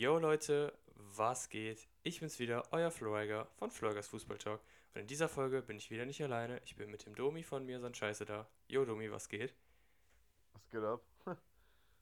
Yo 0.00 0.18
Leute, 0.18 0.72
was 1.14 1.50
geht? 1.50 1.86
Ich 2.04 2.20
bin's 2.20 2.38
wieder, 2.38 2.62
euer 2.72 2.90
Floriger 2.90 3.46
von 3.58 3.70
Florgers 3.70 4.08
Fußball 4.08 4.38
Talk. 4.38 4.62
Und 4.94 5.02
in 5.02 5.06
dieser 5.06 5.28
Folge 5.28 5.60
bin 5.60 5.76
ich 5.76 5.90
wieder 5.90 6.06
nicht 6.06 6.22
alleine. 6.22 6.58
Ich 6.64 6.74
bin 6.74 6.90
mit 6.90 7.04
dem 7.04 7.14
Domi 7.14 7.42
von 7.42 7.66
mir, 7.66 7.80
sein 7.80 7.92
Scheiße 7.92 8.24
da. 8.24 8.48
Yo 8.66 8.86
Domi, 8.86 9.10
was 9.10 9.28
geht? 9.28 9.52
Was 10.54 10.66
geht 10.70 10.82
ab? 10.82 11.02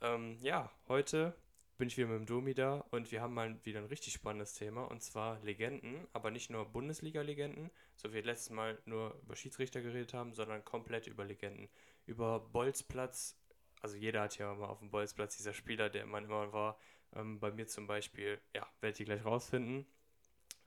Ähm, 0.01 0.39
ja, 0.41 0.71
heute 0.87 1.35
bin 1.77 1.89
ich 1.89 1.97
wieder 1.97 2.07
mit 2.07 2.21
dem 2.21 2.27
Domi 2.27 2.55
da 2.55 2.85
und 2.93 3.11
wir 3.11 3.21
haben 3.21 3.35
mal 3.35 3.59
wieder 3.65 3.81
ein 3.81 3.87
richtig 3.87 4.13
spannendes 4.13 4.55
Thema 4.55 4.85
und 4.85 5.03
zwar 5.03 5.41
Legenden, 5.41 6.07
aber 6.13 6.31
nicht 6.31 6.51
nur 6.51 6.67
Bundesliga-Legenden, 6.67 7.69
so 7.97 8.11
wie 8.11 8.15
wir 8.15 8.23
letztes 8.23 8.51
Mal 8.51 8.79
nur 8.85 9.19
über 9.25 9.35
Schiedsrichter 9.35 9.81
geredet 9.81 10.15
haben, 10.15 10.35
sondern 10.35 10.65
komplett 10.65 11.09
über 11.09 11.25
Legenden. 11.25 11.69
Über 12.07 12.39
Bolzplatz, 12.39 13.37
also 13.81 13.97
jeder 13.97 14.23
hat 14.23 14.39
ja 14.39 14.55
mal 14.55 14.69
auf 14.69 14.79
dem 14.79 14.91
Bolzplatz 14.93 15.37
dieser 15.37 15.53
Spieler, 15.53 15.91
der 15.91 16.07
man 16.07 16.27
immer 16.27 16.53
war. 16.53 16.79
Ähm, 17.15 17.41
bei 17.41 17.51
mir 17.51 17.67
zum 17.67 17.87
Beispiel, 17.87 18.41
ja, 18.55 18.67
werdet 18.81 19.01
ihr 19.01 19.07
gleich 19.07 19.25
rausfinden. 19.25 19.87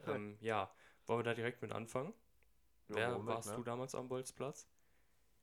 Ähm, 0.06 0.38
ja, 0.42 0.72
wollen 1.08 1.20
wir 1.20 1.24
da 1.24 1.34
direkt 1.36 1.62
mit 1.62 1.72
anfangen? 1.74 2.14
Ja, 2.90 2.96
Wer 2.96 3.20
nicht, 3.20 3.28
warst 3.28 3.46
ne? 3.46 3.58
du 3.58 3.64
damals 3.64 3.96
am 3.96 4.10
Bolzplatz? 4.10 4.68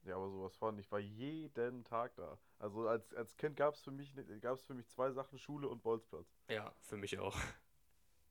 Ja, 0.03 0.15
aber 0.17 0.29
sowas 0.29 0.55
von. 0.57 0.77
Ich 0.77 0.91
war 0.91 0.99
jeden 0.99 1.83
Tag 1.85 2.13
da. 2.15 2.37
Also 2.59 2.87
als, 2.87 3.13
als 3.13 3.35
Kind 3.37 3.55
gab 3.55 3.73
es 3.75 3.81
für 3.81 3.91
mich 3.91 4.13
gab's 4.41 4.63
für 4.63 4.73
mich 4.73 4.87
zwei 4.89 5.11
Sachen, 5.11 5.37
Schule 5.39 5.67
und 5.69 5.81
Bolzplatz. 5.83 6.27
Ja, 6.49 6.73
für 6.81 6.97
mich 6.97 7.17
auch. 7.19 7.37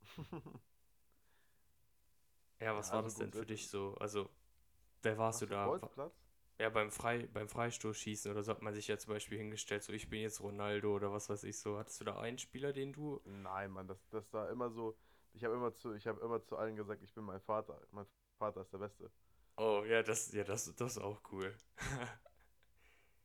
Ja, 2.60 2.74
was 2.76 2.92
Ja, 2.92 2.92
war 2.92 3.02
also 3.02 3.02
das 3.02 3.16
denn 3.16 3.32
für 3.32 3.46
dich 3.46 3.68
so? 3.68 3.94
Also, 3.98 4.30
wer 5.02 5.18
warst 5.18 5.42
du 5.42 5.46
Ach 5.46 5.48
da? 5.48 5.64
Bolzplatz? 5.64 6.27
Ja, 6.60 6.70
beim, 6.70 6.90
Frei, 6.90 7.28
beim 7.32 7.48
Freistoßschießen 7.48 8.32
oder 8.32 8.42
so 8.42 8.50
hat 8.50 8.62
man 8.62 8.74
sich 8.74 8.88
ja 8.88 8.98
zum 8.98 9.12
Beispiel 9.14 9.38
hingestellt, 9.38 9.84
so 9.84 9.92
ich 9.92 10.10
bin 10.10 10.20
jetzt 10.22 10.40
Ronaldo 10.40 10.92
oder 10.94 11.12
was 11.12 11.28
weiß 11.28 11.44
ich 11.44 11.58
so. 11.58 11.78
Hattest 11.78 12.00
du 12.00 12.04
da 12.04 12.18
einen 12.18 12.38
Spieler, 12.38 12.72
den 12.72 12.92
du. 12.92 13.20
Nein, 13.24 13.70
Mann, 13.70 13.86
das, 13.86 13.98
das 14.10 14.28
da 14.30 14.50
immer 14.50 14.68
so. 14.70 14.96
Ich 15.34 15.44
habe 15.44 15.54
immer 15.54 15.72
zu, 15.72 15.94
ich 15.94 16.06
habe 16.08 16.20
immer 16.20 16.42
zu 16.42 16.56
allen 16.56 16.74
gesagt, 16.74 17.02
ich 17.02 17.14
bin 17.14 17.22
mein 17.24 17.40
Vater. 17.40 17.80
Mein 17.92 18.06
Vater 18.38 18.62
ist 18.62 18.72
der 18.72 18.78
Beste. 18.78 19.10
Oh, 19.56 19.84
ja, 19.86 20.02
das, 20.02 20.32
ja, 20.32 20.42
das, 20.44 20.74
das 20.74 20.92
ist 20.96 21.02
auch 21.02 21.20
cool. 21.32 21.54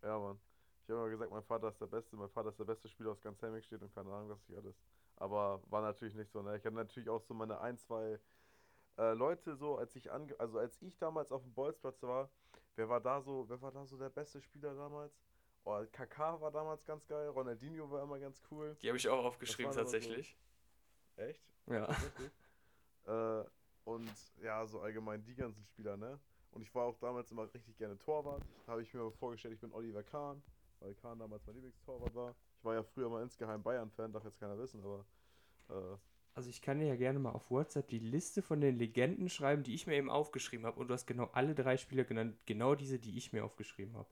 Ja, 0.03 0.19
Mann. 0.19 0.39
Ich 0.83 0.89
habe 0.89 0.99
immer 0.99 1.09
gesagt, 1.09 1.31
mein 1.31 1.43
Vater 1.43 1.69
ist 1.69 1.79
der 1.79 1.87
Beste, 1.87 2.15
mein 2.17 2.29
Vater 2.29 2.49
ist 2.49 2.59
der 2.59 2.65
beste 2.65 2.89
Spieler 2.89 3.11
aus 3.11 3.21
ganz 3.21 3.41
Hemming 3.41 3.61
steht 3.63 3.81
und 3.81 3.93
keine 3.95 4.11
Ahnung, 4.11 4.29
was 4.29 4.49
ich 4.49 4.57
alles. 4.57 4.75
Aber 5.15 5.61
war 5.69 5.81
natürlich 5.81 6.13
nicht 6.15 6.31
so, 6.31 6.41
ne? 6.41 6.57
Ich 6.57 6.65
hatte 6.65 6.75
natürlich 6.75 7.09
auch 7.09 7.21
so 7.21 7.33
meine 7.33 7.59
ein, 7.61 7.77
zwei 7.77 8.19
äh, 8.97 9.13
Leute 9.13 9.55
so, 9.55 9.77
als 9.77 9.95
ich 9.95 10.11
ange 10.11 10.37
also 10.39 10.59
als 10.59 10.81
ich 10.81 10.97
damals 10.97 11.31
auf 11.31 11.43
dem 11.43 11.53
Bolzplatz 11.53 12.01
war, 12.03 12.29
wer 12.75 12.89
war 12.89 12.99
da 13.01 13.21
so, 13.21 13.47
wer 13.49 13.61
war 13.61 13.71
da 13.71 13.85
so 13.85 13.97
der 13.97 14.09
beste 14.09 14.41
Spieler 14.41 14.73
damals? 14.75 15.19
Oh, 15.65 15.81
Kaká 15.91 16.39
war 16.41 16.51
damals 16.51 16.83
ganz 16.85 17.05
geil, 17.07 17.29
Ronaldinho 17.29 17.89
war 17.89 18.03
immer 18.03 18.19
ganz 18.19 18.41
cool. 18.51 18.75
Die 18.81 18.87
habe 18.89 18.97
ich 18.97 19.07
auch 19.07 19.23
aufgeschrieben 19.23 19.71
aber 19.71 19.73
so- 19.73 19.79
tatsächlich. 19.81 20.37
Echt? 21.15 21.41
Ja. 21.67 21.87
Äh, 23.05 23.45
und 23.85 24.09
ja, 24.41 24.65
so 24.65 24.81
allgemein 24.81 25.23
die 25.23 25.35
ganzen 25.35 25.63
Spieler, 25.65 25.97
ne? 25.97 26.19
Und 26.51 26.61
ich 26.61 26.73
war 26.73 26.85
auch 26.85 26.97
damals 26.99 27.31
immer 27.31 27.51
richtig 27.53 27.77
gerne 27.77 27.97
Torwart. 27.97 28.43
Da 28.65 28.73
habe 28.73 28.81
ich 28.81 28.93
mir 28.93 29.11
vorgestellt, 29.11 29.55
ich 29.55 29.59
bin 29.59 29.71
Oliver 29.73 30.03
Kahn, 30.03 30.41
weil 30.79 30.93
Kahn 30.95 31.19
damals 31.19 31.45
mein 31.45 31.55
Lieblingstorwart 31.55 32.13
war. 32.13 32.35
Ich 32.59 32.63
war 32.63 32.75
ja 32.75 32.83
früher 32.83 33.09
mal 33.09 33.21
insgeheim 33.23 33.61
Bayern-Fan, 33.63 34.11
darf 34.13 34.23
jetzt 34.23 34.39
keiner 34.39 34.57
wissen, 34.57 34.81
aber 34.83 35.05
äh, 35.69 35.97
Also 36.35 36.49
ich 36.49 36.61
kann 36.61 36.79
dir 36.79 36.87
ja 36.87 36.95
gerne 36.95 37.19
mal 37.19 37.31
auf 37.31 37.51
WhatsApp 37.51 37.87
die 37.89 37.99
Liste 37.99 38.41
von 38.41 38.59
den 38.59 38.77
Legenden 38.77 39.29
schreiben, 39.29 39.63
die 39.63 39.73
ich 39.75 39.85
mir 39.85 39.95
eben 39.95 40.09
aufgeschrieben 40.09 40.65
habe. 40.65 40.79
Und 40.79 40.87
du 40.87 40.93
hast 40.93 41.05
genau 41.05 41.29
alle 41.33 41.53
drei 41.53 41.77
Spieler 41.77 42.05
genannt, 42.05 42.35
genau 42.45 42.73
diese, 42.75 42.97
die 42.99 43.17
ich 43.17 43.33
mir 43.33 43.43
aufgeschrieben 43.45 43.95
habe. 43.95 44.09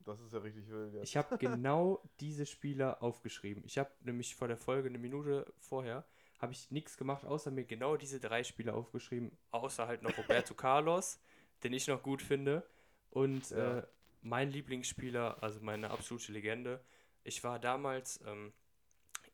das 0.00 0.20
ist 0.20 0.32
ja 0.32 0.40
richtig 0.40 0.68
wild. 0.68 0.94
Jetzt. 0.94 1.08
Ich 1.10 1.16
habe 1.16 1.38
genau 1.38 2.02
diese 2.20 2.46
Spieler 2.46 3.02
aufgeschrieben. 3.02 3.62
Ich 3.66 3.78
habe 3.78 3.90
nämlich 4.02 4.34
vor 4.34 4.48
der 4.48 4.56
Folge 4.56 4.88
eine 4.88 4.98
Minute 4.98 5.52
vorher 5.58 6.04
habe 6.38 6.52
ich 6.52 6.70
nichts 6.70 6.96
gemacht, 6.96 7.24
außer 7.24 7.50
mir 7.50 7.64
genau 7.64 7.96
diese 7.96 8.20
drei 8.20 8.44
Spieler 8.44 8.74
aufgeschrieben, 8.74 9.30
außer 9.50 9.86
halt 9.86 10.02
noch 10.02 10.18
Roberto 10.18 10.54
Carlos, 10.54 11.18
den 11.62 11.72
ich 11.72 11.86
noch 11.86 12.02
gut 12.02 12.20
finde 12.20 12.66
und 13.10 13.50
Ja. 13.50 13.78
äh, 13.78 13.86
mein 14.22 14.50
Lieblingsspieler, 14.50 15.42
also 15.42 15.60
meine 15.60 15.90
absolute 15.90 16.32
Legende. 16.32 16.84
Ich 17.22 17.44
war 17.44 17.58
damals 17.58 18.20
ähm, 18.26 18.52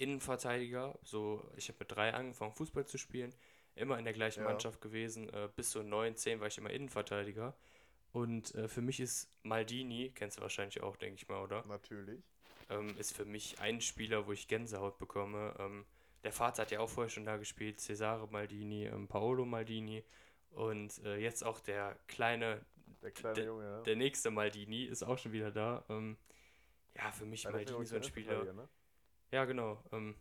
Innenverteidiger, 0.01 0.99
so 1.03 1.43
ich 1.57 1.69
habe 1.69 1.79
mit 1.81 1.93
drei 1.93 2.13
angefangen 2.15 2.53
Fußball 2.53 2.87
zu 2.87 2.99
spielen, 2.99 3.35
immer 3.75 3.99
in 3.99 4.05
der 4.05 4.15
gleichen 4.15 4.41
Ja. 4.41 4.47
Mannschaft 4.49 4.81
gewesen, 4.81 5.29
äh, 5.31 5.49
bis 5.55 5.71
so 5.73 5.83
9, 5.83 6.17
10 6.17 6.41
war 6.41 6.49
ich 6.49 6.59
immer 6.59 6.71
Innenverteidiger. 6.71 7.55
Und 8.13 8.55
äh, 8.55 8.69
für 8.69 8.83
mich 8.83 9.01
ist 9.01 9.29
Maldini, 9.45 10.11
kennst 10.15 10.39
du 10.39 10.43
wahrscheinlich 10.43 10.83
auch, 10.83 10.97
denke 10.97 11.17
ich 11.17 11.29
mal, 11.29 11.43
oder? 11.43 11.65
Natürlich. 11.67 12.23
ähm, 12.69 12.97
ist 12.99 13.15
für 13.17 13.25
mich 13.25 13.59
ein 13.61 13.81
Spieler, 13.81 14.27
wo 14.27 14.33
ich 14.33 14.49
Gänsehaut 14.49 14.99
bekomme. 14.99 15.55
Ähm, 15.59 15.85
der 16.25 16.33
Vater 16.33 16.63
hat 16.63 16.71
ja 16.71 16.81
auch 16.81 16.89
vorher 16.89 17.11
schon 17.11 17.25
da 17.25 17.37
gespielt, 17.37 17.81
Cesare 17.81 18.29
Maldini, 18.29 18.87
ähm, 18.87 19.09
Paolo 19.09 19.45
Maldini 19.45 20.05
und 20.51 20.99
äh, 21.05 21.17
jetzt 21.19 21.45
auch 21.45 21.61
der 21.61 21.99
kleine, 22.09 22.65
Der 23.03 23.11
kleine 23.13 23.45
Junge, 23.45 23.65
ja. 23.65 23.83
der 23.83 23.97
nächste 23.97 24.31
Maldini 24.31 24.85
ist 24.85 25.03
auch 25.03 25.19
schon 25.19 25.33
wieder 25.33 25.51
da. 25.51 25.85
Ähm, 25.89 26.17
ja, 26.97 27.11
für 27.13 27.27
mich 27.27 27.45
ja 27.45 27.51
Maldini 27.51 27.87
so 27.87 27.97
ein 27.97 28.03
der 28.03 28.09
Spieler. 28.09 28.45
Ne? 28.53 28.69
Ja, 29.33 29.45
genau. 29.45 29.83
Ähm, 29.93 30.17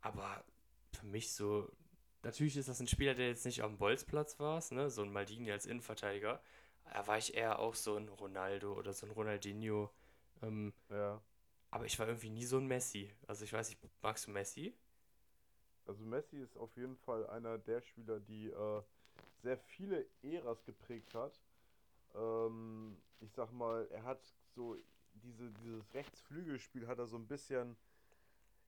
aber 0.00 0.44
für 0.92 1.06
mich 1.06 1.32
so, 1.32 1.70
natürlich 2.22 2.56
ist 2.56 2.68
das 2.68 2.80
ein 2.80 2.88
Spieler, 2.88 3.14
der 3.14 3.28
jetzt 3.28 3.46
nicht 3.46 3.62
am 3.62 3.78
Bolzplatz 3.78 4.38
war, 4.38 4.62
ne? 4.70 4.90
so 4.90 5.02
ein 5.02 5.12
Maldini 5.12 5.50
als 5.52 5.66
Innenverteidiger. 5.66 6.42
Da 6.92 7.06
war 7.06 7.18
ich 7.18 7.34
eher 7.34 7.58
auch 7.58 7.74
so 7.74 7.96
ein 7.96 8.08
Ronaldo 8.08 8.74
oder 8.74 8.92
so 8.92 9.06
ein 9.06 9.12
Ronaldinho. 9.12 9.90
Ähm, 10.42 10.72
Ja. 10.90 11.20
aber 11.70 11.86
ich 11.86 11.98
war 11.98 12.06
irgendwie 12.06 12.30
nie 12.30 12.44
so 12.44 12.58
ein 12.58 12.66
Messi. 12.66 13.12
Also 13.26 13.44
ich 13.44 13.52
weiß 13.52 13.68
nicht, 13.70 13.80
magst 14.02 14.26
du 14.26 14.30
Messi? 14.30 14.74
Also 15.86 16.04
Messi 16.04 16.38
ist 16.38 16.56
auf 16.56 16.76
jeden 16.76 16.96
Fall 16.96 17.26
einer 17.28 17.58
der 17.58 17.80
Spieler, 17.80 18.20
die 18.20 18.48
äh, 18.48 18.82
sehr 19.42 19.58
viele 19.58 20.06
Äras 20.22 20.64
geprägt 20.64 21.14
hat. 21.14 21.40
Ähm, 22.14 22.96
ich 23.20 23.32
sag 23.32 23.52
mal, 23.52 23.88
er 23.90 24.04
hat 24.04 24.22
so 24.54 24.76
diese, 25.14 25.50
dieses 25.52 25.94
Rechtsflügelspiel 25.94 26.86
hat 26.86 26.98
er 26.98 27.06
so 27.06 27.16
ein 27.16 27.26
bisschen, 27.26 27.76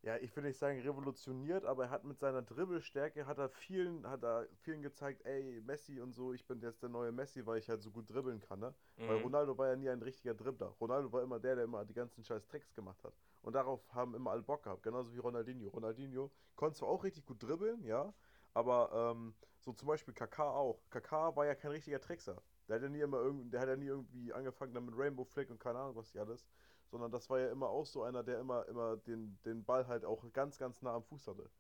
ja, 0.02 0.16
ich 0.18 0.34
will 0.36 0.44
nicht 0.44 0.58
sagen 0.58 0.80
revolutioniert, 0.80 1.64
aber 1.64 1.84
er 1.84 1.90
hat 1.90 2.04
mit 2.04 2.18
seiner 2.18 2.42
Dribbelstärke 2.42 3.26
hat 3.26 3.38
er 3.38 3.48
vielen, 3.48 4.06
hat 4.06 4.22
er 4.22 4.48
vielen 4.62 4.82
gezeigt, 4.82 5.24
ey, 5.24 5.60
Messi 5.62 6.00
und 6.00 6.12
so, 6.12 6.32
ich 6.34 6.46
bin 6.46 6.60
jetzt 6.60 6.82
der 6.82 6.90
neue 6.90 7.12
Messi, 7.12 7.44
weil 7.46 7.58
ich 7.58 7.68
halt 7.68 7.82
so 7.82 7.90
gut 7.90 8.10
dribbeln 8.10 8.40
kann, 8.40 8.60
ne? 8.60 8.74
Weil 9.06 9.16
Mhm. 9.16 9.22
Ronaldo 9.22 9.56
war 9.58 9.68
ja 9.68 9.76
nie 9.76 9.88
ein 9.88 10.02
richtiger 10.02 10.34
Dribbler. 10.34 10.68
Ronaldo 10.80 11.12
war 11.12 11.22
immer 11.22 11.40
der, 11.40 11.56
der 11.56 11.64
immer 11.64 11.84
die 11.84 11.94
ganzen 11.94 12.22
scheiß 12.24 12.46
Tricks 12.46 12.74
gemacht 12.74 13.02
hat. 13.04 13.14
Und 13.42 13.54
darauf 13.54 13.92
haben 13.94 14.14
immer 14.14 14.30
alle 14.30 14.42
Bock 14.42 14.62
gehabt, 14.64 14.82
genauso 14.82 15.12
wie 15.14 15.18
Ronaldinho. 15.18 15.68
Ronaldinho 15.70 16.30
konnte 16.56 16.78
zwar 16.78 16.88
auch 16.90 17.04
richtig 17.04 17.24
gut 17.26 17.42
dribbeln, 17.42 17.84
ja, 17.84 18.14
aber 18.54 19.12
ähm, 19.12 19.34
so 19.58 19.72
zum 19.72 19.88
Beispiel 19.88 20.14
Kaká 20.14 20.50
auch. 20.50 20.82
Kaká 20.90 21.34
war 21.36 21.46
ja 21.46 21.54
kein 21.54 21.70
richtiger 21.72 22.00
Trickser. 22.00 22.42
Der 22.68 22.76
hat 22.76 22.82
ja 22.82 22.88
nie 22.88 23.00
immer 23.00 23.18
irgend, 23.18 23.52
der 23.52 23.60
hat 23.60 23.68
ja 23.68 23.76
nie 23.76 23.86
irgendwie 23.86 24.32
angefangen 24.32 24.72
dann 24.74 24.86
mit 24.86 24.96
Rainbow 24.96 25.24
Flick 25.24 25.50
und 25.50 25.60
keine 25.60 25.78
Ahnung 25.78 25.96
was 25.96 26.12
die 26.12 26.18
alles. 26.18 26.46
Sondern 26.90 27.10
das 27.10 27.28
war 27.30 27.40
ja 27.40 27.50
immer 27.50 27.68
auch 27.68 27.86
so 27.86 28.02
einer, 28.02 28.22
der 28.22 28.40
immer, 28.40 28.66
immer 28.68 28.96
den, 28.96 29.38
den 29.44 29.64
Ball 29.64 29.86
halt 29.86 30.04
auch 30.04 30.24
ganz, 30.32 30.58
ganz 30.58 30.82
nah 30.82 30.94
am 30.94 31.02
Fuß 31.02 31.26
hatte. 31.26 31.50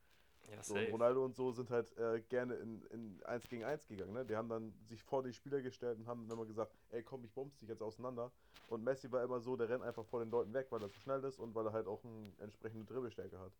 Ja, 0.50 0.62
So, 0.62 0.74
und. 0.74 0.92
Ronaldo 0.92 1.24
und 1.24 1.34
so 1.34 1.50
sind 1.52 1.70
halt 1.70 1.96
äh, 1.96 2.20
gerne 2.28 2.54
in, 2.54 2.82
in 2.90 3.22
1 3.24 3.48
gegen 3.48 3.64
1 3.64 3.86
gegangen. 3.86 4.12
Ne? 4.12 4.24
Die 4.26 4.36
haben 4.36 4.48
dann 4.48 4.74
sich 4.84 5.02
vor 5.02 5.22
die 5.22 5.32
Spieler 5.32 5.60
gestellt 5.62 5.98
und 5.98 6.06
haben 6.06 6.28
dann 6.28 6.36
immer 6.36 6.46
gesagt, 6.46 6.74
ey 6.90 7.02
komm, 7.02 7.24
ich 7.24 7.32
bombs 7.32 7.56
dich 7.58 7.68
jetzt 7.68 7.82
auseinander. 7.82 8.30
Und 8.66 8.84
Messi 8.84 9.10
war 9.10 9.22
immer 9.22 9.40
so, 9.40 9.56
der 9.56 9.68
rennt 9.68 9.82
einfach 9.82 10.04
vor 10.06 10.20
den 10.20 10.30
Leuten 10.30 10.52
weg, 10.54 10.66
weil 10.70 10.82
er 10.82 10.90
zu 10.90 11.00
schnell 11.00 11.22
ist 11.24 11.38
und 11.38 11.54
weil 11.54 11.66
er 11.66 11.72
halt 11.72 11.86
auch 11.86 12.02
eine 12.04 12.32
entsprechende 12.38 12.84
Dribbelstärke 12.86 13.38
hat. 13.38 13.52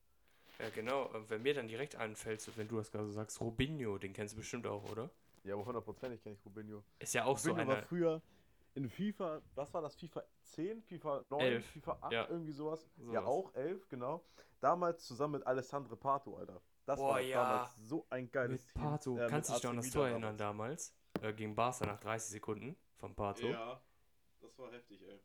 Ja, 0.59 0.71
genau. 0.71 1.13
Äh, 1.13 1.29
Wenn 1.31 1.43
mir 1.43 1.55
dann 1.55 1.69
direkt 1.69 1.97
anfällt, 1.97 2.41
so 2.41 2.53
wenn 2.57 2.69
du 2.69 2.77
das 2.77 2.91
gerade 2.91 3.07
so 3.07 3.13
sagst, 3.13 3.41
Robinho, 3.41 3.99
den 3.99 4.13
kennst 4.13 4.35
du 4.35 4.39
bestimmt 4.39 4.67
auch, 4.67 4.85
oder? 4.91 5.11
Ja, 5.45 5.55
aber 5.55 5.65
hundertprozentig 5.65 6.23
kenne 6.23 6.35
ich 6.37 6.45
Rubinho. 6.45 6.83
Ist 6.99 7.15
ja 7.15 7.25
auch 7.25 7.39
so 7.39 7.51
Rubinho 7.51 7.69
war 7.69 7.77
einer. 7.77 7.87
früher 7.87 8.23
in 8.75 8.89
FIFA, 8.89 9.41
was 9.55 9.73
war 9.73 9.83
das? 9.83 9.95
FIFA 9.95 10.25
10, 10.43 10.83
FIFA 10.83 11.25
9, 11.31 11.41
Elf, 11.41 11.67
FIFA 11.67 11.99
8, 12.01 12.13
ja. 12.13 12.29
irgendwie 12.29 12.53
sowas. 12.53 12.89
Ja, 12.97 13.05
Sowas. 13.05 13.25
auch 13.27 13.55
11, 13.55 13.89
genau. 13.89 14.25
Damals 14.61 15.05
zusammen 15.07 15.35
mit 15.39 15.47
Alessandro 15.47 15.95
Pato, 15.97 16.37
Alter. 16.37 16.61
Das 16.87 16.99
Boah, 16.99 17.11
war 17.15 17.21
ja. 17.21 17.43
damals 17.43 17.77
so 17.77 18.07
ein 18.11 18.31
geiles 18.31 18.65
Mit 18.67 18.75
Team. 18.75 18.83
Pato. 18.83 19.19
äh, 19.19 19.27
Kannst 19.29 19.51
du 19.51 19.55
dich 19.55 19.63
noch 19.63 19.71
an 19.71 19.77
das 19.77 19.91
Tor 19.91 20.09
erinnern 20.09 20.37
damals? 20.37 20.95
Äh, 21.23 21.33
gegen 21.33 21.55
Barca 21.55 21.87
nach 21.87 22.01
30 22.01 22.31
Sekunden 22.31 22.77
von 22.97 23.15
Pato. 23.15 23.47
Ja, 23.47 23.81
das 24.41 24.59
war 24.59 24.73
heftig, 24.73 25.03
ey. 25.03 25.21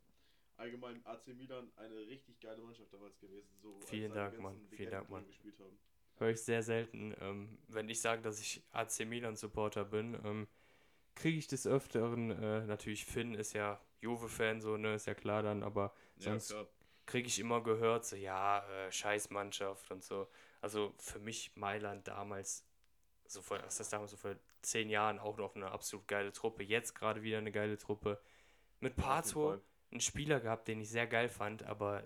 Allgemein 0.58 1.02
AC 1.06 1.28
Milan 1.28 1.72
eine 1.78 1.96
richtig 1.96 2.40
geile 2.42 2.62
Mannschaft 2.62 2.94
damals 2.94 3.18
gewesen. 3.20 3.50
So, 3.62 3.80
Vielen 3.86 4.14
Dank, 4.14 4.38
Mann. 4.40 4.60
Vielen 4.70 4.92
Dank, 4.92 5.10
Mann. 5.10 5.26
Gespielt 5.26 5.58
haben. 5.60 5.80
Höre 6.20 6.32
ich 6.32 6.42
sehr 6.44 6.64
selten. 6.64 7.16
Ähm, 7.22 7.60
wenn 7.70 7.90
ich 7.90 8.02
sage, 8.02 8.22
dass 8.22 8.40
ich 8.42 8.64
AC 8.72 9.06
Milan 9.06 9.38
Supporter 9.38 9.86
bin, 9.86 10.20
ähm, 10.26 10.48
kriege 11.16 11.38
ich 11.38 11.48
des 11.48 11.68
Öfteren, 11.68 12.32
äh, 12.32 12.66
natürlich 12.66 13.06
Finn 13.06 13.34
ist 13.36 13.54
ja 13.54 13.82
Juve-Fan, 14.02 14.62
so, 14.62 14.78
ne, 14.78 14.96
ist 14.96 15.08
ja 15.08 15.16
klar 15.16 15.44
dann, 15.44 15.64
aber 15.64 15.94
sonst 16.20 16.58
kriege 17.06 17.28
ich 17.28 17.40
immer 17.40 17.62
gehört, 17.64 18.06
so, 18.06 18.16
ja, 18.16 18.60
äh, 18.70 18.92
Scheißmannschaft 18.92 19.92
und 19.92 20.04
so. 20.04 20.28
Also 20.62 20.94
für 21.00 21.20
mich 21.20 21.56
Mailand 21.56 22.08
damals, 22.08 22.66
so 23.28 23.42
vor, 23.42 23.60
was 23.64 23.78
das 23.78 23.90
damals, 23.90 24.12
so 24.12 24.18
vor 24.18 24.36
zehn 24.62 24.90
Jahren 24.90 25.20
auch 25.20 25.38
noch 25.38 25.56
eine 25.56 25.72
absolut 25.72 26.08
geile 26.08 26.32
Truppe. 26.34 26.64
Jetzt 26.64 26.96
gerade 26.96 27.24
wieder 27.24 27.38
eine 27.40 27.52
geile 27.52 27.78
Truppe. 27.78 28.22
Mit 28.82 28.96
Ja, 28.98 28.98
Pato 28.98 29.62
einen 29.92 30.02
Spieler 30.02 30.40
gehabt, 30.42 30.68
den 30.68 30.82
ich 30.82 30.90
sehr 30.90 31.08
geil 31.08 31.30
fand, 31.30 31.64
aber 31.64 32.04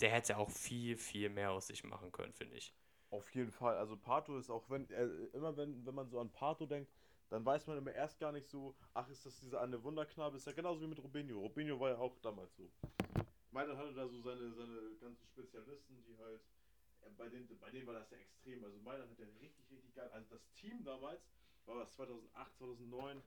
der 0.00 0.10
hätte 0.10 0.38
auch 0.38 0.50
viel, 0.50 0.96
viel 0.98 1.30
mehr 1.30 1.52
aus 1.52 1.68
sich 1.68 1.84
machen 1.84 2.12
können, 2.12 2.32
finde 2.34 2.56
ich. 2.56 2.74
Auf 3.14 3.32
jeden 3.32 3.52
Fall. 3.52 3.76
Also 3.76 3.96
Pato 3.96 4.36
ist 4.36 4.50
auch, 4.50 4.68
wenn, 4.70 4.90
äh, 4.90 5.06
immer 5.34 5.56
wenn, 5.56 5.86
wenn 5.86 5.94
man 5.94 6.08
so 6.08 6.18
an 6.18 6.30
Pato 6.30 6.66
denkt, 6.66 6.90
dann 7.30 7.46
weiß 7.46 7.68
man 7.68 7.78
immer 7.78 7.92
erst 7.92 8.18
gar 8.18 8.32
nicht 8.32 8.48
so, 8.48 8.74
ach, 8.92 9.08
ist 9.08 9.24
das 9.24 9.38
dieser 9.38 9.60
eine 9.60 9.80
Wunderknabe? 9.84 10.36
Ist 10.36 10.48
ja 10.48 10.52
genauso 10.52 10.82
wie 10.82 10.88
mit 10.88 11.00
Robinho. 11.00 11.38
Robinho 11.38 11.78
war 11.78 11.90
ja 11.90 11.98
auch 11.98 12.18
damals 12.18 12.56
so. 12.56 12.68
Mailand 13.52 13.78
hatte 13.78 13.94
da 13.94 14.08
so 14.08 14.20
seine, 14.20 14.52
seine 14.52 14.96
ganzen 15.00 15.24
Spezialisten, 15.28 16.02
die 16.04 16.18
halt, 16.18 16.40
äh, 17.02 17.10
bei 17.16 17.28
denen, 17.28 17.46
bei 17.60 17.70
denen 17.70 17.86
war 17.86 17.94
das 17.94 18.10
ja 18.10 18.16
extrem. 18.16 18.64
Also 18.64 18.78
Mailand 18.78 19.08
hat 19.08 19.18
ja 19.20 19.26
richtig, 19.40 19.70
richtig 19.70 19.94
geil. 19.94 20.10
Also 20.12 20.34
das 20.34 20.52
Team 20.54 20.82
damals, 20.82 21.22
war 21.66 21.78
das 21.78 21.94
2008, 21.94 22.56
2009, 22.56 23.22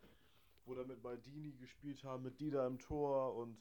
wo 0.66 0.76
da 0.76 0.84
mit 0.84 1.02
Maldini 1.02 1.54
gespielt 1.54 2.04
haben, 2.04 2.24
mit 2.24 2.42
Dida 2.42 2.68
im 2.68 2.78
Tor 2.78 3.36
und 3.38 3.58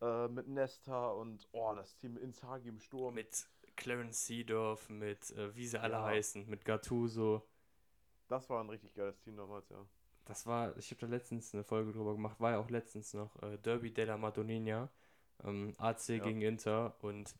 äh, 0.00 0.26
mit 0.26 0.48
Nesta 0.48 1.10
und, 1.10 1.46
oh, 1.52 1.74
das 1.76 1.96
Team 1.96 2.16
Inzaghi 2.16 2.70
im 2.70 2.80
Sturm. 2.80 3.14
Mit 3.14 3.46
Clarence 3.80 4.26
Seedorf, 4.26 4.88
mit, 4.90 5.30
äh, 5.30 5.54
wie 5.56 5.66
sie 5.66 5.80
alle 5.80 5.94
Ja. 5.94 6.04
heißen, 6.04 6.48
mit 6.48 6.64
Gattuso. 6.64 7.42
Das 8.28 8.48
war 8.48 8.62
ein 8.62 8.68
richtig 8.68 8.94
geiles 8.94 9.18
Team 9.20 9.36
damals, 9.36 9.68
ja. 9.70 9.84
Das 10.26 10.46
war, 10.46 10.76
ich 10.76 10.90
habe 10.90 11.00
da 11.00 11.06
letztens 11.08 11.52
eine 11.54 11.64
Folge 11.64 11.90
drüber 11.92 12.12
gemacht, 12.12 12.38
war 12.38 12.52
ja 12.52 12.58
auch 12.58 12.70
letztens 12.70 13.14
noch 13.14 13.34
äh, 13.42 13.56
Derby 13.58 13.92
della 13.92 14.16
Madonnina, 14.16 14.88
ähm, 15.42 15.74
AC 15.78 16.08
Ja. 16.10 16.24
gegen 16.24 16.42
Inter 16.42 16.94
und 17.02 17.34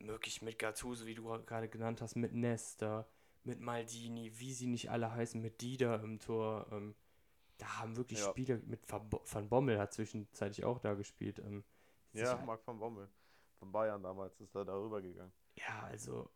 wirklich 0.00 0.42
mit 0.42 0.58
Gattuso, 0.58 1.06
wie 1.06 1.14
du 1.14 1.24
gerade 1.46 1.68
genannt 1.68 2.02
hast, 2.02 2.16
mit 2.16 2.34
Nesta, 2.34 3.06
mit 3.44 3.60
Maldini, 3.60 4.32
wie 4.38 4.52
sie 4.52 4.66
nicht 4.66 4.90
alle 4.90 5.12
heißen, 5.12 5.40
mit 5.40 5.62
Dida 5.62 5.96
im 5.96 6.18
Tor. 6.18 6.66
Ähm, 6.72 6.94
da 7.58 7.78
haben 7.78 7.96
wirklich 7.96 8.18
Ja. 8.18 8.30
Spieler, 8.30 8.58
mit 8.66 8.80
Van, 8.90 9.08
Bo 9.08 9.22
Van 9.24 9.48
Bommel 9.48 9.78
hat 9.78 9.94
zwischenzeitlich 9.94 10.64
auch 10.64 10.80
da 10.80 10.94
gespielt. 10.94 11.38
Ähm, 11.38 11.64
Ja, 12.12 12.36
Marc 12.44 12.66
van 12.66 12.78
Bommel. 12.78 13.08
Von 13.58 13.72
Bayern 13.72 14.02
damals 14.02 14.38
ist 14.40 14.54
er 14.54 14.64
darüber 14.64 15.00
gegangen. 15.00 15.32
Ja, 15.56 15.82
also 15.90 16.30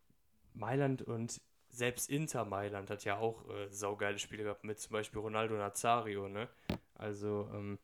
Mailand 0.54 1.02
und 1.02 1.40
selbst 1.70 2.08
Inter 2.10 2.44
Mailand 2.44 2.90
hat 2.90 3.04
ja 3.04 3.18
auch 3.18 3.48
äh, 3.50 3.68
saugeile 3.70 4.18
Spiele 4.18 4.44
gehabt, 4.44 4.64
mit 4.64 4.78
zum 4.80 4.92
Beispiel 4.92 5.20
Ronaldo 5.20 5.54
Nazario, 5.56 6.28
ne? 6.28 6.48
Also, 6.94 7.48
ähm, 7.54 7.78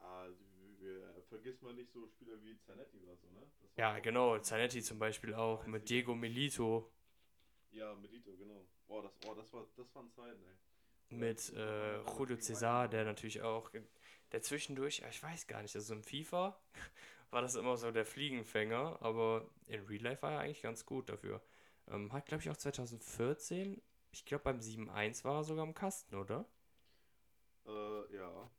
Ja, 0.00 0.20
also, 0.22 0.44
wir, 0.78 1.22
vergisst 1.28 1.62
man 1.62 1.76
nicht 1.76 1.92
so 1.92 2.06
Spieler 2.08 2.42
wie 2.42 2.58
Zanetti 2.60 2.98
oder 3.02 3.16
so, 3.16 3.26
ne? 3.30 3.42
Ja, 3.76 3.98
genau. 3.98 4.38
Zanetti 4.38 4.82
zum 4.82 4.98
Beispiel 4.98 5.34
auch 5.34 5.66
mit 5.66 5.88
Diego 5.88 6.14
Milito, 6.14 6.90
Ja, 7.70 7.94
Melito, 7.94 8.34
genau. 8.36 8.66
Oh, 8.88 9.02
das, 9.02 9.12
oh, 9.26 9.34
das, 9.34 9.52
war, 9.52 9.66
das 9.76 9.94
waren 9.94 10.10
Zeiten, 10.10 10.42
ey. 10.44 10.56
mit 11.10 11.52
äh, 11.54 11.98
Julio 12.02 12.36
Cesar, 12.38 12.88
der 12.88 13.04
natürlich 13.04 13.42
auch, 13.42 13.70
der 14.32 14.42
zwischendurch, 14.42 15.00
ja, 15.00 15.08
ich 15.08 15.22
weiß 15.22 15.46
gar 15.46 15.62
nicht, 15.62 15.74
also 15.76 15.94
im 15.94 16.02
FIFA 16.02 16.58
war 17.30 17.42
das 17.42 17.54
immer 17.54 17.76
so 17.76 17.90
der 17.90 18.06
Fliegenfänger, 18.06 19.00
aber 19.02 19.48
in 19.66 19.84
Real 19.86 20.02
Life 20.02 20.22
war 20.22 20.32
er 20.32 20.40
eigentlich 20.40 20.62
ganz 20.62 20.86
gut 20.86 21.08
dafür. 21.08 21.42
Ähm, 21.88 22.12
hat, 22.12 22.26
glaube 22.26 22.42
ich, 22.42 22.50
auch 22.50 22.56
2014, 22.56 23.80
ich 24.12 24.24
glaube 24.24 24.44
beim 24.44 24.60
7-1 24.60 25.24
war 25.24 25.36
er 25.40 25.44
sogar 25.44 25.64
im 25.66 25.74
Kasten, 25.74 26.14
oder? 26.16 26.46
Äh, 27.66 28.16
ja. 28.16 28.50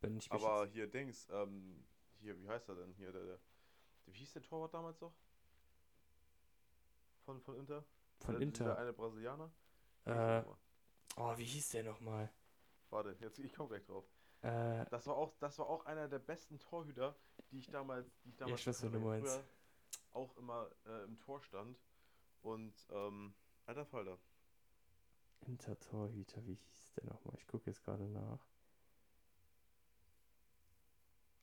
Bin 0.00 0.16
ich 0.16 0.30
Aber 0.30 0.64
jetzt- 0.64 0.72
hier 0.74 0.86
Dings, 0.86 1.28
ähm, 1.30 1.84
hier, 2.20 2.38
wie 2.40 2.48
heißt 2.48 2.68
er 2.68 2.74
denn? 2.76 2.92
Hier, 2.94 3.12
der, 3.12 3.24
der, 3.24 3.38
wie 4.06 4.12
hieß 4.12 4.32
der 4.34 4.42
Torwart 4.42 4.74
damals 4.74 5.00
noch? 5.00 5.14
Von, 7.24 7.40
von 7.40 7.56
Inter? 7.56 7.84
von 8.18 8.34
der, 8.34 8.42
Inter. 8.42 8.78
eine 8.78 8.92
Brasilianer? 8.92 9.50
Äh, 10.04 10.10
der 10.10 10.46
oh, 11.16 11.36
wie 11.36 11.44
hieß 11.44 11.70
der 11.70 11.84
nochmal? 11.84 12.32
Warte, 12.90 13.16
jetzt, 13.20 13.38
ich 13.38 13.52
komme 13.54 13.70
gleich 13.70 13.84
drauf. 13.84 14.04
Äh, 14.42 14.84
Das 14.90 15.06
war 15.06 15.16
auch, 15.16 15.32
das 15.38 15.58
war 15.58 15.68
auch 15.68 15.86
einer 15.86 16.08
der 16.08 16.18
besten 16.18 16.58
Torhüter, 16.58 17.14
die 17.50 17.58
ich 17.58 17.70
damals, 17.70 18.06
die 18.24 18.30
ich 18.30 18.36
damals 18.36 18.60
ich 18.66 18.82
wen 18.82 18.92
du 18.92 19.00
früher 19.00 19.44
auch 20.12 20.36
immer 20.36 20.70
äh, 20.86 21.04
im 21.04 21.18
Tor 21.18 21.40
stand. 21.42 21.78
Und 22.42 22.74
ähm, 22.90 23.34
alter 23.66 23.86
Falter. 23.86 24.18
Inter-Torhüter, 25.46 26.44
wie 26.46 26.54
hieß 26.54 26.92
der 26.96 27.06
nochmal? 27.06 27.34
Ich 27.38 27.46
gucke 27.46 27.70
jetzt 27.70 27.84
gerade 27.84 28.04
nach. 28.08 28.44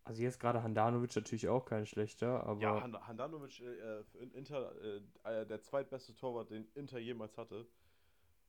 Also 0.03 0.23
jetzt 0.23 0.39
gerade 0.39 0.63
Handanovic 0.63 1.15
natürlich 1.15 1.47
auch 1.49 1.65
kein 1.65 1.85
schlechter, 1.85 2.43
aber 2.43 2.59
Ja, 2.61 2.81
Han 2.81 3.07
Handanovic 3.07 3.59
äh, 3.61 4.03
für 4.05 4.17
In- 4.17 4.31
Inter, 4.33 4.73
äh, 4.81 5.01
äh, 5.23 5.45
der 5.45 5.61
zweitbeste 5.61 6.15
Torwart, 6.15 6.49
den 6.49 6.67
Inter 6.73 6.97
jemals 6.99 7.37
hatte. 7.37 7.67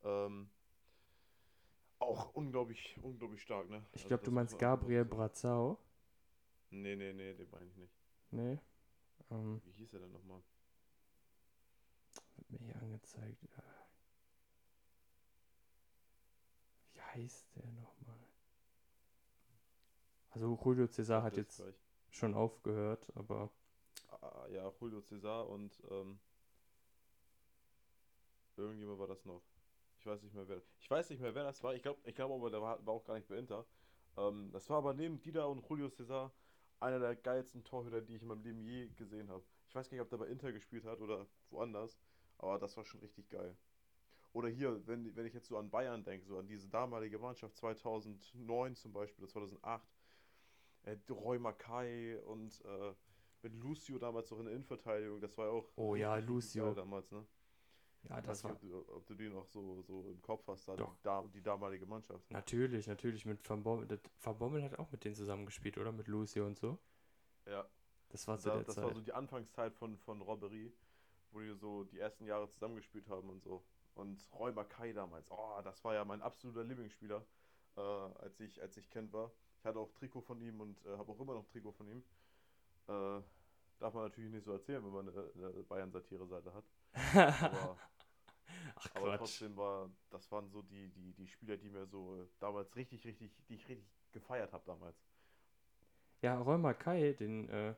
Ähm, 0.03 0.51
auch 2.01 2.35
unglaublich, 2.35 2.99
unglaublich 3.03 3.43
stark, 3.43 3.69
ne? 3.71 3.85
ich 3.93 4.05
Also 4.05 4.09
glaube, 4.09 4.25
du 4.25 4.31
das 4.31 4.35
meinst 4.35 4.59
Gabriel. 4.59 5.05
Brazau. 5.05 5.79
Nee, 6.71 6.97
nee, 6.97 7.13
nee, 7.13 7.35
den 7.35 7.49
meine 7.51 7.67
ich 7.67 7.77
nicht. 7.77 7.95
Nee. 8.31 8.59
Ähm, 9.31 9.63
Wie 9.65 9.73
hieß 9.73 9.93
er 9.95 10.01
denn 10.01 10.13
nochmal? 10.13 10.43
wird 12.37 12.51
mir 12.51 12.59
hier 12.59 12.77
angezeigt. 12.83 13.45
Äh, 13.45 13.63
Wie 16.95 17.01
heißt 17.01 17.49
der 17.57 17.71
nochmal? 17.73 18.19
Also 20.31 20.59
Julio 20.65 20.87
Cesar 20.87 21.23
hat 21.23 21.37
jetzt 21.37 21.57
gleich. 21.57 21.75
schon 22.11 22.35
aufgehört, 22.35 23.07
aber 23.17 23.51
Ah, 24.23 24.47
ja, 24.49 24.71
Julio 24.81 25.01
Cesar 25.01 25.49
und 25.49 25.73
ähm, 25.91 26.19
irgendjemand 28.57 28.99
war 28.99 29.07
das 29.09 29.25
noch. 29.25 29.43
Ich 30.01 30.07
weiß 30.07 30.23
nicht 30.23 30.35
mehr 30.35 30.49
wer. 30.49 30.63
Ich 30.79 30.91
weiß 30.91 31.11
nicht 31.11 31.21
mehr 31.21 31.35
wer 31.35 31.45
das 31.45 31.63
war. 31.63 31.75
Ich 31.75 31.83
glaube, 31.83 32.01
ich 32.05 32.15
glaube 32.15 32.35
aber 32.35 32.51
der 32.51 32.63
war, 32.63 32.85
war 32.87 32.95
auch 32.95 33.05
gar 33.05 33.15
nicht 33.15 33.29
bei 33.29 33.37
Inter. 33.37 33.67
Ähm, 34.17 34.51
das 34.51 34.69
war 34.71 34.79
aber 34.79 34.95
neben 34.95 35.21
Dida 35.21 35.45
und 35.45 35.63
Julio 35.69 35.91
Cesar 35.91 36.33
einer 36.81 36.99
der 36.99 37.15
geilsten 37.15 37.63
Torhüter, 37.65 38.01
die 38.01 38.17
ich 38.17 38.23
in 38.23 38.29
meinem 38.29 38.43
Leben 38.43 38.63
je 38.63 38.89
gesehen 38.97 39.29
habe. 39.29 39.45
Ich 39.69 39.75
weiß 39.75 39.91
gar 39.91 39.97
nicht, 39.97 40.03
ob 40.03 40.09
der 40.09 40.17
bei 40.17 40.27
Inter 40.27 40.53
gespielt 40.53 40.87
hat 40.87 41.01
oder 41.01 41.27
woanders, 41.51 42.01
aber 42.39 42.59
das 42.59 42.75
war 42.79 42.85
schon 42.87 43.01
richtig 43.01 43.29
geil. 43.29 43.55
Oder 44.33 44.49
hier, 44.49 44.87
wenn, 44.87 45.15
wenn 45.15 45.27
ich 45.27 45.35
jetzt 45.35 45.49
so 45.49 45.59
an 45.59 45.69
Bayern 45.71 46.03
denke, 46.03 46.25
so 46.25 46.39
an 46.39 46.47
diese 46.47 46.69
damalige 46.69 47.19
Mannschaft 47.19 47.57
2009 47.59 48.77
zum 48.77 48.93
Beispiel, 48.95 49.25
oder 49.25 49.33
2008, 49.33 49.87
äh, 50.85 50.97
Roy 51.11 51.39
Mackay 51.39 52.17
und 52.25 52.65
äh, 52.65 52.95
mit 53.43 53.55
Lucio 53.55 53.99
damals 53.99 54.31
noch 54.31 54.39
in 54.39 54.47
der 54.47 54.55
Innenverteidigung, 54.55 55.21
das 55.21 55.37
war 55.37 55.47
ja 55.47 55.53
auch 55.53 55.69
Oh 55.77 55.95
ja, 55.95 56.17
Lucio. 56.17 56.73
damals, 56.73 57.11
ne? 57.11 57.27
Ja, 58.09 58.21
das 58.21 58.43
weiß 58.43 58.45
war 58.45 58.53
nicht, 58.53 58.73
ob, 58.73 58.87
du, 58.87 58.93
ob 58.95 59.07
du 59.07 59.15
die 59.15 59.29
noch 59.29 59.47
so, 59.47 59.83
so 59.83 60.09
im 60.11 60.21
Kopf 60.23 60.47
hast, 60.49 60.67
da 60.69 60.75
die, 60.77 61.29
die 61.33 61.43
damalige 61.43 61.87
Mannschaft. 61.87 62.31
natürlich, 62.31 62.87
natürlich 62.87 63.25
mit 63.27 63.49
Van 63.49 63.63
Bommel. 63.63 64.01
Van 64.23 64.39
Bommel 64.39 64.63
hat 64.65 64.79
auch 64.79 64.91
mit 64.91 65.05
denen 65.05 65.15
zusammengespielt, 65.15 65.77
oder? 65.79 65.93
Mit 65.93 66.09
Lucio 66.09 66.47
und 66.47 66.59
so. 66.59 66.79
Ja, 67.47 67.67
Das 68.09 68.27
war 68.27 68.39
zu 68.39 68.49
da, 68.49 68.63
das 68.63 68.75
Zeit. 68.75 68.85
war 68.85 68.95
so 68.95 69.01
die 69.01 69.13
Anfangszeit 69.13 69.75
von, 69.75 69.97
von 69.99 70.21
Robbery, 70.23 70.73
wo 71.33 71.41
die 71.41 71.55
so 71.55 71.85
die 71.85 71.99
ersten 71.99 72.25
Jahre 72.27 72.49
zusammengespielt 72.51 73.09
haben 73.09 73.29
und 73.29 73.43
so. 73.43 73.63
Und 73.95 74.19
Roy 74.33 74.53
Mackay 74.53 74.93
damals, 74.93 75.31
oh, 75.31 75.61
das 75.63 75.83
war 75.85 75.95
ja 75.95 76.05
mein 76.05 76.23
absoluter 76.23 76.65
Lieblingsspieler, 76.65 77.25
äh, 77.77 77.81
als 77.81 78.39
ich, 78.41 78.61
als 78.63 78.77
ich 78.77 78.89
Kind 78.89 79.13
war. 79.13 79.31
Ich 79.59 79.65
hatte 79.65 79.79
auch 79.79 79.91
Trikot 79.93 80.23
von 80.23 80.41
ihm 80.41 80.61
und 80.61 80.85
äh, 80.87 80.97
habe 80.97 81.13
auch 81.13 81.21
immer 81.21 81.35
noch 81.35 81.47
Trikot 81.49 81.73
von 81.73 81.87
ihm. 81.89 82.03
Äh, 82.89 83.21
darf 83.79 83.95
man 83.95 84.05
natürlich 84.05 84.31
nicht 84.31 84.45
so 84.45 84.53
erzählen, 84.53 84.83
wenn 84.85 84.93
man 84.93 85.09
eine, 85.09 85.31
eine 85.35 85.63
Bayern-Satire-Seite 85.65 86.53
hat. 86.55 86.65
Aber, 86.95 87.77
Ach 88.77 88.95
aber 88.95 89.07
Quatsch. 89.09 89.19
trotzdem 89.19 89.57
war, 89.57 89.91
das 90.11 90.31
waren 90.33 90.49
so 90.51 90.63
die, 90.63 90.89
die, 90.91 91.13
die 91.15 91.27
Spieler, 91.27 91.57
die 91.57 91.69
mir 91.69 91.87
so 91.87 92.17
äh, 92.23 92.27
damals 92.39 92.75
richtig, 92.77 93.05
richtig, 93.05 93.31
die 93.49 93.55
ich 93.55 93.69
richtig 93.69 93.87
gefeiert 94.13 94.53
habe 94.53 94.65
damals. 94.67 94.97
Ja, 96.23 96.39
Roy 96.39 96.75
Kai, 96.75 97.13
den 97.15 97.49
äh, 97.49 97.75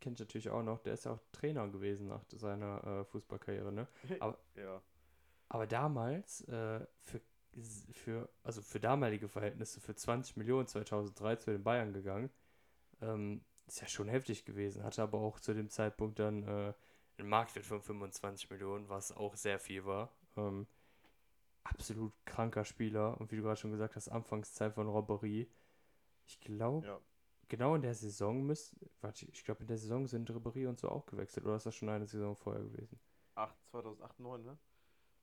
kennt 0.00 0.20
ihr 0.20 0.24
natürlich 0.24 0.50
auch 0.50 0.62
noch. 0.62 0.80
Der 0.80 0.94
ist 0.94 1.04
ja 1.04 1.12
auch 1.12 1.20
Trainer 1.32 1.68
gewesen 1.68 2.08
nach 2.08 2.24
seiner 2.30 2.82
äh, 2.84 3.04
Fußballkarriere, 3.04 3.72
ne? 3.72 3.86
Aber- 4.20 4.38
ja. 4.56 4.80
Aber 5.48 5.66
damals, 5.66 6.40
äh, 6.48 6.80
für, 7.02 7.20
für, 7.92 8.28
also 8.42 8.62
für 8.62 8.80
damalige 8.80 9.28
Verhältnisse, 9.28 9.80
für 9.80 9.94
20 9.94 10.36
Millionen 10.36 10.66
2003 10.66 11.36
zu 11.36 11.52
den 11.52 11.62
Bayern 11.62 11.92
gegangen, 11.92 12.30
ähm, 13.02 13.42
ist 13.66 13.80
ja 13.80 13.88
schon 13.88 14.08
heftig 14.08 14.44
gewesen. 14.44 14.84
Hatte 14.84 15.02
aber 15.02 15.18
auch 15.18 15.40
zu 15.40 15.54
dem 15.54 15.70
Zeitpunkt 15.70 16.18
dann 16.18 16.44
einen 17.18 17.28
Marktwert 17.28 17.66
von 17.66 17.80
25 17.80 18.50
Millionen, 18.50 18.88
was 18.88 19.12
auch 19.12 19.36
sehr 19.36 19.58
viel 19.58 19.84
war. 19.84 20.12
Ähm, 20.36 20.66
absolut 21.62 22.12
kranker 22.24 22.64
Spieler 22.64 23.20
und 23.20 23.30
wie 23.30 23.36
du 23.36 23.42
gerade 23.42 23.56
schon 23.60 23.70
gesagt 23.70 23.96
hast, 23.96 24.08
Anfangszeit 24.08 24.74
von 24.74 24.88
Robbery. 24.88 25.48
Ich 26.26 26.40
glaube, 26.40 26.86
Ja. 26.86 27.00
genau 27.48 27.74
in 27.74 27.82
der 27.82 27.94
Saison 27.94 28.42
müsst, 28.44 28.76
warte, 29.00 29.26
ich 29.26 29.44
glaube 29.44 29.62
in 29.62 29.66
der 29.68 29.78
Saison 29.78 30.06
sind 30.06 30.28
Ribéry 30.30 30.68
und 30.68 30.78
so 30.80 30.88
auch 30.88 31.06
gewechselt 31.06 31.44
oder 31.46 31.56
ist 31.56 31.66
das 31.66 31.74
schon 31.74 31.88
eine 31.88 32.06
Saison 32.06 32.34
vorher 32.36 32.62
gewesen? 32.64 32.98
8, 33.36 33.56
2008, 33.70 34.20
9, 34.20 34.42
ne? 34.44 34.58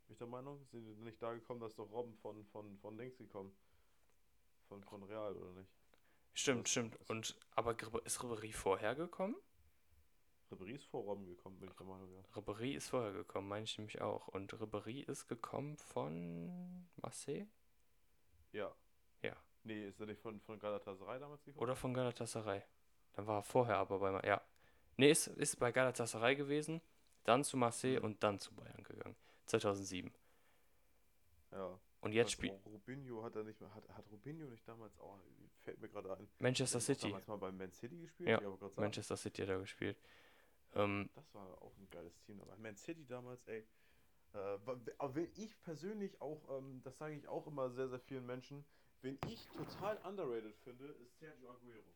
Bin 0.08 0.14
ich 0.14 0.18
der 0.18 0.28
Meinung? 0.28 0.66
Sind 0.72 0.86
die 0.86 0.96
nicht 1.04 1.22
da 1.22 1.34
gekommen, 1.34 1.60
dass 1.60 1.76
doch 1.76 1.90
Robben 1.92 2.16
von, 2.18 2.44
von, 2.46 2.78
von 2.80 2.98
Dings 2.98 3.18
gekommen? 3.18 3.52
Von, 4.68 4.84
von 4.84 5.04
Real, 5.04 5.36
oder 5.36 5.52
nicht? 5.54 5.70
Stimmt, 6.34 6.64
Das- 6.66 6.72
stimmt. 6.72 6.98
Und 7.10 7.38
aber 7.56 7.76
ist 8.06 8.20
Ribéry 8.20 8.54
vorher 8.54 8.96
gekommen? 8.96 9.36
Ribéry 10.52 10.76
ist 10.76 10.86
vor 10.86 11.04
Robben 11.04 11.26
gekommen, 11.26 11.60
bin 11.60 11.70
ich 11.70 11.76
der 11.76 11.86
Meinung, 11.86 12.12
ja. 12.14 12.22
Ribéry 12.36 12.76
ist 12.76 12.90
vorher 12.90 13.14
gekommen, 13.14 13.48
meine 13.48 13.64
ich 13.64 13.78
nämlich 13.78 14.02
auch. 14.02 14.28
Und 14.28 14.54
Ribéry 14.54 15.04
ist 15.10 15.28
gekommen 15.28 15.78
von 15.78 16.88
Marseille 17.02 17.48
Ja. 18.52 18.76
Ja. 19.22 19.36
Nee, 19.64 19.88
ist 19.88 20.00
er 20.00 20.08
nicht 20.08 20.20
von, 20.22 20.40
von 20.42 20.60
Galatasaray 20.60 21.20
damals 21.20 21.44
gekommen? 21.44 21.62
oder 21.64 21.76
von 21.76 21.94
Galatasaray. 21.94 22.62
Dann 23.14 23.28
war 23.28 23.40
er 23.40 23.44
vorher 23.44 23.78
aber 23.78 24.00
bei 24.00 24.12
Ma- 24.12 24.26
ja. 24.26 24.42
Nee, 24.98 25.12
ist, 25.12 25.28
ist 25.28 25.58
bei 25.60 25.72
Galatasaray 25.72 26.36
gewesen, 26.36 26.82
dann 27.24 27.44
zu 27.44 27.56
Marseille 27.58 28.00
Mhm. 28.00 28.06
und 28.06 28.24
dann 28.24 28.40
zu 28.40 28.54
Bayern 28.54 28.84
gegangen. 28.84 29.16
2007. 29.46 30.12
Ja. 31.52 31.80
Und 32.02 32.14
jetzt 32.14 32.32
spielt 32.32 32.66
Rubinho 32.66 33.24
hat 33.24 33.36
er 33.36 33.44
nicht 33.44 33.60
mehr, 33.62 33.74
hat, 33.76 33.88
hat 33.90 34.10
Rubinho 34.12 34.48
nicht 34.48 34.68
damals 34.68 34.98
auch, 35.00 35.20
fällt 35.60 35.80
mir 35.80 35.88
gerade 35.90 36.16
ein. 36.18 36.28
Manchester 36.40 36.80
City. 36.80 37.08
damals 37.10 37.28
mal 37.28 37.38
bei 37.38 37.52
Man 37.52 37.72
City 37.72 38.00
gespielt? 38.00 38.30
Ja, 38.30 38.42
Manchester 38.76 39.16
City 39.18 39.42
hat 39.44 39.50
er 39.50 39.60
gespielt. 39.60 39.98
Ähm, 40.74 41.10
Das 41.16 41.34
war 41.34 41.62
auch 41.62 41.76
ein 41.78 41.90
geiles 41.90 42.20
Team. 42.22 42.42
Aber 42.42 42.56
Man 42.58 42.76
City 42.78 43.06
damals, 43.06 43.46
ey. 43.48 43.66
Äh, 44.34 44.38
aber 44.98 45.16
wenn 45.16 45.30
ich 45.36 45.60
persönlich 45.62 46.20
auch, 46.22 46.42
ähm, 46.58 46.82
das 46.84 46.98
sage 46.98 47.16
ich 47.16 47.28
auch 47.28 47.48
immer 47.48 47.70
sehr, 47.70 47.90
sehr 47.90 48.00
vielen 48.00 48.26
Menschen, 48.26 48.64
wen 49.02 49.20
ich 49.28 49.48
total 49.50 49.98
underrated 50.06 50.56
finde, 50.64 50.86
ist 50.88 51.18
Sergio 51.20 51.52
Aguero. 51.52 51.94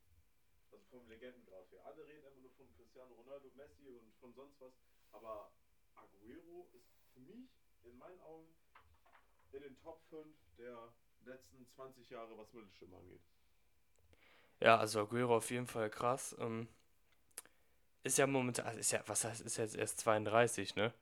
Also 0.72 0.84
vom 0.92 1.08
Legendengrad 1.08 1.72
her. 1.72 1.86
Alle 1.86 2.06
reden 2.06 2.26
immer 2.28 2.42
nur 2.42 2.52
von 2.52 2.68
Cristiano 2.76 3.14
Ronaldo, 3.16 3.50
Messi 3.56 3.88
und 3.88 4.14
von 4.20 4.34
sonst 4.34 4.60
was. 4.60 4.74
Aber 5.12 5.52
Aguero 5.96 6.68
ist 6.74 6.90
für 7.14 7.22
mich 7.22 7.48
in 7.84 7.98
meinen 7.98 8.20
Augen 8.22 8.48
in 9.54 9.62
den 9.62 9.78
Top 9.80 10.02
5 10.10 10.36
der 10.58 10.94
letzten 11.24 11.66
20 11.76 12.10
Jahre, 12.10 12.38
was 12.38 12.52
Mittelstürmer 12.52 12.98
angeht. 12.98 13.22
ja, 14.60 14.78
also 14.78 15.00
Aguero 15.02 15.38
auf 15.38 15.50
jeden 15.52 15.68
Fall 15.68 15.90
krass. 15.90 16.36
Ähm, 16.40 16.68
ist 18.06 18.18
ja 18.18 18.28
momentan, 18.28 18.66
also 18.68 18.80
ist 18.80 18.92
ja, 18.92 19.02
was 19.08 19.26
heißt, 19.26 19.42
ist 19.42 19.58
jetzt 19.58 19.76
erst 19.76 20.00
32, 20.00 20.76
ne? 20.76 20.94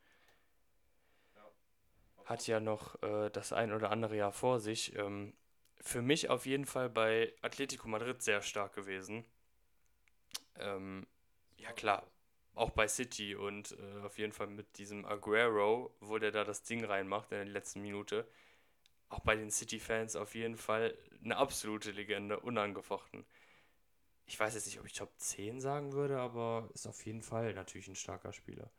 Hat 2.26 2.48
ja 2.48 2.60
noch 2.60 3.02
äh, 3.04 3.30
das 3.30 3.54
ein 3.54 3.72
oder 3.72 3.90
andere 3.92 4.16
Jahr 4.18 4.32
vor 4.34 4.60
sich. 4.60 4.96
Ähm, 4.96 5.34
für 5.82 6.02
mich 6.02 6.30
auf 6.30 6.46
jeden 6.46 6.66
Fall 6.66 6.90
bei 6.90 7.34
Atletico 7.42 7.88
Madrid 7.88 8.22
sehr 8.22 8.42
stark 8.42 8.74
gewesen. 8.74 9.26
Ähm, 10.60 11.06
ja, 11.58 11.72
klar. 11.74 12.08
auch 12.56 12.72
bei 12.72 12.88
City 12.88 13.36
und 13.36 13.74
äh, 13.80 14.02
auf 14.06 14.18
jeden 14.20 14.34
Fall 14.34 14.48
mit 14.48 14.78
diesem 14.80 15.06
Aguero, 15.06 15.96
wo 16.02 16.20
der 16.20 16.32
da 16.32 16.44
das 16.46 16.64
Ding 16.64 16.86
reinmacht 16.86 17.32
in 17.34 17.38
der 17.40 17.46
letzten 17.48 17.82
Minute. 17.82 18.28
Auch 19.10 19.22
bei 19.22 19.36
den 19.36 19.52
City-Fans 19.52 20.16
auf 20.18 20.36
jeden 20.36 20.58
Fall 20.58 20.98
eine 21.24 21.38
absolute 21.38 21.92
Legende, 21.92 22.40
unangefochten. 22.42 23.26
Ich 24.26 24.40
weiß 24.40 24.54
jetzt 24.54 24.66
nicht, 24.66 24.80
ob 24.80 24.86
ich 24.86 24.94
Top 24.94 25.12
10 25.18 25.60
sagen 25.60 25.94
würde, 25.94 26.20
aber 26.20 26.70
ist 26.74 26.88
auf 26.88 27.06
jeden 27.06 27.22
Fall 27.22 27.54
natürlich 27.54 27.88
ein 27.88 27.96
starker 27.96 28.34
Spieler. 28.34 28.72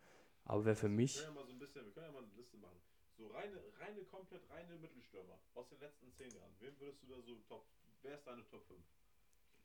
Aber 0.44 0.64
wer 0.64 0.76
für 0.76 0.84
Wir 0.84 0.90
mich, 0.90 1.14
können 1.16 1.34
ja 1.34 1.40
mal 1.40 1.46
so 1.46 1.52
ein 1.52 1.58
bisschen, 1.58 1.84
wir 1.84 1.92
können 1.92 2.06
ja 2.06 2.12
mal 2.12 2.22
eine 2.24 2.32
Liste 2.34 2.56
machen. 2.56 2.80
So 3.16 3.26
reine, 3.28 3.62
reine, 3.78 4.04
komplett 4.04 4.42
reine 4.50 4.76
Mittelstürmer 4.76 5.38
aus 5.54 5.68
den 5.68 5.80
letzten 5.80 6.12
10 6.12 6.30
Jahren. 6.34 6.50
Wen 6.60 6.78
würdest 6.80 7.02
du 7.02 7.06
da 7.08 7.20
so 7.22 7.36
top, 7.48 7.66
wer 8.02 8.14
ist 8.16 8.26
deine 8.26 8.44
Top 8.48 8.64
5? 8.66 8.80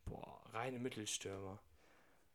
boah, 0.05 0.41
reine 0.53 0.79
Mittelstürmer. 0.79 1.59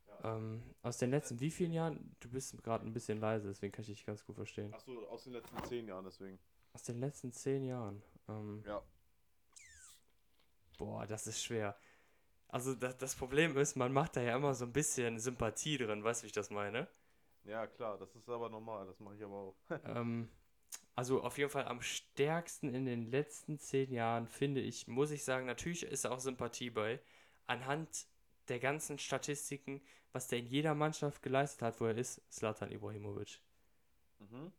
Ja. 0.07 0.37
Ähm, 0.37 0.63
aus 0.83 0.99
den 0.99 1.11
letzten 1.11 1.41
wie 1.41 1.51
vielen 1.51 1.73
Jahren? 1.73 2.15
Du 2.21 2.29
bist 2.31 2.63
gerade 2.63 2.87
ein 2.87 2.93
bisschen 2.93 3.19
leise, 3.19 3.49
deswegen 3.49 3.73
kann 3.73 3.83
ich 3.83 3.89
dich 3.89 4.07
ganz 4.07 4.25
gut 4.25 4.37
verstehen. 4.37 4.73
Achso, 4.73 5.07
aus 5.09 5.25
den 5.25 5.33
letzten 5.33 5.65
10 5.65 5.89
Jahren 5.89 6.05
deswegen. 6.05 6.39
Aus 6.73 6.83
den 6.83 6.99
letzten 7.01 7.33
zehn 7.33 7.65
Jahren. 7.65 8.03
Ähm, 8.29 8.63
Ja. 8.67 8.83
Boah, 10.79 11.07
das 11.07 11.27
ist 11.27 11.43
schwer. 11.43 11.77
Also 12.55 12.73
das, 12.77 12.97
das 12.99 13.17
Problem 13.17 13.57
ist, 13.57 13.75
man 13.75 13.93
macht 13.93 14.15
da 14.15 14.21
ja 14.21 14.37
immer 14.37 14.55
so 14.55 14.65
ein 14.65 14.73
bisschen 14.73 15.19
Sympathie 15.19 15.77
drin, 15.77 16.05
weißt 16.05 16.21
du, 16.21 16.23
wie 16.23 16.27
ich 16.29 16.33
das 16.33 16.51
meine? 16.51 16.87
Ja, 17.43 17.67
klar, 17.67 17.99
das 17.99 18.15
ist 18.15 18.29
aber 18.29 18.49
normal, 18.49 18.87
das 18.87 19.01
mache 19.01 19.17
ich 19.17 19.25
aber 19.25 19.35
auch. 19.35 19.57
ähm, 19.85 20.29
also 20.95 21.25
auf 21.25 21.37
jeden 21.37 21.51
Fall 21.51 21.67
am 21.67 21.83
stärksten 21.83 22.73
in 22.73 22.87
den 22.87 23.11
letzten 23.11 23.59
zehn 23.59 23.91
Jahren, 23.91 24.29
finde 24.29 24.61
ich, 24.61 24.87
muss 24.87 25.11
ich 25.11 25.25
sagen, 25.25 25.47
natürlich 25.47 25.83
ist 25.83 26.07
auch 26.07 26.21
Sympathie 26.21 26.71
bei. 26.71 27.01
Anhand 27.49 28.07
der 28.47 28.61
ganzen 28.61 29.01
Statistiken, 29.01 29.83
was 30.13 30.29
der 30.29 30.39
in 30.39 30.47
jeder 30.47 30.77
Mannschaft 30.77 31.23
geleistet 31.23 31.63
hat, 31.63 31.81
wo 31.81 31.87
er 31.87 31.99
ist, 31.99 32.23
Zlatan 32.33 32.71
Ibrahimovic. 32.71 33.41
Mhm. 34.21 34.53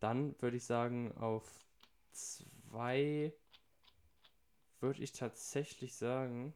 Dann 0.00 0.38
würde 0.42 0.58
ich 0.58 0.64
sagen, 0.66 1.16
auf 1.16 1.50
zwei 2.12 3.32
würde 4.80 5.02
ich 5.02 5.12
tatsächlich 5.12 5.94
sagen. 5.94 6.52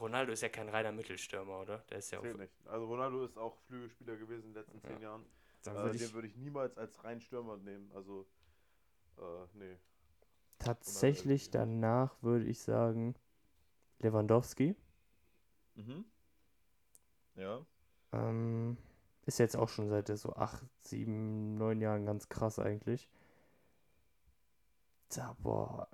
Ronaldo 0.00 0.32
ist 0.32 0.42
ja 0.42 0.48
kein 0.48 0.68
reiner 0.68 0.92
Mittelstürmer, 0.92 1.60
oder? 1.60 1.78
Der 1.90 1.98
ist 1.98 2.10
ja 2.10 2.18
auf. 2.18 2.24
nicht. 2.24 2.52
Also 2.66 2.86
Ronaldo 2.86 3.24
ist 3.24 3.38
auch 3.38 3.56
Flügelspieler 3.66 4.16
gewesen 4.16 4.48
in 4.48 4.52
den 4.52 4.62
letzten 4.62 4.80
10 4.82 4.92
Ja. 4.96 4.98
Jahren. 5.00 5.26
Äh, 5.64 5.74
würde 5.74 5.98
den 5.98 6.06
ich 6.06 6.12
würde 6.12 6.28
ich 6.28 6.36
niemals 6.36 6.76
als 6.76 7.02
rein 7.04 7.20
Stürmer 7.20 7.56
nehmen. 7.56 7.90
Also, 7.94 8.26
äh, 9.18 9.46
nee. 9.54 9.76
tatsächlich 10.58 11.50
danach 11.50 12.22
würde 12.22 12.44
ich 12.44 12.60
sagen 12.60 13.14
Lewandowski. 14.00 14.76
Mhm. 15.74 16.04
Ja. 17.34 17.64
Ähm, 18.12 18.76
ist 19.24 19.38
jetzt 19.38 19.56
auch 19.56 19.68
schon 19.68 19.88
seit 19.88 20.08
so 20.18 20.34
acht, 20.34 20.64
sieben, 20.80 21.56
neun 21.56 21.80
Jahren 21.80 22.06
ganz 22.06 22.28
krass 22.28 22.58
eigentlich. 22.58 23.08
Da, 25.08 25.36
boah, 25.40 25.88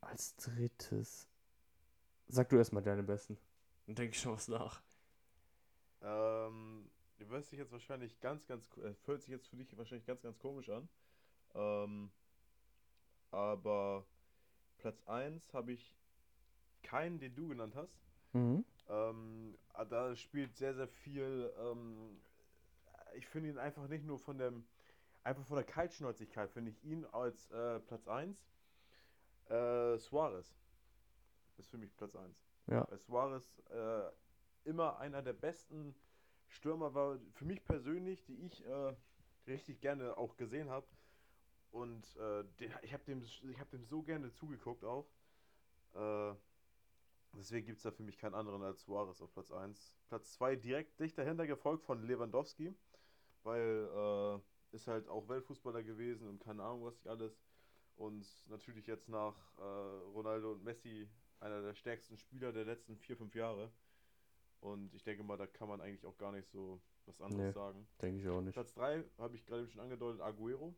als 0.00 0.36
drittes. 0.36 1.27
Sag 2.28 2.50
du 2.50 2.56
erstmal 2.56 2.82
deine 2.82 3.02
besten. 3.02 3.38
Dann 3.86 3.94
denke 3.94 4.14
ich 4.14 4.20
schon 4.20 4.32
was 4.32 4.48
nach. 4.48 4.82
Ähm, 6.02 6.90
du 7.16 7.28
wirst 7.30 7.50
dich 7.50 7.58
jetzt 7.58 7.72
wahrscheinlich 7.72 8.20
ganz, 8.20 8.46
ganz, 8.46 8.68
äh, 8.76 8.92
fühlt 8.94 9.22
sich 9.22 9.30
jetzt 9.30 9.48
für 9.48 9.56
dich 9.56 9.76
wahrscheinlich 9.76 10.06
ganz, 10.06 10.22
ganz 10.22 10.38
komisch 10.38 10.68
an. 10.68 10.88
Ähm, 11.54 12.10
aber 13.30 14.04
Platz 14.76 15.02
1 15.06 15.54
habe 15.54 15.72
ich 15.72 15.96
keinen, 16.82 17.18
den 17.18 17.34
du 17.34 17.48
genannt 17.48 17.74
hast. 17.74 17.98
Mhm. 18.34 18.64
Ähm, 18.88 19.58
ah, 19.72 19.86
da 19.86 20.14
spielt 20.14 20.54
sehr, 20.54 20.74
sehr 20.74 20.88
viel. 20.88 21.50
Ähm, 21.58 22.20
ich 23.16 23.26
finde 23.26 23.48
ihn 23.48 23.58
einfach 23.58 23.88
nicht 23.88 24.04
nur 24.04 24.18
von 24.18 24.36
dem, 24.36 24.66
einfach 25.24 25.46
von 25.46 25.56
der 25.56 25.64
Kaltschnäuzigkeit, 25.64 26.50
finde 26.50 26.70
ich 26.70 26.84
ihn 26.84 27.06
als 27.06 27.50
äh, 27.50 27.80
Platz 27.80 28.06
1. 28.06 28.38
Äh, 29.48 29.96
Suarez 29.96 30.54
ist 31.58 31.68
für 31.68 31.78
mich 31.78 31.94
Platz 31.96 32.14
1. 32.14 32.44
Ja. 32.68 32.86
Weil 32.88 32.98
Suarez 32.98 33.62
äh, 33.70 34.10
immer 34.64 34.98
einer 34.98 35.22
der 35.22 35.32
besten 35.32 35.94
Stürmer 36.48 36.94
war, 36.94 37.18
für 37.32 37.44
mich 37.44 37.64
persönlich, 37.64 38.24
die 38.24 38.36
ich 38.36 38.64
äh, 38.64 38.94
richtig 39.46 39.80
gerne 39.80 40.16
auch 40.16 40.36
gesehen 40.36 40.70
habe. 40.70 40.86
Und 41.70 42.16
äh, 42.16 42.44
den, 42.60 42.72
ich 42.82 42.92
habe 42.92 43.04
dem, 43.04 43.22
ich 43.22 43.60
hab 43.60 43.70
dem 43.70 43.84
so 43.84 44.02
gerne 44.02 44.32
zugeguckt 44.32 44.84
auch. 44.84 45.06
Äh, 45.94 46.34
deswegen 47.34 47.66
gibt 47.66 47.78
es 47.78 47.82
da 47.82 47.90
für 47.90 48.02
mich 48.02 48.18
keinen 48.18 48.34
anderen 48.34 48.62
als 48.62 48.82
Suarez 48.82 49.20
auf 49.20 49.32
Platz 49.32 49.52
1. 49.52 49.94
Platz 50.08 50.32
2 50.32 50.56
direkt 50.56 50.98
dicht 50.98 51.18
dahinter 51.18 51.46
gefolgt 51.46 51.84
von 51.84 52.02
Lewandowski, 52.02 52.74
weil 53.42 53.88
äh, 53.94 54.74
ist 54.74 54.86
halt 54.86 55.08
auch 55.08 55.28
Weltfußballer 55.28 55.82
gewesen 55.82 56.28
und 56.28 56.40
keine 56.40 56.62
Ahnung 56.62 56.84
was 56.84 56.94
nicht 56.94 57.08
alles. 57.08 57.38
Und 57.96 58.26
natürlich 58.48 58.86
jetzt 58.86 59.08
nach 59.08 59.34
äh, 59.58 59.62
Ronaldo 59.62 60.52
und 60.52 60.62
Messi 60.62 61.08
einer 61.40 61.62
der 61.62 61.74
stärksten 61.74 62.16
Spieler 62.16 62.52
der 62.52 62.64
letzten 62.64 62.96
vier, 62.96 63.16
fünf 63.16 63.34
Jahre. 63.34 63.70
Und 64.60 64.92
ich 64.94 65.04
denke 65.04 65.22
mal, 65.22 65.36
da 65.36 65.46
kann 65.46 65.68
man 65.68 65.80
eigentlich 65.80 66.04
auch 66.04 66.16
gar 66.18 66.32
nicht 66.32 66.48
so 66.48 66.80
was 67.06 67.20
anderes 67.20 67.46
Nee. 67.46 67.52
sagen. 67.52 67.86
Denke 68.02 68.20
ich 68.20 68.28
auch 68.28 68.40
nicht. 68.40 68.54
Platz 68.54 68.74
3 68.74 69.04
habe 69.18 69.36
ich 69.36 69.46
gerade 69.46 69.68
schon 69.68 69.80
angedeutet, 69.80 70.20
Aguero. 70.20 70.74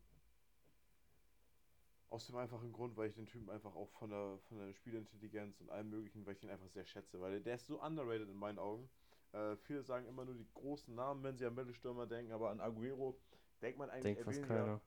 Aus 2.11 2.27
dem 2.27 2.37
einfachen 2.37 2.73
Grund, 2.73 2.97
weil 2.97 3.09
ich 3.09 3.15
den 3.15 3.27
Typen 3.27 3.49
einfach 3.51 3.75
auch 3.77 3.89
von 3.93 4.11
der, 4.11 4.39
von 4.49 4.59
der 4.59 4.73
Spielintelligenz 4.75 5.61
und 5.61 5.71
allem 5.71 5.91
möglichen, 5.91 6.27
weil 6.27 6.35
ich 6.35 6.43
ihn 6.43 6.51
einfach 6.51 6.69
sehr 6.69 6.85
schätze. 6.85 7.21
Weil 7.21 7.41
der 7.41 7.55
ist 7.55 7.67
so 7.67 7.81
underrated 7.81 8.29
in 8.29 8.37
meinen 8.37 8.59
Augen. 8.59 8.91
Äh, 9.33 9.57
viele 9.57 9.83
sagen 9.83 10.07
immer 10.07 10.25
nur 10.25 10.35
die 10.35 10.49
großen 10.53 10.93
Namen, 10.95 11.23
wenn 11.23 11.37
sie 11.39 11.47
an 11.47 11.55
Mittelstürmer 11.55 12.07
denken, 12.07 12.33
aber 12.33 12.51
an 12.51 12.61
Aguero 12.61 13.17
denkt 13.63 13.79
man 13.79 13.91
eigentlich 13.91 14.17
Denkt 14.17 14.23
fast 14.25 14.43
keiner. 14.43 14.81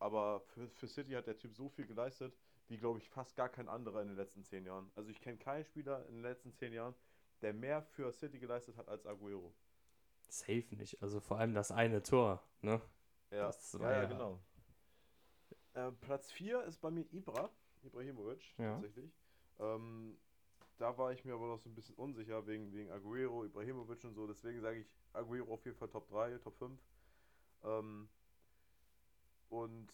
Aber 0.00 0.40
für, 0.40 0.68
für 0.68 0.88
City 0.88 1.12
hat 1.12 1.28
der 1.28 1.38
Typ 1.38 1.54
so 1.54 1.68
viel 1.68 1.86
geleistet, 1.86 2.36
wie 2.68 2.76
glaube 2.78 2.98
ich 2.98 3.08
fast 3.08 3.34
gar 3.36 3.48
kein 3.48 3.68
anderer 3.68 4.02
in 4.02 4.08
den 4.08 4.16
letzten 4.16 4.44
zehn 4.44 4.64
Jahren. 4.64 4.90
Also 4.94 5.10
ich 5.10 5.20
kenne 5.20 5.38
keinen 5.38 5.64
Spieler 5.64 6.06
in 6.06 6.14
den 6.16 6.22
letzten 6.22 6.52
zehn 6.52 6.72
Jahren, 6.72 6.94
der 7.42 7.52
mehr 7.52 7.82
für 7.82 8.12
City 8.12 8.38
geleistet 8.38 8.76
hat 8.76 8.88
als 8.88 9.06
Aguero. 9.06 9.52
Safe 10.28 10.66
nicht. 10.76 11.02
Also 11.02 11.20
vor 11.20 11.38
allem 11.38 11.54
das 11.54 11.70
eine 11.70 12.02
Tor, 12.02 12.42
ne? 12.60 12.80
Ja, 13.30 13.46
Das 13.46 13.72
ja, 13.72 13.80
war 13.80 13.92
ja, 13.92 14.02
ja- 14.02 14.08
genau. 14.08 14.40
Äh, 15.74 15.92
Platz 15.92 16.30
4 16.32 16.62
ist 16.64 16.78
bei 16.80 16.90
mir 16.90 17.04
Ibra, 17.12 17.50
Ibrahimovic, 17.82 18.42
Ja. 18.58 18.74
tatsächlich. 18.74 19.12
Ähm, 19.58 20.18
da 20.78 20.96
war 20.98 21.12
ich 21.12 21.24
mir 21.24 21.34
aber 21.34 21.46
noch 21.46 21.58
so 21.58 21.68
ein 21.68 21.74
bisschen 21.74 21.94
unsicher 21.96 22.46
wegen, 22.46 22.72
wegen 22.72 22.90
Aguero, 22.90 23.44
Ibrahimovic 23.44 24.04
und 24.04 24.14
so. 24.14 24.26
Deswegen 24.26 24.60
sage 24.60 24.80
ich 24.80 24.86
Aguero 25.12 25.52
auf 25.54 25.64
jeden 25.64 25.76
Fall 25.76 25.88
Top 25.88 26.08
3, 26.08 26.36
Top 26.38 26.56
5. 26.58 26.80
Ähm, 27.64 28.08
und 29.48 29.88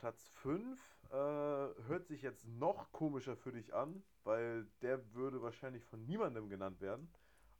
Platz 0.00 0.26
5 0.42 0.80
äh, 1.10 1.14
hört 1.14 2.06
sich 2.06 2.22
jetzt 2.22 2.46
noch 2.48 2.90
komischer 2.90 3.36
für 3.36 3.52
dich 3.52 3.74
an, 3.74 4.02
weil 4.24 4.66
der 4.80 5.12
würde 5.12 5.42
wahrscheinlich 5.42 5.84
von 5.84 6.02
niemandem 6.06 6.48
genannt 6.48 6.80
werden. 6.80 7.12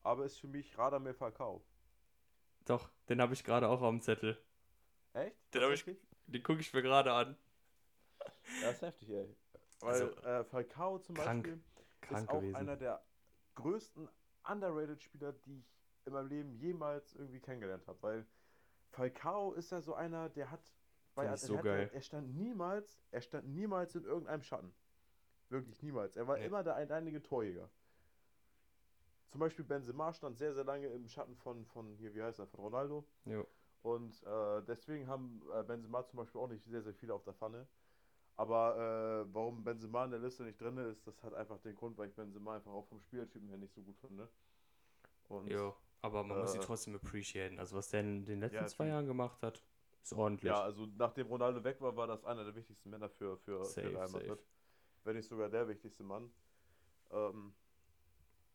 Aber 0.02 0.24
ist 0.24 0.38
für 0.38 0.48
mich 0.48 0.78
Radamel 0.78 1.12
Falcao. 1.12 1.62
Doch, 2.64 2.88
den 3.10 3.20
habe 3.20 3.34
ich 3.34 3.44
gerade 3.44 3.68
auch 3.68 3.82
auf 3.82 3.90
dem 3.90 4.00
Zettel. 4.00 4.38
Echt? 5.12 5.36
Den 5.54 5.70
ich-? 5.70 5.96
Den 6.28 6.42
gucke 6.42 6.60
ich 6.60 6.72
mir 6.72 6.80
gerade 6.80 7.12
an. 7.12 7.36
Ja, 8.62 8.70
ist 8.70 8.80
heftig, 8.80 9.10
ey. 9.10 9.36
Weil 9.80 9.92
Also, 9.92 10.16
äh, 10.22 10.44
Falcao 10.44 10.98
zum 10.98 11.16
krank. 11.16 11.42
Beispiel 11.44 11.62
Krank 12.00 12.22
ist 12.22 12.30
auch 12.30 12.40
gewesen. 12.40 12.56
einer 12.56 12.76
der 12.76 13.02
größten 13.54 14.08
underrated 14.48 15.02
Spieler, 15.02 15.32
die 15.32 15.58
ich 15.58 15.76
in 16.06 16.14
meinem 16.14 16.28
Leben 16.28 16.54
jemals 16.54 17.14
irgendwie 17.14 17.40
kennengelernt 17.40 17.86
habe. 17.86 18.02
Weil 18.02 18.26
Falcao 18.88 19.52
ist 19.52 19.72
ja 19.72 19.82
so 19.82 19.94
einer, 19.94 20.30
der 20.30 20.50
hat 20.50 20.72
Find 21.26 21.34
ich 21.36 21.40
so 21.42 21.54
er, 21.56 21.62
geil. 21.62 21.90
er 21.92 22.00
stand 22.02 22.34
niemals, 22.36 23.00
er 23.10 23.20
stand 23.20 23.48
niemals 23.48 23.94
in 23.94 24.04
irgendeinem 24.04 24.42
Schatten. 24.42 24.72
Wirklich 25.48 25.82
niemals. 25.82 26.16
Er 26.16 26.26
war 26.28 26.38
Nee. 26.38 26.46
immer 26.46 26.62
der 26.62 26.76
alleinige 26.76 27.22
Torjäger. 27.22 27.68
Zum 29.30 29.40
Beispiel 29.40 29.64
Benzema 29.64 30.12
stand 30.12 30.36
sehr, 30.38 30.52
sehr 30.54 30.64
lange 30.64 30.86
im 30.88 31.06
Schatten 31.08 31.36
von, 31.36 31.64
von 31.66 31.94
hier, 31.96 32.14
wie 32.14 32.22
heißt 32.22 32.38
er, 32.40 32.46
von 32.46 32.60
Ronaldo. 32.60 33.04
Jo. 33.24 33.46
Und 33.82 34.22
äh, 34.24 34.62
deswegen 34.66 35.06
haben 35.06 35.42
äh, 35.54 35.62
Benzema 35.62 36.04
zum 36.04 36.18
Beispiel 36.18 36.40
auch 36.40 36.48
nicht 36.48 36.64
sehr, 36.64 36.82
sehr 36.82 36.94
viele 36.94 37.14
auf 37.14 37.22
der 37.24 37.32
Pfanne. 37.34 37.66
Aber 38.36 39.24
äh, 39.28 39.34
warum 39.34 39.62
Benzema 39.64 40.04
in 40.04 40.10
der 40.12 40.20
Liste 40.20 40.42
nicht 40.44 40.60
drin 40.60 40.76
ist, 40.78 41.06
das 41.06 41.22
hat 41.22 41.34
einfach 41.34 41.58
den 41.60 41.74
Grund, 41.74 41.96
weil 41.98 42.08
ich 42.08 42.14
Benzema 42.14 42.56
einfach 42.56 42.72
auch 42.72 42.86
vom 42.86 43.00
Spielertypen 43.00 43.48
her 43.48 43.58
nicht 43.58 43.74
so 43.74 43.82
gut 43.82 43.98
finde. 43.98 44.28
Und 45.28 45.48
Jo. 45.48 45.74
Aber 46.02 46.24
man 46.24 46.38
muss 46.40 46.54
ihn 46.54 46.60
Äh, 46.60 46.64
trotzdem 46.64 46.94
appreciaten. 46.96 47.58
Also 47.58 47.76
was 47.76 47.88
der 47.90 48.00
in 48.00 48.24
den 48.24 48.40
letzten 48.40 48.56
Ja, 48.56 48.66
zwei. 48.66 48.86
Jahren 48.88 49.06
gemacht 49.06 49.42
hat, 49.42 49.62
ist 50.02 50.12
ordentlich. 50.12 50.48
ja, 50.50 50.60
also 50.62 50.86
nachdem 50.96 51.26
Ronaldo 51.28 51.62
weg 51.64 51.80
war, 51.80 51.96
war 51.96 52.06
das 52.06 52.24
einer 52.24 52.44
der 52.44 52.54
wichtigsten 52.54 52.90
Männer 52.90 53.08
für, 53.08 53.36
für, 53.38 53.64
Safe, 53.64 53.88
für 53.88 53.94
Real 53.96 54.08
Madrid. 54.10 54.38
Wenn 55.04 55.16
nicht 55.16 55.28
sogar 55.28 55.48
der 55.48 55.66
wichtigste 55.68 56.02
Mann. 56.02 56.30
Ähm, 57.10 57.54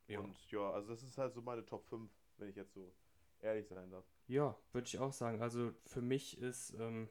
Ja. 0.07 0.19
Und 0.19 0.51
ja, 0.51 0.69
also 0.71 0.89
das 0.89 1.01
ist 1.03 1.17
halt 1.17 1.33
so 1.33 1.41
meine 1.41 1.65
Top 1.65 1.85
5, 1.87 2.11
wenn 2.37 2.49
ich 2.49 2.55
jetzt 2.55 2.73
so 2.73 2.93
ehrlich 3.41 3.67
sein 3.67 3.89
darf. 3.89 4.05
Ja, 4.27 4.55
würde 4.71 4.87
ich 4.87 4.99
auch 4.99 5.13
sagen. 5.13 5.41
Also 5.41 5.73
für 5.85 6.01
mich 6.01 6.37
ist, 6.39 6.71
ähm, 6.79 7.09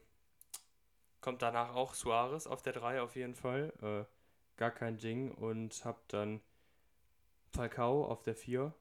kommt 1.21 1.41
danach 1.41 1.75
auch 1.75 1.93
Suarez 1.93 2.47
auf 2.47 2.61
der 2.61 2.73
3 2.73 3.01
auf 3.01 3.15
jeden 3.15 3.35
Fall. 3.35 3.73
Äh, 3.81 4.05
gar 4.57 4.71
kein 4.71 4.97
Ding. 4.97 5.33
Und 5.33 5.83
hab 5.85 6.07
dann 6.09 6.41
Falcao 7.51 8.05
auf 8.05 8.21
der 8.23 8.35
4. 8.35 8.73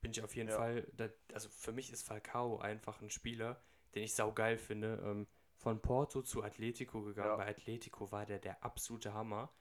Bin 0.00 0.12
ich 0.12 0.22
auf 0.22 0.34
jeden 0.34 0.48
Ja. 0.48 0.56
Fall, 0.56 0.86
da, 0.96 1.08
also 1.34 1.48
für 1.48 1.72
mich 1.72 1.92
ist 1.92 2.06
Falcao 2.06 2.58
einfach 2.58 3.00
ein 3.02 3.10
Spieler, 3.10 3.60
den 3.94 4.04
ich 4.04 4.14
saugeil 4.14 4.58
finde. 4.58 5.02
Ähm, 5.04 5.26
von 5.56 5.80
Porto 5.82 6.22
zu 6.22 6.42
Atletico 6.42 7.02
gegangen. 7.02 7.30
Ja. 7.30 7.36
Bei 7.36 7.48
Atletico 7.48 8.10
war 8.12 8.26
der 8.26 8.38
der 8.38 8.64
absolute 8.64 9.12
Hammer. 9.12 9.52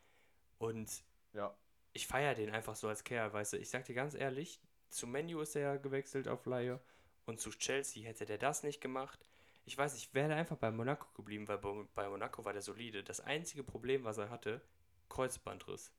Und 0.59 1.03
Ja, 1.33 1.55
ich 1.93 2.07
feiere 2.07 2.35
den 2.35 2.49
einfach 2.51 2.75
so 2.75 2.87
als 2.87 3.03
Kerl, 3.03 3.33
weißt 3.33 3.53
du. 3.53 3.57
Ich 3.57 3.69
sag 3.69 3.85
dir 3.85 3.95
ganz 3.95 4.13
ehrlich, 4.15 4.61
zu 4.89 5.07
Menu 5.07 5.41
ist 5.41 5.55
er 5.55 5.61
ja 5.61 5.75
gewechselt 5.77 6.27
auf 6.27 6.45
Laie 6.45 6.79
und 7.25 7.39
zu 7.39 7.51
Chelsea 7.51 8.03
hätte 8.05 8.25
der 8.25 8.37
das 8.37 8.63
nicht 8.63 8.81
gemacht. 8.81 9.19
Ich 9.65 9.77
weiß 9.77 9.93
nicht, 9.93 10.13
wäre 10.13 10.33
einfach 10.35 10.57
bei 10.57 10.71
Monaco 10.71 11.07
geblieben, 11.13 11.47
weil 11.47 11.57
bei 11.59 11.85
bei 11.95 12.09
Monaco 12.09 12.45
war 12.45 12.53
der 12.53 12.61
solide. 12.61 13.03
Das 13.03 13.19
einzige 13.21 13.63
Problem, 13.63 14.03
was 14.03 14.17
er 14.17 14.29
hatte, 14.29 14.61
Kreuzbandriss. 15.09 15.93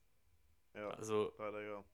ja, 0.75 0.97
Also 0.97 1.33
leider 1.39 1.63
ja. 1.63 1.85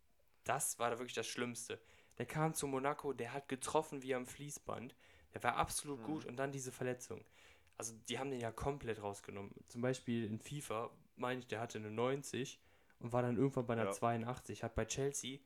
das 0.45 0.79
war 0.79 0.91
da 0.91 0.99
wirklich 0.99 1.15
das 1.15 1.27
Schlimmste. 1.27 1.81
Der 2.19 2.27
kam 2.27 2.55
zu 2.55 2.67
Monaco, 2.67 3.13
der 3.13 3.33
hat 3.33 3.49
getroffen 3.49 4.03
wie 4.03 4.15
am 4.15 4.27
Fließband. 4.27 4.95
Der 5.37 5.43
war 5.43 5.57
absolut 5.57 6.01
Mhm. 6.01 6.05
gut 6.05 6.25
und 6.25 6.37
dann 6.37 6.51
diese 6.51 6.73
Verletzung. 6.73 7.23
Also 7.77 7.95
die 8.09 8.19
haben 8.19 8.31
den 8.31 8.41
ja 8.41 8.51
komplett 8.51 9.03
rausgenommen. 9.03 9.53
Zum 9.69 9.83
Beispiel 9.83 10.25
in 10.25 10.39
FIFA, 10.41 10.91
meine 11.17 11.41
ich, 11.41 11.47
der 11.47 11.61
hatte 11.61 11.77
eine 11.79 11.91
90 11.91 12.59
und 13.01 13.13
war 13.13 13.21
dann 13.21 13.37
irgendwann 13.37 13.67
bei 13.67 13.75
einer 13.75 13.85
Ja. 13.87 13.93
82. 13.93 14.63
Hat 14.63 14.75
bei 14.75 14.87
Chelsea, 14.87 15.41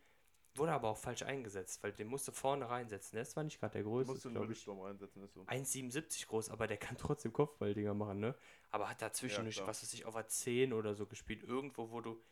wurde 0.55 0.71
aber 0.73 0.91
auch 0.91 0.97
falsch 0.97 1.23
eingesetzt, 1.23 1.83
weil 1.83 1.93
den 1.93 2.07
musste 2.07 2.31
vorne 2.31 2.69
reinsetzen. 2.71 3.17
Der 3.17 3.23
ist 3.23 3.33
zwar 3.33 3.43
nicht 3.43 3.59
gerade 3.59 3.73
der 3.73 3.83
größte, 3.83 4.13
musst 4.13 4.27
einen 4.27 4.35
glaube 4.37 4.53
ich. 4.53 4.65
Mittelsturm 4.65 4.81
einsetzen, 4.83 5.25
ist 5.25 5.33
so. 5.35 5.41
1,77 5.43 6.27
groß, 6.29 6.51
aber 6.51 6.69
der 6.69 6.77
kann 6.77 6.97
trotzdem 6.97 7.33
Kopfballdinger 7.33 7.95
machen, 7.95 8.21
ne? 8.21 8.37
Aber 8.71 8.89
hat 8.89 9.03
dazwischen 9.03 9.49
Ja, 9.51 9.67
was 9.67 9.83
weiß 9.83 9.93
ich, 9.95 10.05
auf 10.05 10.15
der 10.15 10.29
10 10.29 10.73
oder 10.73 10.95
so 10.95 11.07
gespielt. 11.07 11.43
Irgendwo, 11.43 11.91
wo 11.91 12.01
du. 12.01 12.23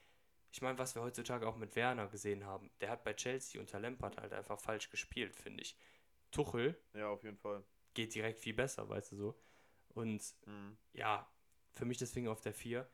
Ich 0.50 0.62
meine, 0.62 0.78
was 0.78 0.94
wir 0.94 1.02
heutzutage 1.02 1.46
auch 1.46 1.56
mit 1.56 1.76
Werner 1.76 2.06
gesehen 2.08 2.46
haben, 2.46 2.70
der 2.80 2.88
hat 2.90 3.04
bei 3.04 3.12
Chelsea 3.14 3.60
unter 3.60 3.78
Lampard 3.80 4.16
halt 4.16 4.32
einfach 4.32 4.58
falsch 4.58 4.88
gespielt, 4.90 5.34
finde 5.36 5.62
ich. 5.62 5.76
Tuchel 6.30 6.78
Ja, 6.94 7.08
auf 7.08 7.22
jeden 7.24 7.38
Fall. 7.38 7.62
geht 7.94 8.14
direkt 8.14 8.38
viel 8.40 8.54
besser, 8.54 8.88
weißt 8.88 9.12
du 9.12 9.16
so. 9.16 9.40
Und 9.94 10.22
Mhm. 10.46 10.76
ja, 10.92 11.28
für 11.74 11.84
mich 11.84 11.98
deswegen 11.98 12.28
auf 12.28 12.40
der 12.40 12.54
4. 12.54 12.88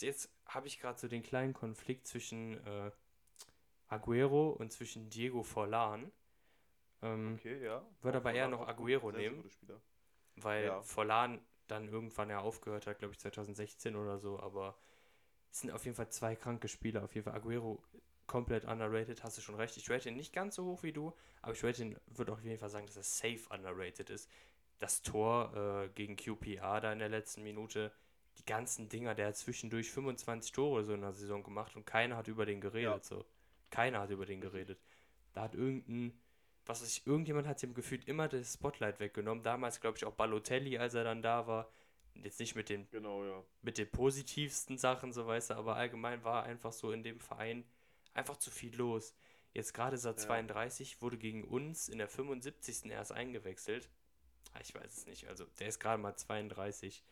Jetzt 0.00 0.28
habe 0.46 0.66
ich 0.66 0.80
gerade 0.80 0.98
so 0.98 1.08
den 1.08 1.22
kleinen 1.22 1.52
Konflikt 1.54 2.06
zwischen 2.06 2.64
äh, 2.66 2.90
Aguero 3.88 4.50
und 4.50 4.72
zwischen 4.72 5.08
Diego 5.10 5.42
Forlan. 5.42 6.10
Ähm, 7.02 7.34
Okay, 7.38 7.62
ja. 7.64 7.84
Würde 8.02 8.18
aber 8.18 8.32
eher 8.32 8.48
noch 8.48 8.66
Aguero 8.66 9.10
sehr, 9.12 9.20
sehr 9.20 9.30
nehmen. 9.30 9.50
Spieler. 9.50 9.80
weil 10.36 10.64
Ja. 10.66 10.82
Forlan 10.82 11.40
dann 11.68 11.88
irgendwann 11.88 12.30
ja 12.30 12.40
aufgehört 12.40 12.86
hat, 12.86 12.98
glaube 12.98 13.14
ich 13.14 13.20
2016 13.20 13.96
oder 13.96 14.18
so, 14.18 14.38
aber 14.40 14.76
es 15.50 15.60
sind 15.60 15.70
auf 15.70 15.84
jeden 15.84 15.96
Fall 15.96 16.10
zwei 16.10 16.36
kranke 16.36 16.68
Spieler. 16.68 17.04
Auf 17.04 17.14
jeden 17.14 17.24
Fall 17.24 17.34
Aguero 17.34 17.82
komplett 18.26 18.64
underrated, 18.64 19.22
hast 19.22 19.36
du 19.38 19.42
schon 19.42 19.54
recht. 19.54 19.76
Ich 19.76 19.90
rate 19.90 20.08
ihn 20.08 20.16
nicht 20.16 20.32
ganz 20.32 20.56
so 20.56 20.64
hoch 20.64 20.82
wie 20.82 20.92
du, 20.92 21.12
aber 21.42 21.52
ich 21.52 21.62
rate 21.64 21.82
ihn, 21.82 21.96
würde 22.06 22.32
auf 22.32 22.42
jeden 22.42 22.58
Fall 22.58 22.70
sagen, 22.70 22.86
dass 22.86 22.96
er 22.96 23.02
safe 23.02 23.48
underrated 23.50 24.10
ist. 24.10 24.30
Das 24.78 25.02
Tor 25.02 25.84
äh, 25.84 25.88
gegen 25.90 26.16
QPR 26.16 26.80
da 26.80 26.92
in 26.92 26.98
der 26.98 27.08
letzten 27.08 27.42
Minute, 27.42 27.92
die 28.38 28.44
ganzen 28.44 28.88
Dinger, 28.88 29.14
der 29.14 29.28
hat 29.28 29.36
zwischendurch 29.36 29.90
25 29.90 30.52
Tore 30.52 30.84
so 30.84 30.94
in 30.94 31.02
der 31.02 31.12
Saison 31.12 31.42
gemacht 31.42 31.76
und 31.76 31.86
keiner 31.86 32.16
hat 32.16 32.28
über 32.28 32.46
den 32.46 32.60
geredet. 32.60 32.92
Ja. 32.92 33.00
So. 33.02 33.24
Keiner 33.70 34.00
hat 34.00 34.10
über 34.10 34.26
den 34.26 34.40
geredet. 34.40 34.80
Da 35.32 35.42
hat 35.42 35.54
irgendein, 35.54 36.18
was 36.66 36.82
weiß 36.82 36.98
ich, 36.98 37.06
irgendjemand 37.06 37.46
hat 37.46 37.62
dem 37.62 37.74
gefühlt 37.74 38.06
immer 38.06 38.28
das 38.28 38.54
Spotlight 38.54 39.00
weggenommen. 39.00 39.44
Damals, 39.44 39.80
glaube 39.80 39.96
ich, 39.96 40.04
auch 40.04 40.14
Balotelli, 40.14 40.78
als 40.78 40.94
er 40.94 41.04
dann 41.04 41.22
da 41.22 41.46
war. 41.46 41.70
Jetzt 42.14 42.38
nicht 42.38 42.54
mit 42.54 42.68
den, 42.68 42.88
Genau, 42.90 43.24
ja. 43.24 43.42
mit 43.62 43.76
den 43.76 43.90
positivsten 43.90 44.78
Sachen, 44.78 45.12
so 45.12 45.26
weißt 45.26 45.50
du, 45.50 45.54
aber 45.54 45.76
allgemein 45.76 46.22
war 46.22 46.44
einfach 46.44 46.72
so 46.72 46.92
in 46.92 47.02
dem 47.02 47.18
Verein 47.18 47.64
einfach 48.14 48.36
zu 48.38 48.50
viel 48.50 48.74
los. 48.76 49.14
Jetzt 49.52 49.72
gerade 49.74 49.94
ist 49.96 50.04
er 50.04 50.12
Ja. 50.12 50.16
32, 50.16 51.00
wurde 51.02 51.18
gegen 51.18 51.44
uns 51.44 51.88
in 51.88 51.98
der 51.98 52.08
75. 52.08 52.90
erst 52.90 53.12
eingewechselt. 53.12 53.88
Ah, 54.52 54.60
Ich 54.60 54.74
weiß 54.74 54.96
es 54.96 55.06
nicht, 55.06 55.28
also 55.28 55.44
der 55.58 55.68
ist 55.68 55.78
gerade 55.80 56.00
mal 56.02 56.16
32. 56.16 57.04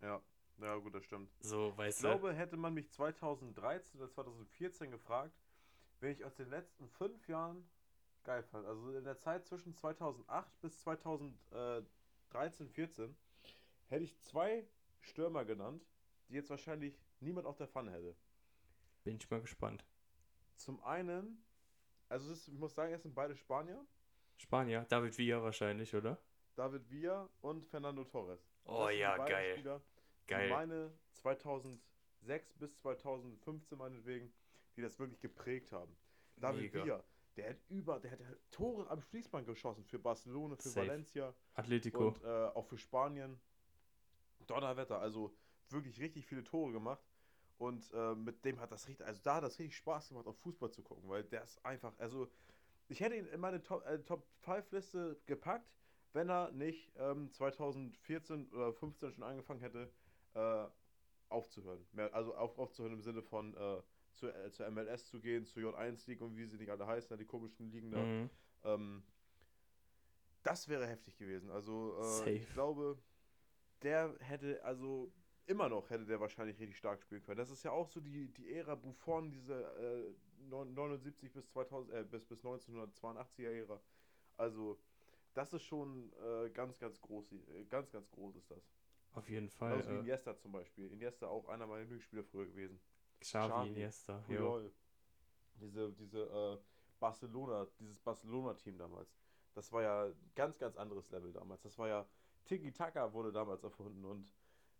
Ja, 0.00 0.20
ja, 0.58 0.76
gut, 0.76 0.94
das 0.94 1.04
stimmt. 1.04 1.30
So, 1.40 1.70
Ich 1.70 1.78
weißt 1.78 1.98
du. 2.00 2.02
glaube, 2.08 2.32
hätte 2.34 2.56
man 2.56 2.74
mich 2.74 2.90
2013 2.90 4.00
oder 4.00 4.10
2014 4.10 4.90
gefragt, 4.90 5.32
wenn 6.00 6.12
ich 6.12 6.24
aus 6.24 6.34
den 6.34 6.48
letzten 6.50 6.88
fünf 6.88 7.26
Jahren 7.28 7.68
geil 8.24 8.42
fand. 8.42 8.66
Also 8.66 8.90
in 8.96 9.04
der 9.04 9.18
Zeit 9.18 9.46
zwischen 9.46 9.74
2008 9.74 10.60
bis 10.60 10.78
2013, 10.80 12.68
14 12.70 13.16
hätte 13.86 14.04
ich 14.04 14.18
zwei 14.20 14.66
Stürmer 15.00 15.44
genannt, 15.44 15.84
die 16.28 16.34
jetzt 16.34 16.50
wahrscheinlich 16.50 17.00
niemand 17.20 17.46
auf 17.46 17.56
der 17.56 17.68
Pfanne 17.68 17.92
hätte. 17.92 18.14
Bin 19.04 19.16
ich 19.16 19.30
mal 19.30 19.40
gespannt. 19.40 19.84
Zum 20.58 20.82
einen, 20.82 21.42
also 22.08 22.30
ist, 22.32 22.48
ich 22.48 22.58
muss 22.58 22.74
sagen, 22.74 22.92
es 22.92 23.02
sind 23.02 23.14
beide 23.14 23.34
Spanier, 23.36 23.84
Spanier, 24.36 24.84
David 24.88 25.16
Villa 25.16 25.42
wahrscheinlich, 25.42 25.94
oder? 25.94 26.18
David 26.54 26.90
Villa 26.90 27.28
und 27.40 27.64
Fernando 27.66 28.04
Torres. 28.04 28.40
Oh 28.64 28.88
ja, 28.88 29.16
geil. 29.24 29.54
Spieler, 29.54 29.80
Geil. 30.26 30.50
meine 30.50 30.92
2006 31.14 32.54
bis 32.54 32.76
2015 32.78 33.78
meinetwegen, 33.78 34.32
die 34.76 34.82
das 34.82 34.98
wirklich 34.98 35.20
geprägt 35.20 35.72
haben. 35.72 35.96
David 36.36 36.62
Mega. 36.62 36.84
Villa, 36.84 37.04
der 37.36 37.50
hat 37.50 37.56
über, 37.68 38.00
der 38.00 38.10
hat 38.12 38.18
Tore 38.50 38.90
am 38.90 39.00
Schließband 39.00 39.46
geschossen 39.46 39.84
für 39.84 39.98
Barcelona, 39.98 40.56
für 40.56 40.68
Safe. 40.68 40.86
Valencia 40.86 41.34
Atletico. 41.54 42.08
und 42.08 42.24
äh, 42.24 42.26
auch 42.26 42.66
für 42.66 42.78
Spanien. 42.78 43.40
Donnerwetter, 44.46 44.98
also 44.98 45.36
wirklich 45.68 46.00
richtig 46.00 46.26
viele 46.26 46.42
Tore 46.42 46.72
gemacht. 46.72 47.02
Und 47.58 47.92
äh, 47.92 48.14
mit 48.14 48.44
dem 48.44 48.60
hat 48.60 48.70
das 48.70 48.86
richtig, 48.86 49.04
also 49.06 49.20
da 49.22 49.36
hat 49.36 49.44
das 49.44 49.58
richtig 49.58 49.76
Spaß 49.76 50.08
gemacht, 50.08 50.26
auf 50.26 50.38
Fußball 50.38 50.70
zu 50.70 50.82
gucken, 50.82 51.08
weil 51.08 51.24
der 51.24 51.42
ist 51.42 51.64
einfach, 51.64 51.92
also 51.98 52.30
ich 52.88 53.00
hätte 53.00 53.16
ihn 53.16 53.26
in 53.26 53.40
meine 53.40 53.62
Top, 53.62 53.84
äh, 53.84 53.98
Top 53.98 54.26
5 54.42 54.70
Liste 54.70 55.20
gepackt, 55.26 55.68
wenn 56.12 56.30
er 56.30 56.52
nicht 56.52 56.92
ähm, 56.96 57.30
2014 57.32 58.50
oder 58.52 58.72
15 58.72 59.12
schon 59.12 59.24
angefangen 59.24 59.60
hätte, 59.60 59.90
äh, 60.34 60.66
aufzuhören. 61.28 61.84
Also 62.12 62.34
auf, 62.34 62.56
aufzuhören 62.58 62.94
im 62.94 63.02
Sinne 63.02 63.22
von 63.22 63.54
äh, 63.54 63.82
zur, 64.14 64.34
äh, 64.34 64.50
zur 64.50 64.70
MLS 64.70 65.06
zu 65.06 65.20
gehen, 65.20 65.44
zur 65.44 65.62
J1 65.62 66.08
League 66.08 66.20
und 66.20 66.36
wie 66.36 66.46
sie 66.46 66.56
nicht 66.56 66.70
alle 66.70 66.86
heißen, 66.86 67.16
die 67.18 67.24
komischen 67.24 67.70
Ligen 67.70 67.90
da. 67.90 67.98
Mhm. 67.98 68.30
Ähm, 68.64 69.02
das 70.42 70.68
wäre 70.68 70.86
heftig 70.86 71.18
gewesen. 71.18 71.50
Also 71.50 72.24
äh, 72.24 72.36
ich 72.36 72.52
glaube, 72.52 72.98
der 73.82 74.14
hätte, 74.20 74.62
also 74.64 75.12
immer 75.48 75.68
noch 75.68 75.88
hätte 75.90 76.04
der 76.04 76.20
wahrscheinlich 76.20 76.58
richtig 76.60 76.76
stark 76.76 77.02
spielen 77.02 77.22
können. 77.22 77.38
Das 77.38 77.50
ist 77.50 77.62
ja 77.62 77.72
auch 77.72 77.88
so 77.88 78.00
die, 78.00 78.28
die 78.28 78.52
Ära 78.52 78.74
Buffon, 78.74 79.30
diese 79.30 79.54
äh, 79.54 80.14
79 80.48 81.32
bis 81.32 81.48
2000, 81.48 81.94
äh, 81.94 82.04
bis, 82.04 82.24
bis 82.24 82.44
1982er 82.44 83.50
Ära. 83.50 83.80
Also 84.36 84.78
das 85.34 85.52
ist 85.52 85.62
schon 85.62 86.12
äh, 86.22 86.50
ganz, 86.50 86.78
ganz 86.78 87.00
groß, 87.00 87.32
äh, 87.32 87.64
ganz, 87.64 87.90
ganz 87.90 88.10
groß 88.10 88.36
ist 88.36 88.50
das. 88.50 88.62
Auf 89.14 89.28
jeden 89.30 89.48
Fall. 89.48 89.70
Genauso 89.70 89.90
wie 89.90 89.98
Iniesta 90.00 90.36
zum 90.36 90.52
Beispiel. 90.52 90.92
Iniesta 90.92 91.26
auch 91.26 91.48
einer 91.48 91.66
meiner 91.66 91.80
Lieblingsspieler 91.80 92.24
früher 92.24 92.46
gewesen. 92.46 92.78
Xavi, 93.20 93.48
Xavi, 93.48 93.68
Iniesta. 93.68 94.18
Puyol. 94.26 94.70
Diese, 95.60 95.92
diese 95.92 96.22
äh, 96.22 96.58
Barcelona, 97.00 97.66
dieses 97.80 97.98
Barcelona-Team 97.98 98.76
damals. 98.76 99.16
Das 99.54 99.72
war 99.72 99.82
ja 99.82 100.12
ganz, 100.34 100.58
ganz 100.58 100.76
anderes 100.76 101.10
Level 101.10 101.32
damals. 101.32 101.62
Das 101.62 101.76
war 101.78 101.88
ja 101.88 102.06
Tiki 102.44 102.70
Taka 102.72 103.12
wurde 103.12 103.32
damals 103.32 103.62
erfunden 103.64 104.04
und 104.04 104.28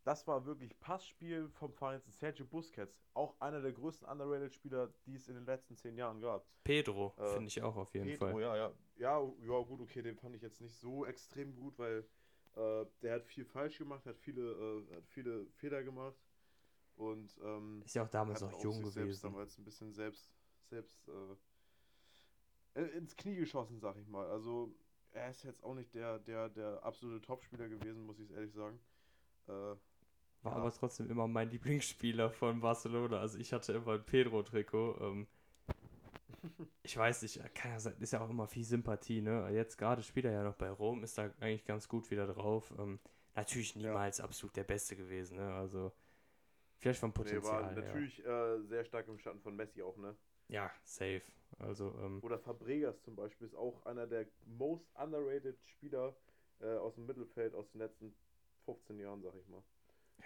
das 0.09 0.27
war 0.27 0.47
wirklich 0.47 0.81
Passspiel 0.81 1.51
vom 1.51 1.71
Feinsten. 1.71 2.11
Sergio 2.13 2.47
Busquets, 2.47 2.99
auch 3.13 3.39
einer 3.41 3.61
der 3.61 3.73
größten 3.73 4.09
underrated 4.09 4.55
Spieler, 4.55 4.89
die 5.05 5.17
es 5.17 5.29
in 5.29 5.35
den 5.35 5.45
letzten 5.45 5.77
zehn 5.77 5.99
Jahren 5.99 6.23
gab. 6.23 6.47
Pedro, 6.65 7.13
Äh, 7.19 7.35
finde 7.35 7.49
ich 7.49 7.61
auch 7.63 7.77
auf 7.77 7.93
jeden 7.93 8.07
Pedro, 8.09 8.41
Fall. 8.41 8.41
ja, 8.41 8.57
ja. 8.57 8.73
Ja, 8.97 9.21
ja, 9.21 9.63
gut, 9.63 9.83
okay, 9.83 10.01
den 10.01 10.17
fand 10.17 10.35
ich 10.35 10.41
jetzt 10.41 10.63
nicht 10.63 10.75
so 10.75 11.05
extrem 11.05 11.55
gut, 11.55 11.79
weil 11.79 12.09
äh, 12.57 12.87
der 13.03 13.17
hat 13.17 13.27
viel 13.27 13.45
falsch 13.45 13.77
gemacht, 13.77 14.07
hat 14.07 14.17
viele, 14.17 14.51
äh, 14.91 14.97
hat 14.97 15.07
viele 15.09 15.45
Fehler 15.51 15.83
gemacht 15.83 16.17
und 16.97 17.37
ähm, 17.45 17.83
Ist 17.85 17.95
ja 17.95 18.05
auch 18.05 18.09
damals 18.09 18.41
noch 18.41 18.63
jung 18.65 18.73
sich 18.73 18.93
selbst 18.93 19.23
gewesen. 19.23 19.23
damals 19.25 19.59
ein 19.59 19.65
bisschen 19.67 19.93
selbst, 19.93 20.33
selbst 20.71 21.07
äh, 21.09 22.81
in- 22.81 22.93
ins 22.93 23.15
Knie 23.15 23.37
geschossen, 23.37 23.79
sag 23.79 23.99
ich 23.99 24.09
mal. 24.09 24.27
Also 24.31 24.75
er 25.13 25.29
ist 25.29 25.43
jetzt 25.43 25.63
auch 25.63 25.75
nicht 25.75 25.93
der, 25.93 26.19
der, 26.19 26.49
der 26.49 26.83
absolute 26.83 27.21
Topspieler 27.21 27.69
gewesen, 27.69 28.07
muss 28.07 28.19
ich 28.21 28.31
ehrlich 28.31 28.55
sagen. 28.55 28.81
War 30.43 30.57
ja. 30.57 30.59
aber 30.59 30.73
trotzdem 30.73 31.11
immer 31.11 31.27
mein 31.29 31.51
Lieblingsspieler 31.51 32.31
von 32.31 32.61
Barcelona. 32.61 33.21
Also 33.21 33.39
ich 33.39 33.53
hatte 33.53 33.73
immer 33.73 33.95
ein 33.95 34.05
Pedro-Trikot. 34.05 34.99
Ähm, 35.01 35.27
ich 36.83 36.97
weiß 36.97 37.23
nicht, 37.23 37.41
kann 37.55 37.73
ja 37.73 37.81
sein, 37.81 37.95
ist 38.01 38.13
ja 38.13 38.21
auch 38.21 38.31
immer 38.31 38.47
viel 38.47 38.65
Sympathie, 38.65 39.21
ne? 39.21 39.49
Jetzt 39.51 39.77
gerade 39.77 40.03
spielt 40.03 40.27
er 40.27 40.33
ja 40.33 40.43
noch 40.45 40.55
bei 40.57 40.71
Rom, 40.71 41.03
ist 41.05 41.19
da 41.19 41.31
eigentlich 41.41 41.65
ganz 41.65 41.89
gut 41.89 42.11
wieder 42.11 42.27
drauf. 42.27 42.73
Ähm, 42.79 42.99
natürlich 43.35 43.75
Ja. 43.81 43.81
niemals 43.89 44.21
absolut 44.21 44.57
der 44.57 44.65
Beste 44.65 44.97
gewesen, 44.97 45.37
ne? 45.39 45.55
Also 45.55 45.93
vielleicht 46.79 47.01
vom 47.01 47.11
nee, 47.11 47.15
Potenzial 47.15 47.43
war 47.43 47.75
her. 47.77 47.77
natürlich 47.83 48.25
äh, 48.25 48.61
sehr 48.63 48.85
stark 48.85 49.09
im 49.09 49.19
Schatten 49.19 49.41
von 49.41 49.57
Messi 49.57 49.83
auch, 49.83 49.97
ne? 49.99 50.17
Ja, 50.49 50.71
safe. 50.85 51.23
Also, 51.59 51.95
ähm, 51.99 52.23
Oder 52.23 52.39
Fabregas 52.39 53.03
zum 53.03 53.17
Beispiel 53.17 53.47
ist 53.47 53.55
auch 53.55 53.85
einer 53.87 54.07
der 54.07 54.27
most 54.45 54.87
underrated 54.95 55.59
Spieler 55.67 56.17
äh, 56.61 56.77
aus 56.77 56.95
dem 56.95 57.07
Mittelfeld 57.07 57.55
aus 57.55 57.71
den 57.71 57.81
letzten 57.81 58.15
15 58.65 58.99
Jahren, 58.99 59.23
sag 59.23 59.35
ich 59.35 59.49
mal. 59.49 59.63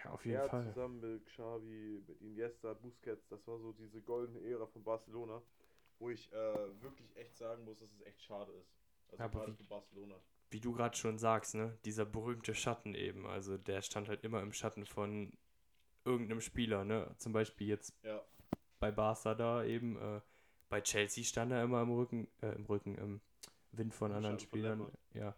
Ja, 0.04 0.10
auf 0.10 0.24
jeden 0.24 0.36
er 0.38 0.48
Fall. 0.48 0.64
zusammen 0.68 1.00
mit 1.00 1.26
Xavi, 1.26 2.02
mit 2.06 2.20
Iniesta, 2.20 2.74
Busquets, 2.74 3.26
das 3.28 3.46
war 3.46 3.58
so 3.58 3.72
diese 3.72 4.00
goldene 4.02 4.40
Ära 4.40 4.66
von 4.66 4.82
Barcelona, 4.82 5.42
wo 5.98 6.10
ich 6.10 6.30
äh, 6.32 6.82
wirklich 6.82 7.14
echt 7.16 7.36
sagen 7.36 7.64
muss, 7.64 7.78
dass 7.78 7.90
es 7.92 8.00
echt 8.06 8.22
schade 8.22 8.52
ist. 8.52 8.72
Also 9.10 9.24
Aber 9.24 9.38
gerade 9.40 9.52
wie- 9.52 9.56
für 9.56 9.64
Barcelona. 9.64 10.14
Wie 10.50 10.60
du 10.60 10.72
gerade 10.74 10.94
schon 10.96 11.16
sagst, 11.18 11.54
ne? 11.54 11.78
Dieser 11.86 12.04
berühmte 12.04 12.54
Schatten 12.54 12.94
eben. 12.94 13.26
Also 13.26 13.56
der 13.56 13.80
stand 13.80 14.08
halt 14.08 14.22
immer 14.22 14.42
im 14.42 14.52
Schatten 14.52 14.84
von 14.84 15.32
irgendeinem 16.04 16.42
Spieler, 16.42 16.84
ne? 16.84 17.14
Zum 17.16 17.32
Beispiel 17.32 17.68
jetzt 17.68 17.94
Ja, 18.02 18.22
bei 18.78 18.90
Barca 18.90 19.34
da 19.34 19.64
eben. 19.64 19.96
Äh, 19.96 20.20
bei 20.68 20.82
Chelsea 20.82 21.24
stand 21.24 21.52
er 21.52 21.62
immer 21.64 21.80
im 21.82 21.90
Rücken, 21.90 22.28
äh, 22.42 22.54
im 22.54 22.66
Rücken, 22.66 22.96
im 22.96 23.20
Wind 23.72 23.94
von 23.94 24.10
Im 24.10 24.16
anderen 24.18 24.38
Schatten 24.38 24.50
von 24.50 24.58
Spielern. 24.58 24.78
Lampard. 24.80 24.98
ja, 25.14 25.34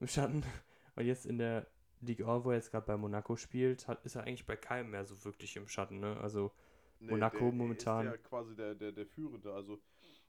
im 0.00 0.06
Schatten. 0.08 0.42
Und 0.96 1.06
jetzt 1.06 1.24
in 1.24 1.38
der 1.38 1.66
Ligue 2.00 2.26
1, 2.26 2.44
wo 2.44 2.50
er 2.50 2.56
jetzt 2.56 2.70
gerade 2.70 2.86
bei 2.86 2.96
Monaco 2.96 3.36
spielt, 3.36 3.86
hat, 3.88 4.04
ist 4.04 4.14
er 4.16 4.22
eigentlich 4.24 4.46
bei 4.46 4.56
keinem 4.56 4.90
mehr 4.90 5.04
so 5.04 5.22
wirklich 5.24 5.56
im 5.56 5.68
Schatten, 5.68 6.00
ne? 6.00 6.16
Also, 6.20 6.52
nee, 6.98 7.10
Monaco 7.10 7.38
der, 7.38 7.52
momentan. 7.52 8.06
Ist 8.06 8.12
ja 8.12 8.18
quasi 8.18 8.54
der, 8.56 8.74
der, 8.74 8.92
der 8.92 9.06
Führende. 9.06 9.52
Also 9.52 9.80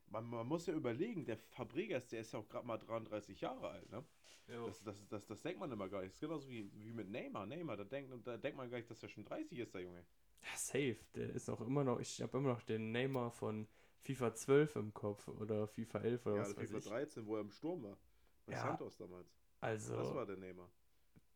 man, 0.08 0.26
man 0.26 0.48
muss 0.48 0.66
ja 0.66 0.74
überlegen, 0.74 1.26
der 1.26 1.38
Fabregas, 1.38 2.08
der 2.08 2.22
ist 2.22 2.34
ja 2.34 2.40
auch 2.40 2.48
gerade 2.50 2.68
mal 2.68 2.78
33 2.78 3.40
Jahre 3.42 3.70
alt, 3.70 3.90
ne? 3.92 4.04
Das, 4.48 4.84
das, 4.84 5.08
das, 5.08 5.26
das 5.26 5.42
denkt 5.44 5.60
man 5.62 5.72
immer 5.72 5.88
gar 5.88 6.00
nicht. 6.02 6.10
Das 6.10 6.16
ist 6.16 6.20
genauso 6.20 6.50
wie, 6.50 6.70
wie 6.76 6.92
mit 6.92 7.10
Neymar. 7.10 7.46
Neymar, 7.46 7.78
da 7.78 7.86
denkt, 7.86 8.12
da 8.28 8.36
denkt 8.38 8.58
man 8.58 8.70
gar 8.70 8.78
nicht, 8.78 8.90
dass 8.90 9.02
er 9.02 9.08
schon 9.08 9.24
30 9.24 9.58
ist, 9.60 9.74
der 9.74 9.82
Junge. 9.82 10.04
ja, 10.42 10.58
safe. 10.58 10.98
Der 11.16 11.30
ist 11.34 11.50
auch 11.50 11.62
immer 11.62 11.84
noch, 11.84 12.00
ich 12.00 12.22
habe 12.22 12.38
immer 12.38 12.50
noch 12.50 12.62
den 12.64 12.92
Neymar 12.92 13.32
von 13.32 13.68
FIFA 14.02 14.34
12 14.34 14.76
im 14.76 14.94
Kopf 14.94 15.28
oder 15.28 15.68
FIFA 15.68 16.00
11 16.00 16.26
oder 16.26 16.36
Ja, 16.36 16.42
was 16.42 16.48
also 16.50 16.62
weiß 16.62 16.70
FIFA 16.70 16.78
ich. 16.80 16.86
13, 16.86 17.26
wo 17.26 17.36
er 17.36 17.42
im 17.42 17.52
Sturm 17.52 17.84
war. 17.84 17.98
Bei 18.46 18.54
Ja. 18.54 18.62
Santos 18.64 18.98
damals. 18.98 19.34
Also, 19.62 19.96
Das 19.96 20.14
war 20.14 20.26
der 20.26 20.38
Neymar. 20.38 20.70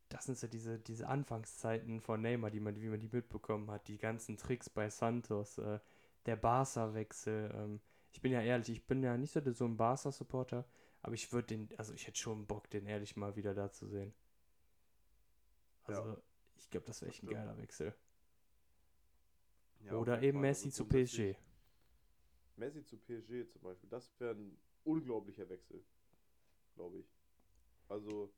Das 0.08 0.24
sind 0.24 0.38
so 0.38 0.46
diese, 0.46 0.78
diese 0.78 1.08
Anfangszeiten 1.08 2.00
von 2.00 2.20
Neymar, 2.20 2.50
die 2.50 2.60
man, 2.60 2.80
wie 2.80 2.88
man 2.88 3.00
die 3.00 3.08
mitbekommen 3.10 3.70
hat, 3.70 3.88
die 3.88 3.98
ganzen 3.98 4.36
Tricks 4.36 4.70
bei 4.70 4.88
Santos, 4.88 5.58
äh, 5.58 5.80
der 6.26 6.36
Barca-Wechsel. 6.36 7.50
Ähm, 7.54 7.80
ich 8.12 8.20
bin 8.20 8.32
ja 8.32 8.40
ehrlich, 8.40 8.70
ich 8.70 8.86
bin 8.86 9.02
ja 9.02 9.16
nicht 9.16 9.32
so, 9.32 9.40
so 9.52 9.64
ein 9.64 9.76
Barca-Supporter, 9.76 10.64
aber 11.02 11.14
ich 11.14 11.32
würde 11.32 11.48
den, 11.48 11.68
also 11.76 11.92
ich 11.92 12.06
hätte 12.06 12.18
schon 12.18 12.46
Bock, 12.46 12.70
den 12.70 12.86
ehrlich 12.86 13.16
mal 13.16 13.36
wieder 13.36 13.54
da 13.54 13.70
zu 13.70 13.86
sehen. 13.86 14.14
Ja. 15.88 15.98
Also, 16.00 16.22
ich 16.56 16.70
glaube, 16.70 16.86
das 16.86 17.00
wäre 17.02 17.10
echt 17.10 17.22
ein 17.22 17.28
geiler 17.28 17.56
Wechsel. 17.58 17.94
Ja, 19.80 19.92
Oder 19.92 20.22
eben 20.22 20.38
Fall. 20.38 20.42
Messi 20.42 20.68
Also 20.68 20.84
zu 20.84 20.88
PSG. 20.88 21.36
Messi 22.56 22.84
zu 22.84 22.96
PSG 22.96 23.46
zum 23.48 23.62
Beispiel, 23.62 23.88
das 23.90 24.10
wäre 24.18 24.34
ein 24.34 24.58
unglaublicher 24.84 25.48
Wechsel, 25.48 25.84
glaube 26.74 26.98
ich. 26.98 27.06
Also, 27.88 28.32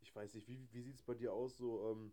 ich 0.00 0.14
weiß 0.14 0.34
nicht, 0.34 0.48
wie, 0.48 0.68
wie 0.72 0.82
sieht 0.82 0.96
es 0.96 1.02
bei 1.02 1.14
dir 1.14 1.32
aus, 1.32 1.56
so 1.56 1.90
ähm, 1.92 2.12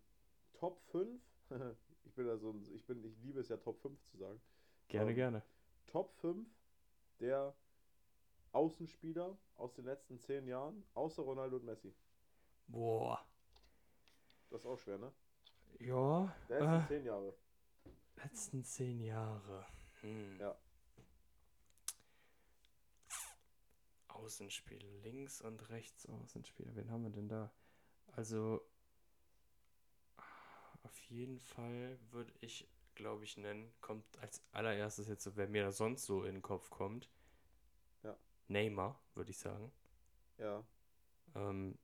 Top 0.54 0.80
5? 0.90 1.20
ich 2.04 2.14
bin 2.14 2.26
da 2.26 2.36
so 2.36 2.50
ein, 2.50 2.66
ich 2.74 2.84
bin, 2.86 3.04
ich 3.04 3.16
liebe 3.18 3.40
es 3.40 3.48
ja 3.48 3.56
Top 3.56 3.80
5 3.80 4.02
zu 4.04 4.16
sagen. 4.18 4.40
Gerne, 4.88 5.10
Ähm, 5.10 5.16
gerne. 5.16 5.42
Top 5.86 6.12
5 6.20 6.48
der 7.20 7.54
Außenspieler 8.52 9.36
aus 9.56 9.74
den 9.74 9.84
letzten 9.84 10.18
10 10.18 10.46
Jahren, 10.46 10.84
außer 10.94 11.22
Ronaldo 11.22 11.56
und 11.56 11.64
Messi. 11.64 11.94
Boah. 12.68 13.24
Das 14.50 14.60
ist 14.60 14.66
auch 14.66 14.78
schwer, 14.78 14.98
ne? 14.98 15.12
Ja, 15.80 16.34
Der 16.48 16.60
letzten 16.60 16.84
äh, 16.84 16.88
10 16.88 17.04
Jahre. 17.04 17.34
letzten 18.16 18.64
zehn 18.64 19.00
Jahre. 19.00 19.66
Hm. 20.00 20.40
Ja. 20.40 20.56
Außenspieler, 24.08 24.88
links 25.02 25.40
und 25.40 25.68
rechts 25.68 26.06
Außenspieler. 26.06 26.74
Wen 26.74 26.90
haben 26.90 27.02
wir 27.04 27.10
denn 27.10 27.28
da? 27.28 27.52
Also, 28.16 28.66
auf 30.82 30.98
jeden 31.10 31.38
Fall 31.38 31.98
würde 32.10 32.32
ich, 32.40 32.66
glaube 32.94 33.24
ich, 33.24 33.36
nennen, 33.36 33.70
kommt 33.82 34.04
als 34.18 34.42
allererstes 34.52 35.06
jetzt 35.08 35.36
wer 35.36 35.48
mir 35.48 35.64
da 35.64 35.70
sonst 35.70 36.06
so 36.06 36.24
in 36.24 36.36
den 36.36 36.42
Kopf 36.42 36.70
kommt. 36.70 37.10
Ja. 38.02 38.16
Neymar, 38.48 38.98
würde 39.14 39.30
ich 39.30 39.38
sagen. 39.38 39.70
Ja. 40.38 40.64
Ähm, 41.34 41.78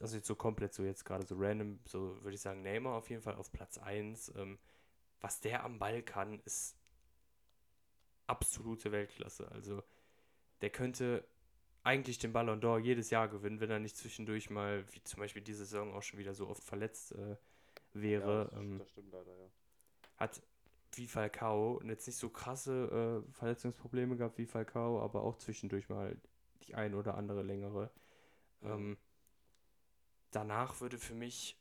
also 0.00 0.16
jetzt 0.16 0.28
so 0.28 0.36
komplett 0.36 0.74
so 0.74 0.84
jetzt 0.84 1.04
gerade 1.04 1.26
so 1.26 1.34
random, 1.36 1.80
so 1.84 2.22
würde 2.22 2.36
ich 2.36 2.40
sagen, 2.40 2.62
Neymar 2.62 2.94
auf 2.94 3.10
jeden 3.10 3.22
Fall 3.22 3.34
auf 3.34 3.50
Platz 3.50 3.78
1. 3.78 4.32
Ähm, 4.36 4.60
was 5.20 5.40
der 5.40 5.64
am 5.64 5.80
Ball 5.80 6.02
kann, 6.02 6.38
ist 6.44 6.76
absolute 8.28 8.92
Weltklasse. 8.92 9.50
Also 9.50 9.82
der 10.60 10.70
könnte 10.70 11.26
eigentlich 11.88 12.18
den 12.18 12.34
Ballon 12.34 12.60
d'Or 12.60 12.78
jedes 12.78 13.08
Jahr 13.08 13.28
gewinnen, 13.28 13.60
wenn 13.60 13.70
er 13.70 13.78
nicht 13.78 13.96
zwischendurch 13.96 14.50
mal, 14.50 14.84
wie 14.92 15.02
zum 15.04 15.20
Beispiel 15.20 15.40
diese 15.40 15.64
Saison 15.64 15.94
auch 15.94 16.02
schon 16.02 16.18
wieder 16.18 16.34
so 16.34 16.46
oft 16.46 16.62
verletzt 16.62 17.12
äh, 17.12 17.30
ja 17.30 17.38
wäre. 17.94 18.50
das, 18.50 18.60
ähm, 18.60 18.78
das 18.78 18.90
stimmt 18.90 19.10
leider, 19.10 19.32
ja. 19.32 19.48
hat 20.18 20.42
wie 20.92 21.06
Falcao 21.06 21.80
jetzt 21.84 22.06
nicht 22.06 22.18
so 22.18 22.28
krasse 22.28 23.24
äh, 23.26 23.32
Verletzungsprobleme 23.32 24.16
gehabt 24.16 24.36
wie 24.36 24.44
Falcao, 24.44 25.00
aber 25.02 25.22
auch 25.22 25.36
zwischendurch 25.36 25.88
mal 25.88 26.14
die 26.64 26.74
ein 26.74 26.94
oder 26.94 27.14
andere 27.16 27.42
längere. 27.42 27.90
Mhm. 28.60 28.70
Ähm, 28.70 28.98
danach 30.30 30.80
würde 30.82 30.98
für 30.98 31.14
mich, 31.14 31.56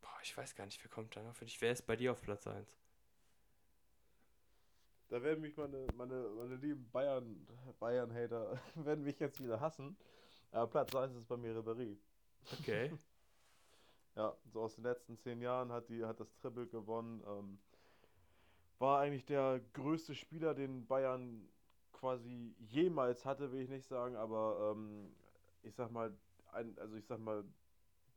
boah, 0.00 0.18
ich 0.22 0.34
weiß 0.36 0.54
gar 0.54 0.64
nicht, 0.64 0.82
wer 0.82 0.90
kommt 0.90 1.14
danach 1.16 1.34
für 1.34 1.44
dich. 1.44 1.60
Wer 1.60 1.72
ist 1.72 1.86
bei 1.86 1.96
dir 1.96 2.12
auf 2.12 2.22
Platz 2.22 2.46
1? 2.46 2.66
Da 5.08 5.22
werden 5.22 5.40
mich 5.40 5.56
meine, 5.56 5.86
meine, 5.96 6.28
meine 6.36 6.56
lieben 6.56 6.88
Bayern, 6.90 7.46
Bayern-Hater 7.78 8.60
werden 8.74 9.04
mich 9.04 9.18
jetzt 9.18 9.42
wieder 9.42 9.60
hassen. 9.60 9.96
Aber 10.50 10.66
Platz 10.66 10.94
1 10.94 11.14
ist 11.16 11.26
bei 11.26 11.36
mir 11.36 11.54
Ribéry. 11.56 11.96
Okay. 12.60 12.92
Ja, 14.14 14.36
so 14.52 14.62
aus 14.62 14.74
den 14.74 14.82
letzten 14.82 15.16
zehn 15.16 15.40
Jahren 15.40 15.70
hat, 15.70 15.88
die, 15.88 16.04
hat 16.04 16.18
das 16.18 16.34
Triple 16.38 16.66
gewonnen. 16.66 17.22
Ähm, 17.24 17.60
war 18.80 18.98
eigentlich 18.98 19.24
der 19.26 19.60
größte 19.74 20.16
Spieler, 20.16 20.54
den 20.54 20.88
Bayern 20.88 21.48
quasi 21.92 22.52
jemals 22.58 23.24
hatte, 23.24 23.52
will 23.52 23.60
ich 23.60 23.68
nicht 23.68 23.86
sagen, 23.86 24.16
aber 24.16 24.72
ähm, 24.72 25.14
ich 25.62 25.72
sag 25.76 25.92
mal, 25.92 26.12
ein, 26.52 26.76
also 26.80 26.96
ich 26.96 27.06
sag 27.06 27.20
mal, 27.20 27.44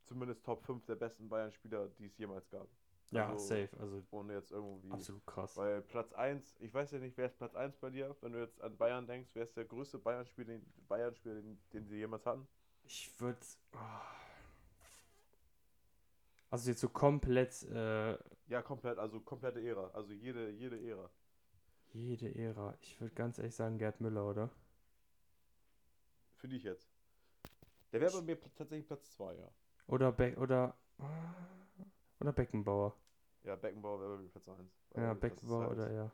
zumindest 0.06 0.44
Top 0.44 0.64
5 0.64 0.86
der 0.86 0.96
besten 0.96 1.30
Bayern-Spieler, 1.30 1.90
die 2.00 2.06
es 2.06 2.18
jemals 2.18 2.50
gab. 2.50 2.68
Ja, 3.12 3.30
Also, 3.30 3.38
safe. 3.38 3.70
Also 3.80 4.04
Ohne 4.12 4.34
jetzt 4.34 4.52
irgendwie. 4.52 4.90
absolut 4.90 5.26
krass. 5.26 5.58
Weil 5.58 5.82
Platz 5.82 6.14
1, 6.14 6.58
ich 6.60 6.74
weiß 6.74 6.92
ja 6.92 7.00
nicht, 7.00 7.18
wer 7.18 7.26
ist 7.28 7.38
Platz 7.38 7.56
1 7.56 7.78
bei 7.78 7.90
dir, 7.90 8.16
wenn 8.22 8.34
du 8.34 8.40
jetzt 8.40 8.62
an 8.62 8.78
Bayern 8.78 9.08
denkst, 9.08 9.32
wer 9.34 9.44
ist 9.44 9.56
der 9.58 9.66
größte 9.66 10.00
Bayern-Spieler, 10.00 10.48
den, 10.54 10.74
Bayern 10.88 11.14
den, 11.26 11.60
den 11.74 11.86
sie 11.88 11.98
jemals 11.98 12.26
hatten? 12.26 12.48
Ich 12.84 13.12
würde. 13.20 13.40
Also 16.50 16.70
jetzt 16.70 16.82
so 16.82 16.90
komplett 16.90 17.64
äh, 17.64 18.18
Ja, 18.48 18.62
komplett, 18.62 18.98
also 19.00 19.20
komplette 19.22 19.62
Ära, 19.62 19.90
also 19.94 20.14
jede, 20.14 20.50
jede 20.52 20.80
Ära. 20.80 21.10
jede 21.94 22.34
Ära. 22.36 22.76
Ich 22.82 23.00
würde 23.00 23.14
ganz 23.16 23.38
ehrlich 23.38 23.56
sagen 23.56 23.78
Gerd 23.78 24.02
Müller, 24.02 24.28
oder? 24.28 24.50
Für 26.36 26.50
dich 26.50 26.64
jetzt. 26.64 26.92
Der 27.94 28.02
wäre 28.02 28.12
bei 28.12 28.22
mir 28.22 28.42
tatsächlich 28.42 28.88
Platz 28.88 29.12
2, 29.12 29.36
ja. 29.36 29.50
Oder 29.88 30.12
Beck 30.12 30.38
oder 30.40 30.76
oder 32.22 32.32
Beckenbauer. 32.34 32.96
Ja, 33.44 33.56
Beckenbauer 33.56 34.00
wäre 34.00 34.16
bei 34.16 34.22
mir 34.22 34.30
Platz 34.30 34.48
1. 34.48 34.72
Ja, 34.96 35.14
Beckenbauer 35.14 35.72
oder 35.72 35.92
ja. 35.92 36.12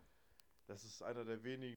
Das 0.67 0.84
ist 0.84 1.02
einer 1.02 1.26
der 1.26 1.43
wenigen. 1.43 1.76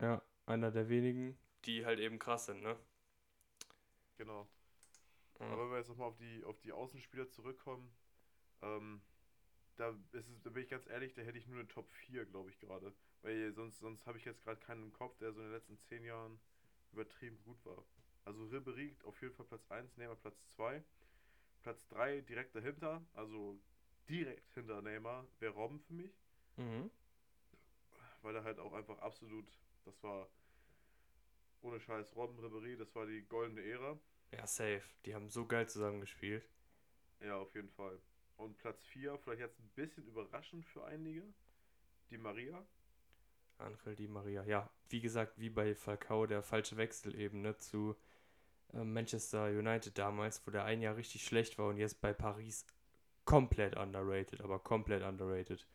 Ja, 0.00 0.22
einer 0.46 0.70
der 0.70 0.88
wenigen, 0.88 1.38
die 1.64 1.84
halt 1.84 1.98
eben 1.98 2.18
krass 2.18 2.46
sind, 2.46 2.62
ne? 2.62 2.76
Genau. 4.18 4.48
Mhm. 5.38 5.46
Aber 5.46 5.64
wenn 5.64 5.70
wir 5.70 5.78
jetzt 5.78 5.88
nochmal 5.88 6.08
auf 6.08 6.16
die, 6.16 6.44
auf 6.44 6.60
die 6.60 6.72
Außenspieler 6.72 7.28
zurückkommen, 7.28 7.94
ähm, 8.62 9.02
da, 9.76 9.90
ist 10.12 10.28
es, 10.28 10.42
da 10.42 10.50
bin 10.50 10.62
ich 10.62 10.70
ganz 10.70 10.86
ehrlich, 10.86 11.12
da 11.14 11.22
hätte 11.22 11.38
ich 11.38 11.46
nur 11.46 11.58
eine 11.58 11.68
Top 11.68 11.90
4, 11.90 12.24
glaube 12.24 12.50
ich, 12.50 12.58
gerade. 12.58 12.94
Weil 13.22 13.52
sonst, 13.52 13.78
sonst 13.78 14.06
habe 14.06 14.18
ich 14.18 14.24
jetzt 14.24 14.42
gerade 14.44 14.60
keinen 14.60 14.84
im 14.84 14.92
Kopf, 14.92 15.16
der 15.18 15.32
so 15.32 15.40
in 15.40 15.46
den 15.46 15.54
letzten 15.54 15.78
10 15.78 16.04
Jahren 16.04 16.40
übertrieben 16.92 17.38
gut 17.44 17.62
war. 17.64 17.84
Also 18.26 18.44
Ribéry 18.46 18.92
auf 19.04 19.20
jeden 19.22 19.34
Fall 19.34 19.46
Platz 19.46 19.70
1, 19.70 19.96
Neymar 19.96 20.16
Platz 20.16 20.36
2. 20.56 20.82
Platz 21.62 21.86
3 21.88 22.20
direkt 22.22 22.54
dahinter, 22.54 23.00
also 23.14 23.58
direkt 24.08 24.52
hinter 24.52 24.82
Neymar, 24.82 25.26
wäre 25.38 25.54
Robben 25.54 25.80
für 25.80 25.94
mich. 25.94 26.12
Mhm. 26.56 26.90
Weil 28.22 28.34
er 28.34 28.44
halt 28.44 28.58
auch 28.58 28.72
einfach 28.72 28.98
absolut, 28.98 29.46
das 29.84 30.02
war 30.02 30.28
ohne 31.62 31.78
Scheiß 31.78 32.16
Robben, 32.16 32.38
Ribéry, 32.44 32.76
das 32.76 32.92
war 32.96 33.06
die 33.06 33.22
goldene 33.22 33.62
Ära. 33.62 33.98
Ja, 34.32 34.46
safe. 34.46 34.82
Die 35.04 35.14
haben 35.14 35.28
so 35.28 35.46
geil 35.46 35.68
zusammengespielt. 35.68 36.48
Ja, 37.20 37.36
auf 37.36 37.54
jeden 37.54 37.70
Fall. 37.70 38.00
Und 38.36 38.58
Platz 38.58 38.84
4, 38.86 39.18
vielleicht 39.18 39.40
jetzt 39.40 39.60
ein 39.60 39.70
bisschen 39.76 40.04
überraschend 40.04 40.66
für 40.66 40.84
einige, 40.84 41.22
die 42.10 42.18
Maria. 42.18 42.66
Angel 43.58 43.94
Di 43.94 44.08
Maria. 44.08 44.44
Ja, 44.44 44.68
wie 44.88 45.00
gesagt, 45.00 45.38
wie 45.38 45.48
bei 45.48 45.74
Falcao, 45.74 46.26
der 46.26 46.42
falsche 46.42 46.76
Wechsel 46.76 47.18
eben 47.18 47.40
ne, 47.40 47.56
zu 47.56 47.96
Manchester 48.72 49.46
United 49.46 49.96
damals, 49.96 50.46
wo 50.46 50.50
der 50.50 50.64
ein 50.64 50.82
Jahr 50.82 50.96
richtig 50.96 51.24
schlecht 51.24 51.58
war 51.58 51.68
und 51.68 51.78
jetzt 51.78 52.00
bei 52.00 52.12
Paris 52.12 52.66
komplett 53.24 53.76
underrated, 53.76 54.40
aber 54.40 54.58
komplett 54.58 55.02
underrated. 55.02 55.66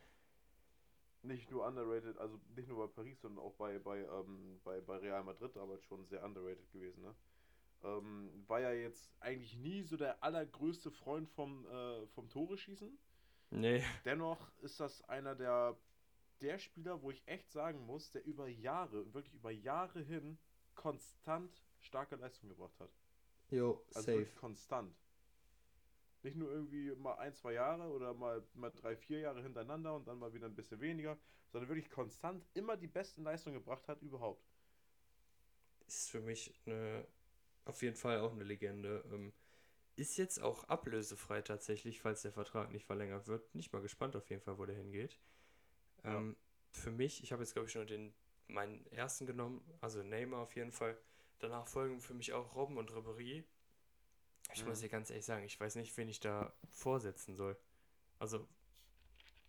Nicht 1.23 1.51
nur 1.51 1.65
underrated, 1.65 2.17
also 2.17 2.39
nicht 2.55 2.67
nur 2.67 2.87
bei 2.87 2.93
Paris, 2.93 3.21
sondern 3.21 3.45
auch 3.45 3.53
bei, 3.53 3.77
bei, 3.79 3.99
ähm, 3.99 4.59
bei, 4.63 4.81
bei 4.81 4.97
Real 4.97 5.23
Madrid 5.23 5.55
damals 5.55 5.83
schon 5.85 6.05
sehr 6.07 6.23
underrated 6.23 6.71
gewesen. 6.71 7.03
Ne? 7.03 7.15
Ähm, 7.83 8.43
war 8.47 8.59
ja 8.59 8.71
jetzt 8.71 9.11
eigentlich 9.19 9.55
nie 9.57 9.83
so 9.83 9.97
der 9.97 10.23
allergrößte 10.23 10.89
Freund 10.89 11.29
vom, 11.29 11.65
äh, 11.67 12.07
vom 12.07 12.29
Tore 12.29 12.57
schießen. 12.57 12.97
Nee. 13.51 13.83
Dennoch 14.05 14.51
ist 14.61 14.79
das 14.79 15.07
einer 15.09 15.35
der 15.35 15.77
der 16.41 16.57
Spieler, 16.57 17.01
wo 17.01 17.11
ich 17.11 17.21
echt 17.27 17.51
sagen 17.51 17.85
muss, 17.85 18.11
der 18.11 18.25
über 18.25 18.47
Jahre, 18.47 19.13
wirklich 19.13 19.33
über 19.35 19.51
Jahre 19.51 20.01
hin 20.01 20.37
konstant 20.75 21.63
starke 21.79 22.15
Leistung 22.15 22.49
gebracht 22.49 22.79
hat. 22.79 22.91
Jo, 23.49 23.83
also 23.93 24.11
safe. 24.19 24.35
konstant. 24.35 24.95
Nicht 26.23 26.37
nur 26.37 26.51
irgendwie 26.51 26.91
mal 26.95 27.15
ein, 27.15 27.33
zwei 27.33 27.53
Jahre 27.53 27.89
oder 27.89 28.13
mal, 28.13 28.43
mal 28.53 28.71
drei, 28.71 28.95
vier 28.95 29.19
Jahre 29.19 29.41
hintereinander 29.41 29.95
und 29.95 30.07
dann 30.07 30.19
mal 30.19 30.33
wieder 30.33 30.45
ein 30.45 30.55
bisschen 30.55 30.79
weniger, 30.79 31.17
sondern 31.51 31.69
wirklich 31.69 31.89
konstant 31.89 32.45
immer 32.53 32.77
die 32.77 32.87
besten 32.87 33.23
Leistungen 33.23 33.55
gebracht 33.55 33.87
hat 33.87 34.01
überhaupt. 34.01 34.45
Ist 35.87 36.09
für 36.09 36.21
mich 36.21 36.53
eine, 36.65 37.07
auf 37.65 37.81
jeden 37.81 37.95
Fall 37.95 38.19
auch 38.19 38.31
eine 38.31 38.43
Legende. 38.43 39.03
Ähm, 39.11 39.33
ist 39.95 40.17
jetzt 40.17 40.41
auch 40.41 40.63
ablösefrei 40.65 41.41
tatsächlich, 41.41 42.01
falls 42.01 42.21
der 42.21 42.31
Vertrag 42.31 42.71
nicht 42.71 42.85
verlängert 42.85 43.27
wird. 43.27 43.53
Nicht 43.55 43.73
mal 43.73 43.81
gespannt 43.81 44.15
auf 44.15 44.29
jeden 44.29 44.41
Fall, 44.41 44.57
wo 44.57 44.65
der 44.65 44.75
hingeht. 44.75 45.19
Ähm, 46.03 46.37
Für 46.71 46.91
mich, 46.91 47.23
ich 47.23 47.31
habe 47.31 47.43
jetzt 47.43 47.53
glaube 47.53 47.67
ich 47.67 47.73
schon 47.73 47.87
den 47.87 48.13
meinen 48.51 48.85
ersten 48.87 49.25
genommen, 49.25 49.63
also 49.81 50.03
Neymar 50.03 50.41
auf 50.41 50.55
jeden 50.55 50.71
Fall. 50.71 50.97
Danach 51.39 51.67
folgen 51.67 52.01
für 52.01 52.13
mich 52.13 52.33
auch 52.33 52.55
Robben 52.55 52.77
und 52.77 52.91
Ribéry. 52.91 53.43
Ich 54.53 54.61
mhm. 54.61 54.69
muss 54.69 54.81
dir 54.81 54.89
ganz 54.89 55.09
ehrlich 55.09 55.25
sagen, 55.25 55.43
ich 55.43 55.59
weiß 55.59 55.75
nicht, 55.75 55.95
wen 55.97 56.09
ich 56.09 56.19
da 56.19 56.53
vorsetzen 56.69 57.35
soll. 57.35 57.57
Also, 58.19 58.47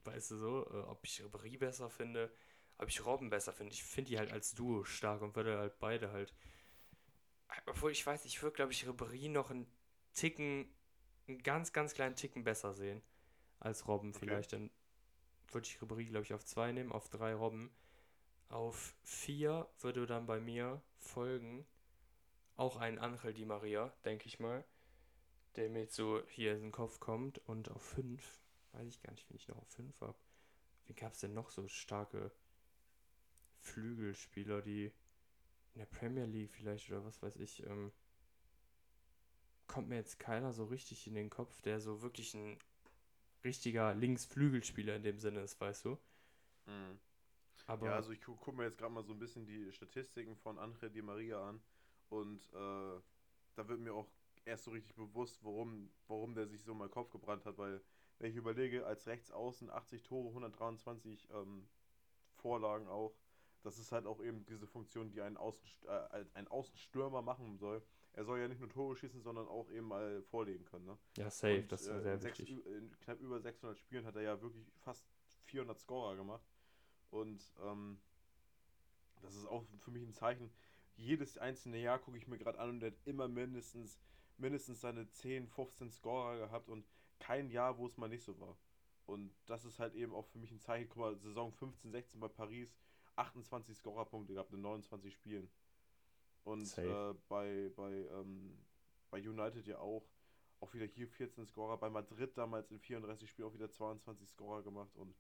weißt 0.05 0.31
du 0.31 0.37
so, 0.37 0.67
äh, 0.71 0.83
ob 0.89 1.05
ich 1.05 1.23
Ribéry 1.23 1.59
besser 1.59 1.91
finde, 1.91 2.33
ob 2.79 2.89
ich 2.89 3.05
Robben 3.05 3.31
besser 3.31 3.53
finde. 3.53 3.73
Ich 3.73 3.83
finde 3.83 4.11
die 4.11 4.19
halt 4.19 4.33
als 4.33 4.55
Duo 4.55 4.85
stark 4.85 5.23
und 5.23 5.37
würde 5.37 5.59
halt 5.59 5.79
beide 5.79 6.13
halt. 6.13 6.35
Obwohl 7.67 7.93
ich 7.93 8.05
weiß, 8.05 8.25
ich 8.25 8.43
würde, 8.43 8.57
glaube 8.57 8.73
ich, 8.73 8.87
Ribéry 8.87 9.29
noch 9.29 9.51
einen 9.51 9.67
Ticken, 10.15 10.75
einen 11.29 11.43
ganz, 11.43 11.73
ganz 11.73 11.95
kleinen 11.95 12.17
Ticken 12.17 12.45
besser 12.45 12.73
sehen 12.73 13.03
als 13.61 13.87
Robben 13.87 14.11
okay. 14.11 14.21
vielleicht. 14.21 14.53
Dann 14.53 14.71
würde 15.51 15.67
ich 15.67 15.77
Ribéry, 15.79 16.07
glaube 16.07 16.25
ich, 16.25 16.35
auf 16.35 16.45
2 16.45 16.73
nehmen, 16.73 16.93
auf 16.93 17.09
3 17.09 17.35
Robben. 17.35 17.71
Auf 18.53 18.95
4 19.05 19.67
würde 19.81 20.05
dann 20.05 20.27
bei 20.27 20.39
mir 20.39 20.83
folgen 20.99 21.65
auch 22.57 22.77
ein 22.77 22.99
Angel 22.99 23.33
Di 23.33 23.47
Maria, 23.47 23.91
denke 24.05 24.27
ich 24.27 24.41
mal, 24.41 24.63
der 25.57 25.71
mir 25.71 25.81
jetzt 25.81 25.95
so 25.95 26.23
hier 26.29 26.53
in 26.53 26.61
den 26.61 26.71
Kopf 26.71 27.01
kommt. 27.01 27.39
Und 27.49 27.71
auf 27.71 27.81
5, 27.81 28.23
weiß 28.73 28.87
ich 28.87 29.03
gar 29.03 29.13
nicht, 29.13 29.31
wie 29.31 29.37
ich 29.37 29.49
noch 29.49 29.57
auf 29.57 29.69
5 29.71 29.99
habe. 30.03 30.19
Wie 30.85 30.93
gab 30.93 31.15
es 31.15 31.21
denn 31.21 31.33
noch 31.33 31.49
so 31.49 31.67
starke 31.67 32.31
Flügelspieler, 33.63 34.61
die 34.61 34.93
in 35.73 35.79
der 35.79 35.87
Premier 35.87 36.27
League 36.27 36.53
vielleicht 36.53 36.91
oder 36.91 37.07
was 37.07 37.23
weiß 37.23 37.37
ich, 37.37 37.67
ähm, 37.67 37.91
kommt 39.67 39.89
mir 39.89 39.97
jetzt 39.97 40.19
keiner 40.19 40.53
so 40.53 40.67
richtig 40.67 41.07
in 41.07 41.15
den 41.15 41.31
Kopf, 41.31 41.63
der 41.63 41.81
so 41.81 42.03
wirklich 42.03 42.35
ein 42.35 42.59
richtiger 43.45 43.95
Linksflügelspieler 43.95 44.97
in 44.97 45.05
dem 45.05 45.21
Sinne 45.21 45.41
ist, 45.41 45.59
weißt 45.59 45.87
du? 45.87 45.99
Mhm. 46.67 46.99
Aber 47.67 47.87
ja, 47.87 47.95
also 47.95 48.13
ich 48.13 48.21
gu 48.21 48.35
gucke 48.37 48.57
mir 48.57 48.65
jetzt 48.65 48.79
gerade 48.79 48.93
mal 48.93 49.05
so 49.05 49.13
ein 49.13 49.19
bisschen 49.19 49.47
die 49.47 49.73
Statistiken 49.73 50.37
von 50.37 50.59
Angel 50.59 50.91
Di 50.91 51.03
Maria 51.03 51.49
an 51.49 51.63
und 52.09 52.45
äh, 52.53 53.01
da 53.55 53.69
wird 53.69 53.81
mir 53.81 53.95
auch 53.95 54.09
erst 54.45 54.65
so 54.65 54.73
richtig 54.73 54.95
bewusst, 54.95 55.43
warum, 55.45 55.91
warum 56.09 56.35
der 56.35 56.47
sich 56.47 56.63
so 56.65 56.75
mal 56.75 56.89
Kopf 56.89 57.11
gebrannt 57.11 57.45
hat, 57.47 57.59
weil 57.59 57.81
wenn 58.19 58.31
ich 58.31 58.37
überlege, 58.37 58.87
als 58.87 59.07
Rechtsaußen 59.07 59.71
80 59.71 60.03
Tore, 60.03 60.29
123 60.29 61.29
ähm, 61.33 61.69
Vorlagen 62.35 62.89
auch, 62.89 63.15
das 63.63 63.79
ist 63.79 63.93
halt 63.93 64.07
auch 64.07 64.21
eben 64.21 64.45
diese 64.47 64.67
Funktion, 64.67 65.11
die 65.11 65.21
ein, 65.21 65.37
Außen, 65.37 65.65
äh, 65.87 66.25
ein 66.35 66.49
Außenstürmer 66.49 67.23
machen 67.23 67.59
soll 67.59 67.83
er 68.15 68.25
soll 68.25 68.41
ja 68.41 68.49
nicht 68.49 68.61
nur 68.61 68.69
Tore 68.69 68.97
schießen, 68.97 69.23
sondern 69.23 69.49
auch 69.49 69.71
eben 69.71 69.89
mal 69.89 70.23
vorlegen 70.25 70.65
können. 70.65 70.87
Ne? 70.87 70.99
Ja, 71.17 71.31
safe, 71.31 71.61
und, 71.61 71.73
das 71.73 71.83
ist 71.83 71.89
äh, 71.89 72.01
sehr 72.01 72.19
sechs, 72.19 72.39
wichtig. 72.41 72.67
In 72.67 72.91
knapp 73.01 73.21
über 73.21 73.41
600 73.41 73.79
Spielen 73.79 74.05
hat 74.05 74.17
er 74.17 74.23
ja 74.23 74.43
wirklich 74.43 74.71
fast 74.81 75.07
400 75.45 75.79
Scorer 75.79 76.17
gemacht. 76.17 76.45
Und 77.13 77.45
ähm, 77.63 77.99
das 79.21 79.37
ist 79.37 79.47
auch 79.47 79.65
für 79.79 79.91
mich 79.91 80.03
ein 80.03 80.15
Zeichen. 80.15 80.51
Jedes 80.97 81.37
einzelne 81.39 81.79
Jahr 81.79 81.99
gucke 81.99 82.17
ich 82.17 82.27
mir 82.27 82.39
gerade 82.39 82.59
an 82.59 82.71
und 82.71 82.83
er 82.83 82.91
hat 82.91 82.99
immer 83.05 83.29
mindestens, 83.29 84.01
mindestens 84.39 84.81
seine 84.81 85.09
10, 85.11 85.47
15 85.47 85.91
Scorer 85.91 86.39
gehabt 86.39 86.69
und 86.69 86.87
kein 87.19 87.51
Jahr, 87.51 87.77
wo 87.79 87.87
es 87.87 87.99
mal 87.99 88.09
nicht 88.09 88.25
so 88.25 88.41
war. 88.41 88.57
Und 89.05 89.31
das 89.47 89.65
ist 89.67 89.79
halt 89.79 89.95
eben 89.95 90.15
auch 90.15 90.27
für 90.27 90.39
mich 90.39 90.53
ein 90.53 90.61
Zeichen. 90.61 90.89
Guck 90.89 90.99
mal, 90.99 91.17
Saison 91.19 91.53
15, 91.53 91.91
16 91.91 92.19
bei 92.21 92.29
Paris, 92.29 92.75
28 93.17 93.77
Scorerpunkte 93.77 94.33
gehabt 94.33 94.53
in 94.55 94.63
29 94.63 95.13
Spielen. 95.13 95.51
Und 96.45 96.79
äh, 96.79 97.15
bei, 97.29 97.71
bei, 97.77 97.93
ähm, 97.93 98.59
bei 99.11 99.19
United 99.19 99.67
ja 99.67 99.79
auch. 99.79 100.09
Auch 100.61 100.73
wieder 100.75 100.87
hier 100.87 101.09
14 101.09 101.45
Scorer. 101.47 101.77
Bei 101.77 101.91
Madrid 101.91 102.39
damals 102.39 102.71
in 102.71 102.79
34 102.79 103.29
Spielen 103.29 103.49
auch 103.49 103.55
wieder 103.55 103.71
22 103.71 104.29
Scorer 104.29 104.63
gemacht. 104.63 104.97
Und 104.97 105.15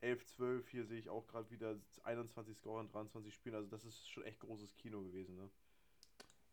11, 0.00 0.26
12, 0.26 0.68
hier 0.68 0.84
sehe 0.84 0.98
ich 0.98 1.08
auch 1.08 1.26
gerade 1.26 1.50
wieder 1.50 1.76
21 2.04 2.56
Scorer 2.56 2.82
in 2.82 2.88
23 2.88 3.32
Spielen. 3.32 3.54
Also 3.54 3.68
das 3.68 3.84
ist 3.84 4.08
schon 4.08 4.24
echt 4.24 4.40
großes 4.40 4.76
Kino 4.76 5.02
gewesen, 5.02 5.36
ne? 5.36 5.50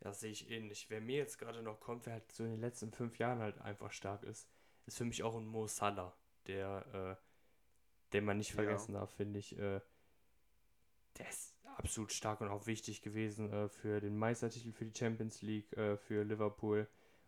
Ja, 0.03 0.13
sehe 0.13 0.31
ich 0.31 0.49
ähnlich. 0.49 0.89
Wer 0.89 1.01
mir 1.01 1.17
jetzt 1.17 1.37
gerade 1.37 1.61
noch 1.61 1.79
kommt, 1.79 2.05
wer 2.05 2.13
halt 2.13 2.31
so 2.31 2.43
in 2.43 2.51
den 2.51 2.61
letzten 2.61 2.91
fünf 2.91 3.17
Jahren 3.19 3.39
halt 3.39 3.59
einfach 3.61 3.91
stark 3.91 4.23
ist, 4.23 4.49
ist 4.85 4.97
für 4.97 5.05
mich 5.05 5.23
auch 5.23 5.35
ein 5.35 5.45
Mo 5.45 5.67
Salah, 5.67 6.13
der, 6.47 7.17
äh, 7.19 8.13
den 8.13 8.25
man 8.25 8.37
nicht 8.37 8.53
vergessen 8.53 8.93
ja. 8.93 8.99
darf, 8.99 9.11
finde 9.11 9.39
ich. 9.39 9.57
Äh, 9.57 9.79
der 11.17 11.29
ist 11.29 11.55
absolut 11.77 12.11
stark 12.11 12.41
und 12.41 12.49
auch 12.49 12.67
wichtig 12.67 13.01
gewesen 13.01 13.51
äh, 13.51 13.69
für 13.69 14.01
den 14.01 14.17
Meistertitel, 14.17 14.71
für 14.73 14.85
die 14.85 14.97
Champions 14.97 15.41
League, 15.41 15.71
äh, 15.73 15.97
für 15.97 16.23
Liverpool. 16.23 16.87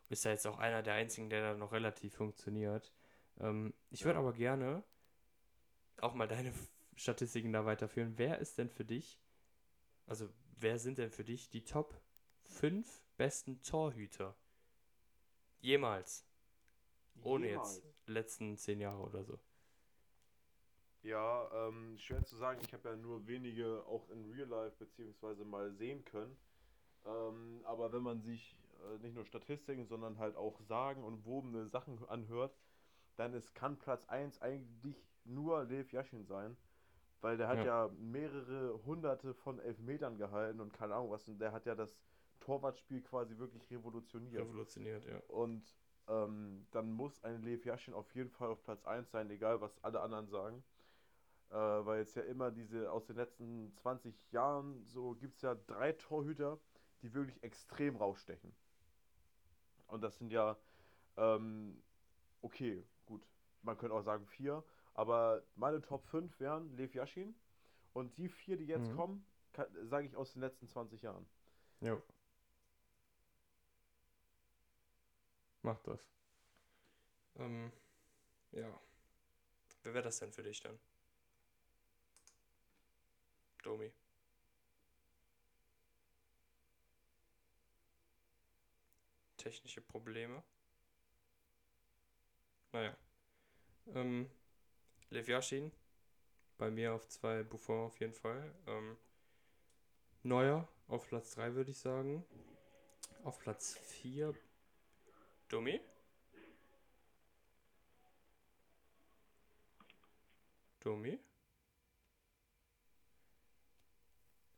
Ist 0.09 0.25
ja 0.25 0.31
jetzt 0.31 0.45
auch 0.45 0.59
einer 0.59 0.83
der 0.83 0.95
einzigen, 0.95 1.29
der 1.29 1.41
da 1.41 1.57
noch 1.57 1.71
relativ 1.71 2.15
funktioniert. 2.15 2.93
Ähm, 3.39 3.73
ich 3.89 4.05
würde 4.05 4.19
aber 4.19 4.33
gerne 4.33 4.83
auch 6.01 6.13
mal 6.13 6.27
deine 6.27 6.53
Statistiken 6.95 7.51
da 7.51 7.65
weiterführen. 7.65 8.13
Wer 8.17 8.39
ist 8.39 8.57
denn 8.57 8.69
für 8.69 8.85
dich, 8.85 9.19
also 10.07 10.29
wer 10.57 10.79
sind 10.79 10.97
denn 10.97 11.11
für 11.11 11.23
dich 11.23 11.49
die 11.49 11.63
Top 11.63 11.99
5 12.43 13.03
besten 13.17 13.61
Torhüter? 13.61 14.35
Jemals. 15.59 16.25
Ohne 17.23 17.49
Jemals. 17.49 17.77
jetzt 17.77 18.07
letzten 18.07 18.57
10 18.57 18.79
Jahre 18.79 19.01
oder 19.01 19.23
so. 19.23 19.39
Ja, 21.01 21.67
ähm, 21.67 21.97
schwer 21.97 22.23
zu 22.25 22.35
sagen. 22.35 22.59
Ich 22.63 22.73
habe 22.73 22.89
ja 22.89 22.95
nur 22.95 23.27
wenige 23.27 23.85
auch 23.85 24.09
in 24.09 24.31
Real 24.31 24.47
Life 24.47 24.75
beziehungsweise 24.77 25.45
mal 25.45 25.71
sehen 25.73 26.03
können. 26.03 26.35
Ähm, 27.05 27.61
aber 27.63 27.93
wenn 27.93 28.01
man 28.01 28.21
sich 28.21 28.59
äh, 28.81 28.97
nicht 28.99 29.13
nur 29.13 29.25
Statistiken, 29.25 29.85
sondern 29.85 30.17
halt 30.17 30.35
auch 30.35 30.59
Sagen 30.61 31.03
und 31.03 31.25
wobene 31.25 31.67
Sachen 31.67 32.03
anhört, 32.09 32.57
dann 33.17 33.33
ist, 33.33 33.53
kann 33.53 33.77
Platz 33.77 34.05
1 34.07 34.41
eigentlich 34.41 35.07
nur 35.25 35.63
Lev 35.65 35.91
Yashin 35.91 36.23
sein. 36.23 36.57
Weil 37.21 37.37
der 37.37 37.47
hat 37.47 37.57
ja. 37.59 37.85
ja 37.85 37.91
mehrere 37.97 38.79
hunderte 38.85 39.33
von 39.33 39.59
Elfmetern 39.59 40.17
gehalten 40.17 40.59
und 40.59 40.73
keine 40.73 40.95
Ahnung 40.95 41.11
was. 41.11 41.27
Und 41.27 41.39
der 41.39 41.51
hat 41.51 41.65
ja 41.65 41.73
das 41.75 41.97
Torwartspiel 42.39 43.01
quasi 43.01 43.37
wirklich 43.37 43.69
revolutioniert. 43.71 44.43
Revolutioniert, 44.43 45.05
ja. 45.05 45.19
Und 45.27 45.75
ähm, 46.07 46.67
dann 46.71 46.91
muss 46.91 47.23
ein 47.23 47.41
Lev 47.41 47.65
Yashin 47.65 47.93
auf 47.93 48.13
jeden 48.13 48.29
Fall 48.29 48.49
auf 48.49 48.61
Platz 48.63 48.85
1 48.85 49.09
sein, 49.09 49.29
egal 49.31 49.61
was 49.61 49.83
alle 49.83 50.01
anderen 50.01 50.27
sagen 50.27 50.63
äh, 51.49 51.55
weil 51.55 51.99
jetzt 51.99 52.15
ja 52.15 52.23
immer 52.23 52.51
diese 52.51 52.91
aus 52.91 53.05
den 53.05 53.15
letzten 53.15 53.73
20 53.77 54.31
Jahren 54.31 54.83
so 54.85 55.15
gibt 55.15 55.35
es 55.35 55.41
ja 55.41 55.55
drei 55.55 55.93
Torhüter, 55.93 56.59
die 57.01 57.13
wirklich 57.13 57.41
extrem 57.43 57.95
rausstechen. 57.95 58.53
Und 59.87 60.01
das 60.01 60.17
sind 60.17 60.31
ja, 60.31 60.57
ähm, 61.17 61.81
okay, 62.41 62.83
gut, 63.05 63.25
man 63.61 63.77
könnte 63.77 63.95
auch 63.95 64.01
sagen 64.01 64.25
vier, 64.25 64.63
aber 64.95 65.43
meine 65.55 65.81
Top 65.81 66.05
5 66.07 66.39
wären 66.39 66.75
Lev 66.75 66.95
Yashin 66.95 67.35
und 67.93 68.17
die 68.17 68.29
vier, 68.29 68.57
die 68.57 68.65
jetzt 68.65 68.89
Mhm. 68.89 68.95
kommen, 68.95 69.25
sage 69.83 70.07
ich 70.07 70.15
aus 70.15 70.33
den 70.33 70.41
letzten 70.41 70.67
20 70.67 71.01
Jahren. 71.01 71.25
Jo. 71.81 72.01
Mach 75.61 75.79
das. 75.83 76.09
Ähm, 77.37 77.71
ja. 78.51 78.79
Wer 79.83 79.93
wäre 79.93 80.03
das 80.03 80.19
denn 80.19 80.31
für 80.31 80.43
dich 80.43 80.61
dann? 80.61 80.79
Domi. 83.63 83.91
Technische 89.37 89.81
Probleme. 89.81 90.43
Naja. 92.71 92.95
Ähm, 93.93 94.29
Lev 95.09 95.27
Yashin. 95.27 95.71
Bei 96.57 96.71
mir 96.71 96.93
auf 96.93 97.07
zwei 97.07 97.43
Buffon 97.43 97.85
auf 97.85 97.99
jeden 97.99 98.13
Fall. 98.13 98.53
Ähm, 98.67 98.97
Neuer 100.23 100.67
auf 100.87 101.07
Platz 101.07 101.31
3 101.35 101.53
würde 101.55 101.71
ich 101.71 101.77
sagen. 101.77 102.25
Auf 103.23 103.39
Platz 103.39 103.77
4 103.77 104.33
Domi. 105.49 105.79
Domi. 110.79 111.19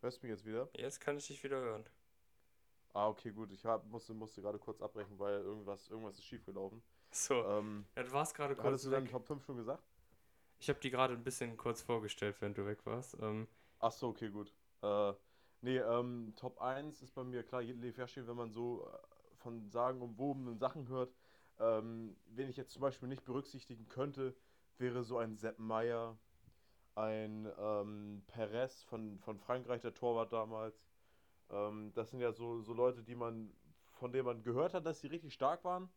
Hörst 0.02 0.22
du 0.22 0.28
mich 0.28 0.38
jetzt 0.38 0.46
wieder? 0.46 0.70
Jetzt 0.74 1.00
kann 1.02 1.18
ich 1.18 1.28
dich 1.28 1.44
wieder 1.44 1.60
hören. 1.60 1.86
Ah, 2.94 3.08
okay, 3.10 3.32
gut. 3.32 3.52
Ich 3.52 3.66
hab, 3.66 3.86
musste, 3.88 4.14
musste 4.14 4.42
gerade 4.42 4.60
kurz 4.60 4.82
abbrechen, 4.82 5.18
weil 5.20 5.40
irgendwas, 5.42 5.90
irgendwas 5.90 6.18
ist 6.18 6.26
schiefgelaufen. 6.26 6.82
So, 7.12 7.44
Ähm, 7.46 7.86
ja, 7.96 8.04
du 8.04 8.12
warst 8.12 8.36
gerade 8.36 8.56
kurz 8.56 8.66
hattest 8.66 8.86
du 8.86 8.90
deine 8.92 9.06
weg. 9.06 9.12
Top 9.12 9.26
5 9.26 9.44
schon 9.46 9.58
gesagt? 9.58 9.84
Ich 10.60 10.70
habe 10.70 10.80
die 10.80 10.92
gerade 10.92 11.14
ein 11.16 11.24
bisschen 11.24 11.58
kurz 11.58 11.82
vorgestellt, 11.82 12.38
während 12.42 12.58
du 12.60 12.66
weg 12.68 12.86
warst. 12.86 13.18
Ähm, 13.20 13.48
Ach 13.80 13.92
so, 13.92 14.08
okay, 14.10 14.30
gut. 14.30 14.56
Äh, 14.82 15.14
nee, 15.62 15.78
ähm, 15.78 16.34
Top 16.36 16.60
1 16.62 17.02
ist 17.02 17.12
bei 17.14 17.24
mir 17.24 17.44
klar, 17.44 17.62
Lev 17.62 17.98
Yashin, 17.98 18.28
wenn 18.28 18.36
man 18.36 18.52
so 18.52 18.88
äh, 18.88 18.98
von 19.36 19.70
sagenumwobenen 19.70 20.58
Sachen 20.58 20.88
hört. 20.88 21.14
Ähm, 21.60 22.18
wen 22.28 22.50
ich 22.50 22.58
jetzt 22.58 22.72
zum 22.74 22.82
Beispiel 22.82 23.08
nicht 23.10 23.24
berücksichtigen 23.24 23.88
könnte, 23.88 24.36
wäre 24.78 25.04
so 25.04 25.18
ein 25.18 25.36
Sepp 25.36 25.60
Maier, 25.60 26.20
ein 26.96 27.48
ähm, 27.60 28.24
Perez 28.28 28.84
von, 28.84 29.20
von 29.20 29.40
Frankreich, 29.40 29.82
der 29.82 29.94
Torwart 29.96 30.34
damals. 30.34 30.84
Ähm, 31.50 31.94
das 31.94 32.12
sind 32.12 32.20
ja 32.20 32.32
so, 32.34 32.62
so 32.62 32.74
Leute, 32.74 33.04
die 33.04 33.16
man, 33.16 33.54
von 33.92 34.12
denen 34.12 34.26
man 34.26 34.44
gehört 34.44 34.74
hat, 34.74 34.86
dass 34.86 35.00
sie 35.02 35.08
richtig 35.08 35.34
stark 35.34 35.64
waren, 35.64 35.90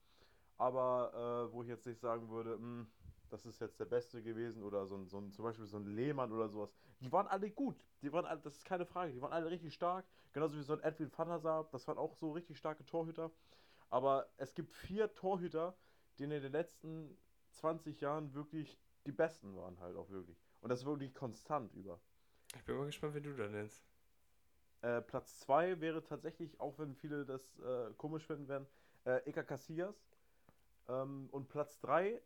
aber 0.58 1.48
äh, 1.50 1.52
wo 1.54 1.62
ich 1.62 1.68
jetzt 1.68 1.86
nicht 1.86 2.00
sagen 2.00 2.30
würde, 2.30 2.54
"Hm, 2.54 2.88
das 3.30 3.46
ist 3.46 3.60
jetzt 3.60 3.80
der 3.80 3.84
Beste 3.84 4.22
gewesen 4.22 4.62
oder 4.62 4.86
so 4.86 4.96
ein, 4.96 5.06
so 5.06 5.18
ein, 5.18 5.30
zum 5.32 5.44
Beispiel 5.44 5.66
so 5.66 5.78
ein 5.78 5.86
Lehmann 5.86 6.32
oder 6.32 6.48
sowas. 6.48 6.74
Die 7.00 7.10
waren 7.10 7.26
alle 7.26 7.50
gut. 7.50 7.84
Die 8.02 8.12
waren 8.12 8.26
alle, 8.26 8.40
das 8.40 8.56
ist 8.56 8.64
keine 8.64 8.86
Frage. 8.86 9.12
Die 9.12 9.22
waren 9.22 9.32
alle 9.32 9.50
richtig 9.50 9.74
stark. 9.74 10.04
Genauso 10.32 10.56
wie 10.56 10.62
so 10.62 10.72
ein 10.72 10.80
Edwin 10.80 11.10
van 11.16 11.40
Sar. 11.40 11.68
Das 11.72 11.86
waren 11.88 11.98
auch 11.98 12.14
so 12.14 12.32
richtig 12.32 12.58
starke 12.58 12.84
Torhüter. 12.84 13.30
Aber 13.88 14.28
es 14.36 14.54
gibt 14.54 14.72
vier 14.72 15.12
Torhüter, 15.14 15.74
die 16.18 16.24
in 16.24 16.30
den 16.30 16.52
letzten 16.52 17.16
20 17.52 18.00
Jahren 18.00 18.34
wirklich 18.34 18.78
die 19.06 19.12
besten 19.12 19.56
waren 19.56 19.78
halt 19.80 19.96
auch 19.96 20.10
wirklich. 20.10 20.36
Und 20.60 20.68
das 20.68 20.84
wirklich 20.84 21.14
konstant 21.14 21.72
über. 21.74 22.00
ich 22.54 22.64
bin 22.64 22.76
mal 22.76 22.86
gespannt, 22.86 23.14
wen 23.14 23.22
du 23.22 23.34
da 23.34 23.48
nennst. 23.48 23.84
Äh, 24.82 25.02
Platz 25.02 25.40
2 25.40 25.80
wäre 25.80 26.02
tatsächlich, 26.02 26.58
auch 26.60 26.78
wenn 26.78 26.94
viele 26.94 27.24
das 27.24 27.58
äh, 27.60 27.92
komisch 27.96 28.26
finden 28.26 28.48
werden, 28.48 28.66
äh, 29.04 29.28
Eka 29.28 29.42
Casillas. 29.42 30.06
Ähm, 30.88 31.28
und 31.30 31.48
Platz 31.48 31.78
3 31.80 32.20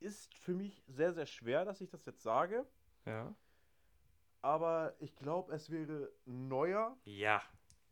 ist 0.00 0.34
für 0.34 0.52
mich 0.54 0.82
sehr, 0.86 1.12
sehr 1.12 1.26
schwer, 1.26 1.64
dass 1.64 1.80
ich 1.80 1.90
das 1.90 2.04
jetzt 2.06 2.22
sage. 2.22 2.66
Ja. 3.04 3.34
Aber 4.42 4.94
ich 4.98 5.14
glaube, 5.16 5.52
es 5.54 5.70
wäre 5.70 6.10
neuer. 6.24 6.96
Ja. 7.04 7.42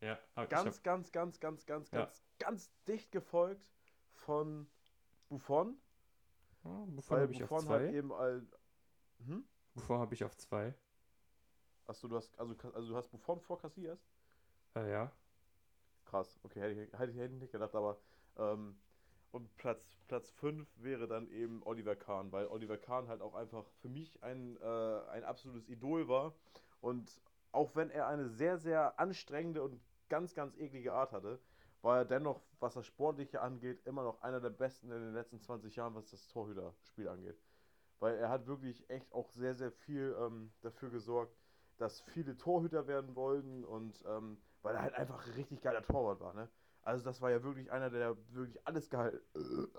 Ja. 0.01 0.19
aber 0.35 0.45
ich 0.45 0.51
Ganz, 0.51 0.83
ganz, 0.83 1.13
ganz, 1.13 1.41
ganz, 1.41 1.67
ganz, 1.67 1.91
Ja. 1.91 1.99
ganz, 2.01 2.23
ganz 2.39 2.71
dicht 2.85 3.11
gefolgt 3.13 3.69
von 4.13 4.71
Buffon. 5.29 5.79
hab, 6.65 6.71
oh, 6.71 6.87
Buffon 6.87 7.17
Weil 7.17 7.23
habe 7.25 7.33
ich 7.33 7.43
auf 7.43 7.49
Buffon 7.51 7.69
halt 7.69 7.91
zwei. 7.91 7.97
eben 7.97 8.13
all. 8.13 8.47
Hm? 9.27 9.45
Buffon 9.75 9.99
habe 9.99 10.15
ich 10.15 10.25
auf 10.25 10.37
zwei. 10.37 10.75
Achso, 11.87 12.07
du 12.09 12.17
hast, 12.17 12.39
also, 12.39 12.55
also 12.73 12.89
du 12.89 12.97
hast 12.97 13.09
Buffon 13.11 13.41
vor 13.41 13.59
Casillas? 13.59 13.99
Äh, 14.75 14.91
ja. 14.91 15.13
Krass, 16.05 16.39
okay, 16.43 16.61
hätte 16.61 16.73
ich, 16.83 16.93
hätte 16.99 17.11
ich, 17.13 17.19
hätte 17.19 17.35
ich 17.35 17.41
nicht 17.41 17.53
gedacht, 17.53 17.75
aber 17.75 18.01
ähm, 18.37 18.79
und 19.31 19.55
Platz, 19.57 19.99
Platz 20.09 20.31
5 20.31 20.67
wäre 20.77 21.07
dann 21.07 21.31
eben 21.31 21.63
Oliver 21.65 21.97
Kahn, 21.97 22.33
weil 22.33 22.47
Oliver 22.47 22.79
Kahn 22.79 23.09
halt 23.09 23.21
auch 23.21 23.35
einfach 23.35 23.65
für 23.81 23.89
mich 23.89 24.23
ein, 24.23 24.57
äh, 24.61 25.01
ein 25.11 25.25
absolutes 25.25 25.69
Idol 25.69 26.09
war 26.09 26.35
und 26.81 27.21
auch 27.53 27.75
wenn 27.77 27.91
er 27.91 28.07
eine 28.07 28.29
sehr, 28.29 28.59
sehr 28.59 28.99
anstrengende 28.99 29.63
und 29.63 29.81
ganz, 30.09 30.35
ganz 30.35 30.57
eklige 30.57 30.93
Art 30.93 31.13
hatte, 31.13 31.39
war 31.83 31.99
er 31.99 32.05
dennoch, 32.05 32.43
was 32.61 32.75
das 32.75 32.87
Sportliche 32.87 33.41
angeht, 33.41 33.81
immer 33.87 34.03
noch 34.03 34.23
einer 34.23 34.41
der 34.41 34.51
besten 34.51 34.91
in 34.91 35.01
den 35.01 35.15
letzten 35.15 35.41
20 35.41 35.77
Jahren, 35.77 35.95
was 35.95 36.11
das 36.11 36.27
Torhüterspiel 36.29 37.09
angeht. 37.09 37.39
Weil 38.01 38.17
er 38.17 38.29
hat 38.29 38.47
wirklich 38.47 38.89
echt 38.91 39.13
auch 39.13 39.31
sehr, 39.31 39.55
sehr 39.55 39.71
viel 39.71 40.17
ähm, 40.21 40.53
dafür 40.61 40.91
gesorgt, 40.91 41.37
dass 41.79 42.01
viele 42.01 42.37
Torhüter 42.37 42.87
werden 42.87 43.15
wollten 43.15 43.65
und 43.65 44.05
ähm, 44.07 44.39
weil 44.63 44.75
er 44.75 44.83
halt 44.83 44.95
einfach 44.95 45.25
ein 45.25 45.33
richtig 45.35 45.63
geiler 45.63 45.83
Torwart 45.83 46.21
war, 46.21 46.35
ne? 46.35 46.49
Also 46.89 47.05
das 47.05 47.21
war 47.21 47.31
ja 47.31 47.43
wirklich 47.43 47.71
einer, 47.71 47.91
der 47.91 48.17
wirklich 48.31 48.67
alles 48.67 48.89
gehalten, 48.89 49.21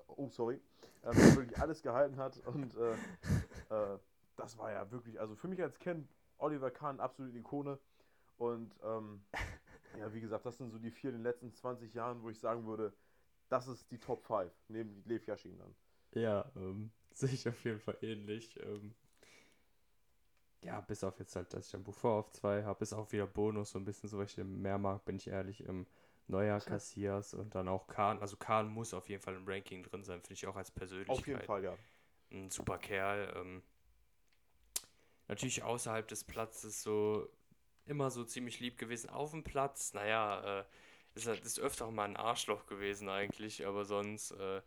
oh 0.06 0.30
sorry, 0.30 0.62
ähm, 1.04 1.16
der 1.16 1.36
wirklich 1.38 1.58
alles 1.58 1.82
gehalten 1.82 2.18
hat 2.18 2.38
und 2.46 2.76
äh, 2.76 2.94
äh, 3.72 3.98
das 4.38 4.60
war 4.60 4.72
ja 4.72 4.92
wirklich, 4.92 5.20
also 5.20 5.36
für 5.36 5.48
mich 5.48 5.60
als 5.60 5.80
Kind 5.80 6.08
Oliver 6.38 6.70
Kahn 6.70 7.00
absolute 7.00 7.36
Ikone 7.36 7.80
und 8.38 8.76
ähm, 8.84 9.24
ja, 9.98 10.14
wie 10.14 10.22
gesagt, 10.22 10.46
das 10.46 10.60
sind 10.60 10.70
so 10.70 10.78
die 10.78 10.92
vier 10.92 11.10
in 11.10 11.16
den 11.16 11.24
letzten 11.24 11.52
20 11.52 11.96
Jahren, 11.96 12.22
wo 12.22 12.30
ich 12.30 12.40
sagen 12.40 12.68
würde, 12.68 12.94
das 13.50 13.68
ist 13.68 13.90
die 13.90 13.98
Top 13.98 14.24
5, 14.24 14.54
neben 14.68 15.04
Lev 15.06 15.26
Yashin 15.26 15.58
dann. 15.58 15.76
Ja, 16.14 16.52
ähm, 16.56 16.92
sehe 17.12 17.30
ich 17.30 17.50
auf 17.50 17.66
jeden 17.66 17.80
Fall 17.80 17.98
ähnlich. 18.04 18.56
Ähm, 18.62 18.94
ja, 20.62 20.80
bis 20.82 21.04
auf 21.04 21.18
jetzt 21.18 21.36
halt, 21.36 21.52
dass 21.56 21.66
ich 21.66 21.72
dann 21.72 21.84
Buffon 21.84 22.20
auf 22.20 22.32
zwei 22.34 22.64
habe, 22.64 22.84
ist 22.84 22.94
auch 22.94 23.12
wieder 23.12 23.26
Bonus, 23.26 23.72
so 23.72 23.80
ein 23.80 23.86
bisschen 23.86 24.10
so, 24.10 24.20
weil 24.20 24.28
ich 24.28 24.36
den 24.36 24.62
mehr 24.62 24.78
mag, 24.78 25.04
bin 25.06 25.16
ich 25.16 25.28
ehrlich. 25.28 25.68
Ähm, 25.68 25.88
Neuer, 26.30 26.60
Cassias 26.60 27.34
und 27.34 27.56
dann 27.56 27.68
auch 27.68 27.88
Kahn. 27.88 28.20
Also 28.20 28.38
Kahn 28.38 28.68
muss 28.68 28.94
auf 28.94 29.10
jeden 29.10 29.22
Fall 29.22 29.36
im 29.36 29.48
Ranking 29.48 29.84
drin 29.84 30.04
sein, 30.04 30.22
finde 30.22 30.34
ich 30.34 30.48
auch 30.48 30.56
als 30.56 30.72
Persönlichkeit. 30.72 31.18
Auf 31.18 31.28
jeden 31.28 31.42
Fall, 31.42 31.64
ja. 31.64 31.76
Ein 32.32 32.52
super 32.52 32.78
Kerl. 32.78 33.34
Ähm, 33.36 33.64
natürlich 35.28 35.64
außerhalb 35.64 36.08
des 36.08 36.24
Platzes 36.24 36.84
so 36.84 37.28
immer 37.86 38.12
so 38.12 38.24
ziemlich 38.24 38.60
lieb 38.60 38.78
gewesen. 38.78 39.10
Auf 39.10 39.32
dem 39.32 39.44
Platz, 39.44 39.94
naja, 39.94 40.60
äh, 40.60 40.66
ist, 41.16 41.28
ist 41.28 41.60
öfter 41.60 41.88
auch 41.88 41.92
mal 41.92 42.06
ein 42.06 42.18
Arschloch 42.18 42.68
gewesen 42.68 43.10
eigentlich, 43.10 43.66
aber 43.66 43.86
sonst 43.86 44.32
äh, 44.32 44.62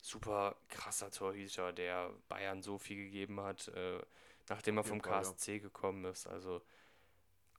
super 0.00 0.56
krasser 0.68 1.10
Torhüter, 1.10 1.72
der 1.72 2.10
Bayern 2.28 2.62
so 2.62 2.78
viel 2.78 2.96
gegeben 2.96 3.40
hat, 3.40 3.68
äh, 3.68 4.00
nachdem 4.48 4.76
er 4.76 4.84
vom. 4.84 5.02
KSC 5.02 5.58
gekommen 5.58 6.04
ist. 6.04 6.28
Also 6.28 6.62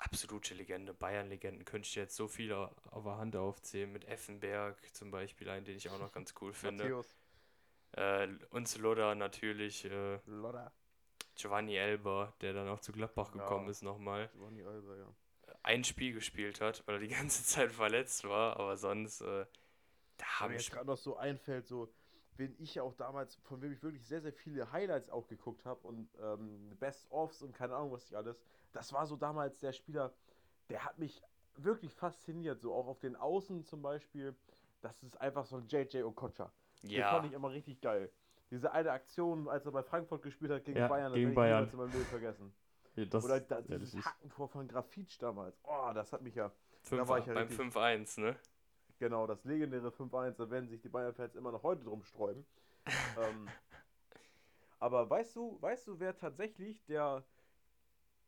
absolute 0.01 0.53
Legende. 0.55 0.93
Bayern-Legenden 0.93 1.65
könnte 1.65 1.87
ich 1.87 1.95
jetzt 1.95 2.15
so 2.15 2.27
viele 2.27 2.71
auf 2.91 3.03
der 3.03 3.17
Hand 3.17 3.35
aufzählen. 3.35 3.91
Mit 3.91 4.05
Effenberg 4.07 4.77
zum 4.95 5.11
Beispiel, 5.11 5.49
einen, 5.49 5.65
den 5.65 5.77
ich 5.77 5.89
auch 5.89 5.99
noch 5.99 6.11
ganz 6.11 6.33
cool 6.41 6.53
finde. 6.53 6.95
Äh, 7.93 8.27
und 8.51 8.67
Sloda 8.67 9.15
natürlich. 9.15 9.85
Äh. 9.85 10.19
Giovanni 11.35 11.75
Elber, 11.75 12.33
der 12.41 12.53
dann 12.53 12.67
auch 12.69 12.79
zu 12.79 12.91
Gladbach 12.91 13.33
Ja. 13.35 13.41
gekommen 13.41 13.69
ist 13.69 13.81
nochmal, 13.83 14.29
Giovanni 14.33 14.63
Alba, 14.63 14.95
ja. 14.95 15.07
ein 15.63 15.83
Spiel 15.83 16.13
gespielt 16.13 16.61
hat, 16.61 16.83
weil 16.87 16.95
er 16.95 17.01
die 17.01 17.07
ganze 17.07 17.43
Zeit 17.45 17.71
verletzt 17.71 18.23
war, 18.25 18.57
aber 18.59 18.77
sonst, 18.77 19.21
äh, 19.21 19.45
da 20.17 20.25
habe 20.39 20.53
mir 20.53 20.57
ich. 20.57 20.67
jetzt 20.67 20.71
gerade 20.71 20.87
noch 20.87 20.97
so 20.97 21.17
einfällt, 21.17 21.67
so, 21.67 21.93
wen 22.37 22.55
ich 22.59 22.75
ja 22.75 22.83
auch 22.83 22.93
damals, 22.95 23.35
von 23.43 23.61
wem 23.61 23.71
ich 23.71 23.83
wirklich 23.83 24.05
sehr, 24.05 24.21
sehr 24.21 24.33
viele 24.33 24.71
Highlights 24.71 25.09
auch 25.09 25.27
geguckt 25.27 25.65
habe 25.65 25.85
und 25.87 26.09
ähm, 26.21 26.75
Best-ofs 26.79 27.41
und 27.41 27.53
keine 27.53 27.75
Ahnung 27.75 27.91
was 27.91 28.03
nicht 28.05 28.15
alles, 28.15 28.41
das 28.71 28.93
war 28.93 29.05
so 29.05 29.15
damals 29.15 29.59
der 29.59 29.73
Spieler, 29.73 30.13
der 30.69 30.85
hat 30.85 30.97
mich 30.97 31.21
wirklich 31.57 31.93
fasziniert, 31.93 32.61
so 32.61 32.73
auch 32.73 32.87
auf 32.87 32.99
den 32.99 33.15
Außen 33.15 33.65
zum 33.65 33.81
Beispiel, 33.81 34.35
das 34.81 35.03
ist 35.03 35.19
einfach 35.19 35.45
so 35.45 35.57
ein 35.57 35.67
JJ 35.67 36.03
Okocha. 36.03 36.51
Den 36.83 37.03
fand 37.03 37.23
Ja, 37.23 37.25
ich 37.25 37.33
immer 37.33 37.51
richtig 37.51 37.81
geil. 37.81 38.09
Diese 38.49 38.71
eine 38.71 38.91
Aktion, 38.91 39.47
als 39.47 39.65
er 39.65 39.71
bei 39.71 39.83
Frankfurt 39.83 40.23
gespielt 40.23 40.51
hat 40.51 40.63
gegen 40.63 40.79
Ja, 40.79 40.87
Bayern, 40.87 41.11
das 41.11 41.15
gegen 41.15 41.27
werde 41.27 41.31
ich 41.31 41.35
Bayern. 41.35 41.65
niemals 41.69 41.73
in 41.73 41.79
meinem 41.79 42.05
vergessen. 42.05 42.53
das 42.95 43.23
Oder 43.23 43.39
da, 43.41 43.59
ja, 43.59 43.77
dieses 43.77 43.91
das 43.93 44.05
Hackentor 44.05 44.47
von 44.49 44.67
Grafitsch 44.67 45.21
damals. 45.21 45.61
Oh, 45.63 45.91
das 45.93 46.11
hat 46.11 46.21
mich 46.21 46.35
ja, 46.35 46.51
fünf, 46.81 47.07
war 47.07 47.19
ich 47.19 47.25
ja 47.27 47.33
beim 47.33 47.47
richtig- 47.47 47.73
5-1, 47.75 48.19
ne? 48.19 48.35
Genau, 49.01 49.25
das 49.25 49.43
legendäre 49.45 49.87
5-1, 49.87 50.37
da 50.37 50.51
werden 50.51 50.69
sich 50.69 50.79
die 50.79 50.87
Bayern-Fans 50.87 51.33
immer 51.33 51.51
noch 51.51 51.63
heute 51.63 51.83
drum 51.83 52.03
sträuben. 52.03 52.45
ähm, 53.17 53.49
aber 54.77 55.09
weißt 55.09 55.35
du, 55.35 55.59
weißt 55.59 55.87
du, 55.87 55.99
wer 55.99 56.15
tatsächlich 56.15 56.85
der 56.85 57.23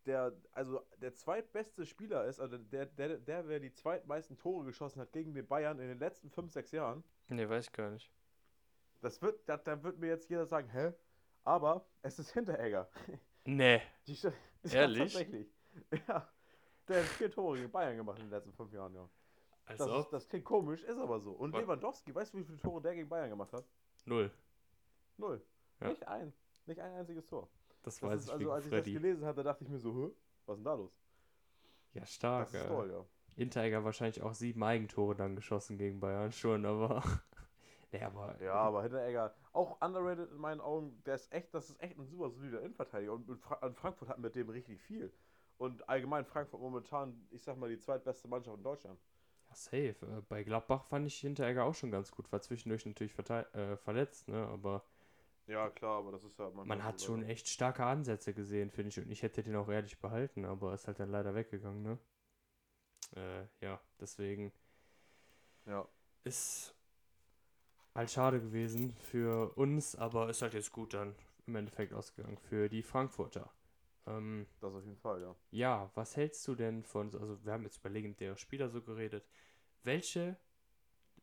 der, 0.07 0.33
also 0.51 0.81
der 0.97 1.13
zweitbeste 1.13 1.85
Spieler 1.85 2.25
ist, 2.25 2.39
also 2.39 2.57
der, 2.57 2.87
der, 2.87 3.19
der, 3.19 3.43
der 3.43 3.59
die 3.59 3.71
zweitmeisten 3.71 4.35
Tore 4.35 4.65
geschossen 4.65 4.99
hat 4.99 5.11
gegen 5.13 5.35
den 5.35 5.47
Bayern 5.47 5.79
in 5.79 5.87
den 5.87 5.99
letzten 5.99 6.31
5, 6.31 6.51
6 6.51 6.71
Jahren. 6.71 7.03
Nee, 7.27 7.47
weiß 7.47 7.67
ich 7.67 7.71
gar 7.71 7.91
nicht. 7.91 8.11
Das 9.01 9.21
wird, 9.21 9.47
da, 9.47 9.57
da 9.57 9.81
wird 9.83 9.99
mir 9.99 10.07
jetzt 10.07 10.27
jeder 10.27 10.47
sagen, 10.47 10.69
hä? 10.69 10.91
Aber 11.43 11.85
es 12.01 12.17
ist 12.17 12.31
Hinteregger. 12.31 12.89
Nee. 13.45 13.81
Die, 14.07 14.13
ja, 14.23 14.31
Ehrlich? 14.71 15.13
tatsächlich. 15.13 15.53
Ja. 16.07 16.27
Der 16.87 17.01
hat 17.01 17.09
vier 17.09 17.29
Tore 17.29 17.57
gegen 17.57 17.71
Bayern 17.71 17.97
gemacht 17.97 18.17
in 18.19 18.25
den 18.25 18.31
letzten 18.31 18.53
fünf 18.53 18.71
Jahren, 18.71 18.95
ja. 18.95 19.09
Als 19.65 19.79
Das, 19.79 20.05
ist, 20.05 20.09
das 20.11 20.27
klingt 20.27 20.45
komisch, 20.45 20.83
ist 20.83 20.97
aber 20.97 21.19
so. 21.19 21.31
Und 21.31 21.53
Was? 21.53 21.61
Lewandowski, 21.61 22.13
weißt 22.13 22.33
du, 22.33 22.37
wie 22.39 22.43
viele 22.43 22.57
Tore 22.59 22.81
der 22.81 22.95
gegen 22.95 23.07
Bayern 23.09 23.29
gemacht 23.29 23.53
hat? 23.53 23.65
Null. 24.05 24.31
Null. 25.17 25.41
Ja. 25.79 25.87
Nicht 25.89 26.07
ein. 26.07 26.33
Nicht 26.65 26.79
ein 26.81 26.93
einziges 26.93 27.25
Tor. 27.27 27.49
Das 27.83 27.99
Das 27.99 28.09
weiß 28.09 28.19
ist, 28.21 28.27
ich 28.27 28.33
also, 28.33 28.51
als 28.51 28.65
ich 28.65 28.71
das 28.71 28.79
Freddy. 28.79 28.93
gelesen 28.93 29.25
hatte, 29.25 29.43
dachte 29.43 29.63
ich 29.63 29.69
mir 29.69 29.79
so, 29.79 29.93
hä? 29.93 30.11
Was 30.45 30.57
ist 30.57 30.59
denn 30.59 30.65
da 30.65 30.73
los? 30.73 30.91
Ja, 31.93 32.05
stark. 32.05 32.51
Das 32.51 32.61
ist 32.61 32.67
toll, 32.67 32.91
ja. 32.91 33.05
Hinteregger 33.35 33.83
wahrscheinlich 33.83 34.21
auch 34.21 34.33
sieben 34.33 34.63
Eigentore 34.63 35.15
dann 35.15 35.35
geschossen 35.35 35.77
gegen 35.77 35.99
Bayern 35.99 36.31
schon, 36.31 36.65
aber. 36.65 37.03
nee, 37.91 38.01
aber. 38.01 38.41
Ja, 38.41 38.53
aber 38.55 38.83
Hinteregger, 38.83 39.33
auch 39.53 39.81
underrated 39.81 40.31
in 40.31 40.37
meinen 40.37 40.61
Augen, 40.61 41.01
der 41.05 41.15
ist 41.15 41.31
echt, 41.31 41.53
das 41.53 41.69
ist 41.69 41.81
echt 41.81 41.97
ein 41.97 42.05
super 42.05 42.29
solider 42.29 42.59
Innenverteidiger. 42.61 43.13
Und 43.13 43.27
Fra 43.39 43.55
an 43.55 43.73
Frankfurt 43.75 44.09
hat 44.09 44.19
mit 44.19 44.35
dem 44.35 44.49
richtig 44.49 44.81
viel. 44.81 45.13
Und 45.57 45.87
allgemein 45.87 46.25
Frankfurt 46.25 46.59
momentan, 46.59 47.27
ich 47.31 47.43
sag 47.43 47.57
mal, 47.57 47.69
die 47.69 47.77
zweitbeste 47.77 48.27
Mannschaft 48.27 48.57
in 48.57 48.63
Deutschland. 48.63 48.99
Safe. 49.55 49.95
Äh, 50.01 50.21
Bei 50.29 50.43
Gladbach 50.43 50.85
fand 50.85 51.07
ich 51.07 51.17
Hinteregger 51.19 51.63
auch 51.63 51.75
schon 51.75 51.91
ganz 51.91 52.11
gut. 52.11 52.31
War 52.31 52.41
zwischendurch 52.41 52.85
natürlich 52.85 53.13
äh, 53.17 53.77
verletzt, 53.77 54.27
ne? 54.27 54.47
Aber 54.47 54.83
Ja, 55.47 55.69
klar, 55.69 55.99
aber 55.99 56.11
das 56.11 56.23
ist 56.23 56.39
ja 56.39 56.49
man 56.51 56.83
hat 56.83 57.01
schon 57.01 57.23
echt 57.23 57.47
starke 57.47 57.85
Ansätze 57.85 58.33
gesehen, 58.33 58.71
finde 58.71 58.89
ich. 58.89 58.99
Und 58.99 59.11
ich 59.11 59.21
hätte 59.23 59.43
den 59.43 59.55
auch 59.55 59.69
ehrlich 59.69 59.99
behalten, 59.99 60.45
aber 60.45 60.73
ist 60.73 60.87
halt 60.87 60.99
dann 60.99 61.09
leider 61.11 61.35
weggegangen, 61.35 61.81
ne? 61.83 61.97
Äh, 63.15 63.45
ja, 63.61 63.79
deswegen 63.99 64.51
Ja. 65.65 65.87
ist 66.23 66.73
halt 67.95 68.11
schade 68.11 68.39
gewesen 68.41 68.93
für 68.97 69.51
uns, 69.57 69.95
aber 69.95 70.29
ist 70.29 70.41
halt 70.41 70.53
jetzt 70.53 70.71
gut 70.71 70.93
dann 70.93 71.15
im 71.47 71.55
Endeffekt 71.55 71.93
ausgegangen 71.93 72.37
für 72.37 72.69
die 72.69 72.83
Frankfurter. 72.83 73.51
Ähm, 74.07 74.47
Das 74.59 74.73
auf 74.73 74.83
jeden 74.83 74.97
Fall, 74.97 75.21
ja. 75.21 75.35
Ja, 75.51 75.91
was 75.95 76.15
hältst 76.17 76.47
du 76.47 76.55
denn 76.55 76.83
von, 76.83 77.11
so- 77.11 77.19
also 77.19 77.43
wir 77.45 77.53
haben 77.53 77.63
jetzt 77.63 77.77
über 77.77 77.89
legendäre 77.89 78.37
Spieler 78.37 78.69
so 78.69 78.81
geredet. 78.81 79.25
Welche, 79.83 80.37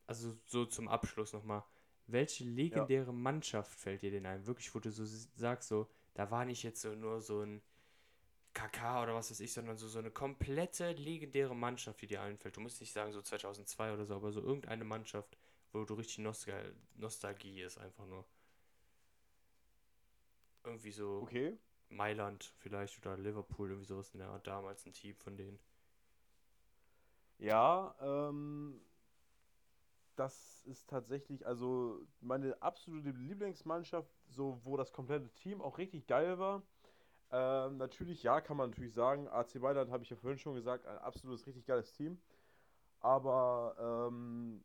also 0.06 0.36
so 0.46 0.66
zum 0.66 0.88
Abschluss 0.88 1.32
nochmal, 1.32 1.64
welche 2.08 2.44
legendäre 2.44 3.14
Mannschaft 3.14 3.72
fällt 3.80 4.02
dir 4.02 4.10
denn 4.12 4.26
ein? 4.26 4.46
Wirklich, 4.46 4.74
wo 4.74 4.80
du 4.80 4.90
so 4.92 5.04
sagst, 5.36 5.68
so, 5.68 5.88
da 6.14 6.30
war 6.30 6.44
nicht 6.44 6.62
jetzt 6.64 6.82
so 6.82 6.94
nur 6.94 7.20
so 7.22 7.42
ein 7.42 7.62
KK 8.54 9.04
oder 9.04 9.14
was 9.16 9.30
weiß 9.30 9.40
ich, 9.40 9.52
sondern 9.54 9.78
so, 9.78 9.88
so 9.88 9.98
eine 10.00 10.10
komplette 10.12 10.92
legendäre 10.92 11.56
Mannschaft, 11.56 12.02
die 12.02 12.08
dir 12.08 12.22
einfällt. 12.22 12.56
Du 12.56 12.60
musst 12.62 12.80
nicht 12.80 12.92
sagen 12.92 13.12
so 13.12 13.22
2002 13.22 13.92
oder 13.94 14.06
so, 14.06 14.16
aber 14.16 14.32
so 14.32 14.42
irgendeine 14.42 14.84
Mannschaft, 14.84 15.36
wo 15.72 15.84
du 15.84 15.94
richtig 15.94 16.18
Nostal 16.20 16.74
Nostalgie 16.96 17.62
ist, 17.62 17.78
einfach 17.78 18.06
nur. 18.06 18.26
Irgendwie 20.64 20.92
so. 20.92 21.20
Okay. 21.22 21.58
Mailand 21.90 22.52
vielleicht 22.58 22.98
oder 22.98 23.16
Liverpool, 23.16 23.68
irgendwie 23.68 23.86
sowas 23.86 24.10
in 24.12 24.20
der 24.20 24.28
Art, 24.28 24.46
damals 24.46 24.86
ein 24.86 24.92
Team 24.92 25.16
von 25.16 25.36
denen. 25.36 25.58
Ja, 27.38 27.94
ähm, 28.00 28.80
das 30.16 30.62
ist 30.66 30.88
tatsächlich, 30.88 31.46
also 31.46 32.06
meine 32.20 32.60
absolute 32.62 33.10
Lieblingsmannschaft, 33.10 34.10
so 34.28 34.60
wo 34.64 34.76
das 34.76 34.92
komplette 34.92 35.30
Team 35.34 35.62
auch 35.62 35.78
richtig 35.78 36.06
geil 36.06 36.38
war. 36.38 36.62
Ähm, 37.32 37.78
natürlich, 37.78 38.22
ja, 38.22 38.40
kann 38.40 38.56
man 38.56 38.70
natürlich 38.70 38.92
sagen, 38.92 39.28
AC 39.28 39.54
Mailand 39.56 39.90
habe 39.90 40.02
ich 40.02 40.10
ja 40.10 40.16
vorhin 40.16 40.38
schon 40.38 40.54
gesagt, 40.54 40.84
ein 40.86 40.98
absolutes 40.98 41.46
richtig 41.46 41.64
geiles 41.64 41.92
Team. 41.92 42.20
Aber 43.00 44.08
ähm, 44.10 44.62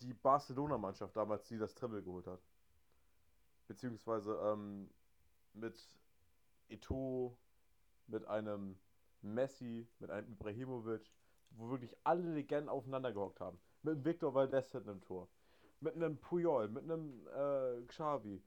die 0.00 0.14
Barcelona-Mannschaft 0.14 1.16
damals, 1.16 1.46
die 1.48 1.58
das 1.58 1.74
Treble 1.74 2.02
geholt 2.02 2.26
hat. 2.26 2.40
Beziehungsweise 3.66 4.34
ähm, 4.42 4.88
mit 5.52 5.88
Eto'o, 6.70 7.36
mit 8.06 8.26
einem 8.26 8.78
Messi, 9.22 9.88
mit 9.98 10.10
einem 10.10 10.28
Ibrahimovic, 10.28 11.10
wo 11.50 11.70
wirklich 11.70 11.96
alle 12.04 12.34
Legenden 12.34 12.68
aufeinander 12.68 13.12
gehockt 13.12 13.40
haben. 13.40 13.58
Mit 13.82 13.94
einem 13.94 14.04
Victor 14.04 14.34
Valdez 14.34 14.72
hinten 14.72 14.90
im 14.90 15.00
Tor. 15.00 15.28
Mit 15.80 15.94
einem 15.94 16.18
Puyol, 16.18 16.68
mit 16.68 16.84
einem 16.84 17.26
äh, 17.28 17.82
Xavi 17.86 18.42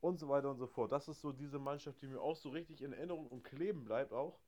und 0.00 0.18
so 0.18 0.28
weiter 0.28 0.50
und 0.50 0.58
so 0.58 0.66
fort. 0.66 0.92
Das 0.92 1.08
ist 1.08 1.20
so 1.20 1.32
diese 1.32 1.58
Mannschaft, 1.58 2.02
die 2.02 2.06
mir 2.06 2.20
auch 2.20 2.36
so 2.36 2.50
richtig 2.50 2.82
in 2.82 2.92
Erinnerung 2.92 3.28
und 3.28 3.44
kleben 3.44 3.84
bleibt 3.84 4.12
auch. 4.12 4.38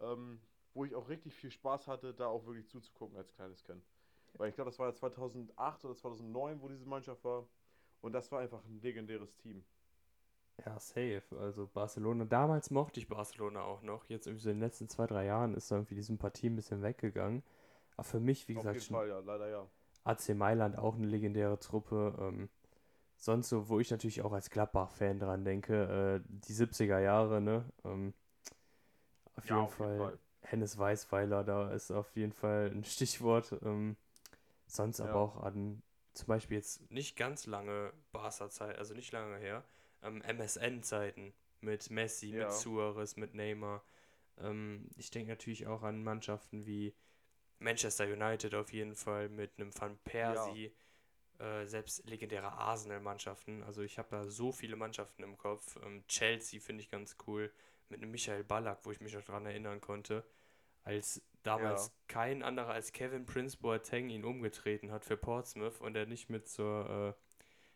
Ähm, 0.00 0.40
wo 0.74 0.84
ich 0.84 0.94
auch 0.94 1.08
richtig 1.08 1.34
viel 1.34 1.50
Spaß 1.50 1.86
hatte, 1.86 2.14
da 2.14 2.28
auch 2.28 2.46
wirklich 2.46 2.66
zuzugucken 2.66 3.16
als 3.16 3.34
kleines 3.34 3.62
Kind. 3.62 3.84
Weil 4.34 4.48
ich 4.48 4.54
glaube, 4.54 4.70
das 4.70 4.78
war 4.78 4.88
ja 4.88 4.94
2008 4.94 5.84
oder 5.84 5.94
2009, 5.94 6.62
wo 6.62 6.68
diese 6.68 6.86
Mannschaft 6.86 7.22
war. 7.24 7.46
Und 8.00 8.12
das 8.12 8.32
war 8.32 8.40
einfach 8.40 8.64
ein 8.64 8.80
legendäres 8.80 9.36
Team. 9.36 9.62
Ja, 10.64 10.78
safe. 10.78 11.22
Also 11.38 11.66
Barcelona, 11.66 12.24
damals 12.24 12.70
mochte 12.70 13.00
ich 13.00 13.08
Barcelona 13.08 13.62
auch 13.62 13.82
noch. 13.82 14.04
Jetzt 14.08 14.26
irgendwie 14.26 14.42
so 14.44 14.50
in 14.50 14.56
den 14.56 14.62
letzten 14.62 14.88
zwei, 14.88 15.06
drei 15.06 15.24
Jahren 15.26 15.54
ist 15.54 15.70
da 15.70 15.76
irgendwie 15.76 15.94
die 15.96 16.02
Sympathie 16.02 16.48
ein 16.48 16.56
bisschen 16.56 16.82
weggegangen. 16.82 17.42
Aber 17.96 18.04
für 18.04 18.20
mich, 18.20 18.48
wie 18.48 18.54
Auf 18.54 18.64
gesagt, 18.64 18.80
Fall, 18.88 19.08
ja, 19.08 19.18
leider 19.18 19.48
ja. 19.48 19.66
AC 20.04 20.34
Mailand 20.34 20.78
auch 20.78 20.96
eine 20.96 21.06
legendäre 21.06 21.58
Truppe. 21.60 22.16
Ähm, 22.20 22.48
sonst 23.18 23.50
so, 23.50 23.68
wo 23.70 23.80
ich 23.80 23.90
natürlich 23.90 24.22
auch 24.22 24.32
als 24.32 24.50
Gladbach-Fan 24.50 25.20
dran 25.20 25.44
denke, 25.44 26.22
äh, 26.24 26.28
die 26.28 26.54
70er 26.54 27.00
Jahre, 27.00 27.40
ne? 27.42 27.64
Ähm, 27.84 28.14
auf 29.36 29.50
Ja, 29.50 29.52
jeden 29.52 29.66
auf 29.66 29.78
jeden 29.78 29.90
Fall. 29.90 30.12
Fall. 30.12 30.18
Hennes 30.42 30.76
Weißweiler, 30.76 31.44
da 31.44 31.70
ist 31.70 31.90
auf 31.92 32.14
jeden 32.16 32.32
Fall 32.32 32.70
ein 32.74 32.84
Stichwort. 32.84 33.54
Ähm, 33.62 33.96
sonst 34.66 35.00
aber 35.00 35.18
Ja. 35.18 35.20
auch 35.20 35.42
an 35.42 35.82
zum 36.14 36.28
Beispiel 36.28 36.58
jetzt 36.58 36.90
nicht 36.90 37.16
ganz 37.16 37.46
lange 37.46 37.92
Barca-Zeit, 38.12 38.78
also 38.78 38.94
nicht 38.94 39.12
lange 39.12 39.36
her, 39.38 39.64
ähm, 40.02 40.22
MSN-Zeiten 40.22 41.32
mit 41.60 41.90
Messi, 41.90 42.30
Ja. 42.30 42.44
mit 42.46 42.52
Suarez, 42.52 43.16
mit 43.16 43.34
Neymar. 43.34 43.84
Ähm, 44.38 44.88
ich 44.96 45.10
denke 45.10 45.30
natürlich 45.30 45.66
auch 45.66 45.82
an 45.82 46.02
Mannschaften 46.02 46.66
wie 46.66 46.94
Manchester 47.58 48.04
United 48.06 48.54
auf 48.54 48.72
jeden 48.72 48.94
Fall 48.96 49.28
mit 49.28 49.52
einem 49.58 49.72
Van 49.78 49.96
Persie, 49.98 50.72
äh, 51.38 51.64
selbst 51.66 52.04
legendäre 52.08 52.50
Arsenal-Mannschaften. 52.52 53.62
Also 53.62 53.82
ich 53.82 53.98
habe 53.98 54.08
da 54.10 54.26
so 54.26 54.50
viele 54.52 54.76
Mannschaften 54.76 55.22
im 55.22 55.36
Kopf. 55.38 55.78
Ähm, 55.84 56.04
Chelsea 56.08 56.60
finde 56.60 56.82
ich 56.82 56.90
ganz 56.90 57.16
cool 57.26 57.52
mit 57.88 58.02
einem 58.02 58.10
Michael 58.10 58.42
Ballack, 58.44 58.80
wo 58.84 58.90
ich 58.90 59.00
mich 59.00 59.14
noch 59.14 59.22
dran 59.24 59.46
erinnern 59.46 59.80
konnte, 59.80 60.24
als 60.82 61.22
damals 61.44 61.86
Ja. 61.88 61.92
kein 62.08 62.42
anderer 62.42 62.72
als 62.72 62.92
Kevin 62.92 63.26
Prince 63.26 63.56
Boateng 63.58 64.08
ihn 64.08 64.24
umgetreten 64.24 64.90
hat 64.90 65.04
für 65.04 65.16
Portsmouth 65.16 65.80
und 65.80 65.96
er 65.96 66.06
nicht 66.06 66.30
mit 66.30 66.48
zur, 66.48 67.16
äh, 67.16 67.22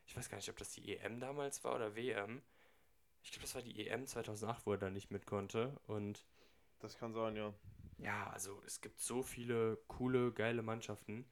ich 0.07 0.17
weiß 0.17 0.29
gar 0.29 0.37
nicht, 0.37 0.49
ob 0.49 0.57
das 0.57 0.71
die 0.71 0.97
EM 0.97 1.21
damals 1.21 1.63
war 1.65 1.75
oder 1.75 1.95
WM. 1.97 2.43
Ich 3.23 3.33
glaube, 3.33 3.43
das 3.43 3.55
war 3.55 3.63
die 3.63 3.87
EM 3.87 4.07
2008, 4.07 4.67
wo 4.67 4.73
er 4.73 4.79
da 4.79 4.91
nicht 4.91 5.11
mit 5.11 5.27
konnte. 5.27 5.79
Und 5.87 6.25
Das 6.79 6.97
kann 6.97 7.13
sein, 7.13 7.37
ja. 7.37 7.53
ja, 7.99 8.31
also 8.31 8.63
es 8.67 8.81
gibt 8.81 9.01
so 9.01 9.23
viele 9.23 9.77
coole, 9.89 10.33
geile 10.33 10.63
Mannschaften. 10.63 11.25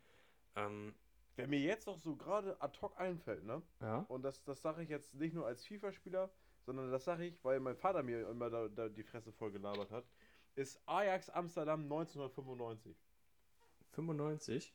Ähm, 0.57 0.95
Wer 1.37 1.49
mir 1.49 1.61
jetzt 1.61 1.87
noch 1.87 1.99
so 1.99 2.17
gerade 2.17 2.61
ad 2.61 2.79
hoc 2.81 2.99
einfällt, 2.99 3.45
ne? 3.45 3.63
ja. 3.81 3.99
Und 4.09 4.23
das, 4.23 4.43
das 4.45 4.63
sage 4.63 4.83
ich 4.83 4.89
jetzt 4.89 5.15
nicht 5.15 5.35
nur 5.35 5.47
als 5.47 5.67
FIFA-Spieler, 5.67 6.31
sondern 6.65 6.91
das 6.91 7.05
sage 7.05 7.27
ich, 7.27 7.45
weil 7.45 7.61
mein 7.61 7.77
Vater 7.77 8.03
mir 8.03 8.29
immer 8.29 8.51
da, 8.51 8.69
da 8.69 8.89
die 8.89 9.03
Fresse 9.03 9.33
voll 9.33 9.51
gelabert 9.53 9.91
hat, 9.91 10.05
ist 10.55 10.81
Ajax 10.87 11.31
Amsterdam 11.31 11.83
1995. 11.83 12.97
95 13.93 14.75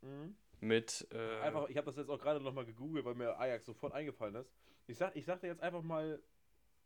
Mhm. 0.00 0.36
Mit 0.60 1.06
äh, 1.12 1.40
Einfach, 1.40 1.68
ich 1.68 1.76
habe 1.76 1.86
das 1.86 1.96
jetzt 1.96 2.08
auch 2.10 2.18
gerade 2.18 2.40
nochmal 2.40 2.66
gegoogelt, 2.66 3.04
weil 3.04 3.14
mir 3.14 3.38
Ajax 3.38 3.66
sofort 3.66 3.92
eingefallen 3.92 4.34
ist. 4.36 4.52
Ich 4.86 4.96
sag, 4.98 5.14
ich 5.16 5.24
sag 5.24 5.40
dir 5.40 5.48
jetzt 5.48 5.62
einfach 5.62 5.82
mal 5.82 6.22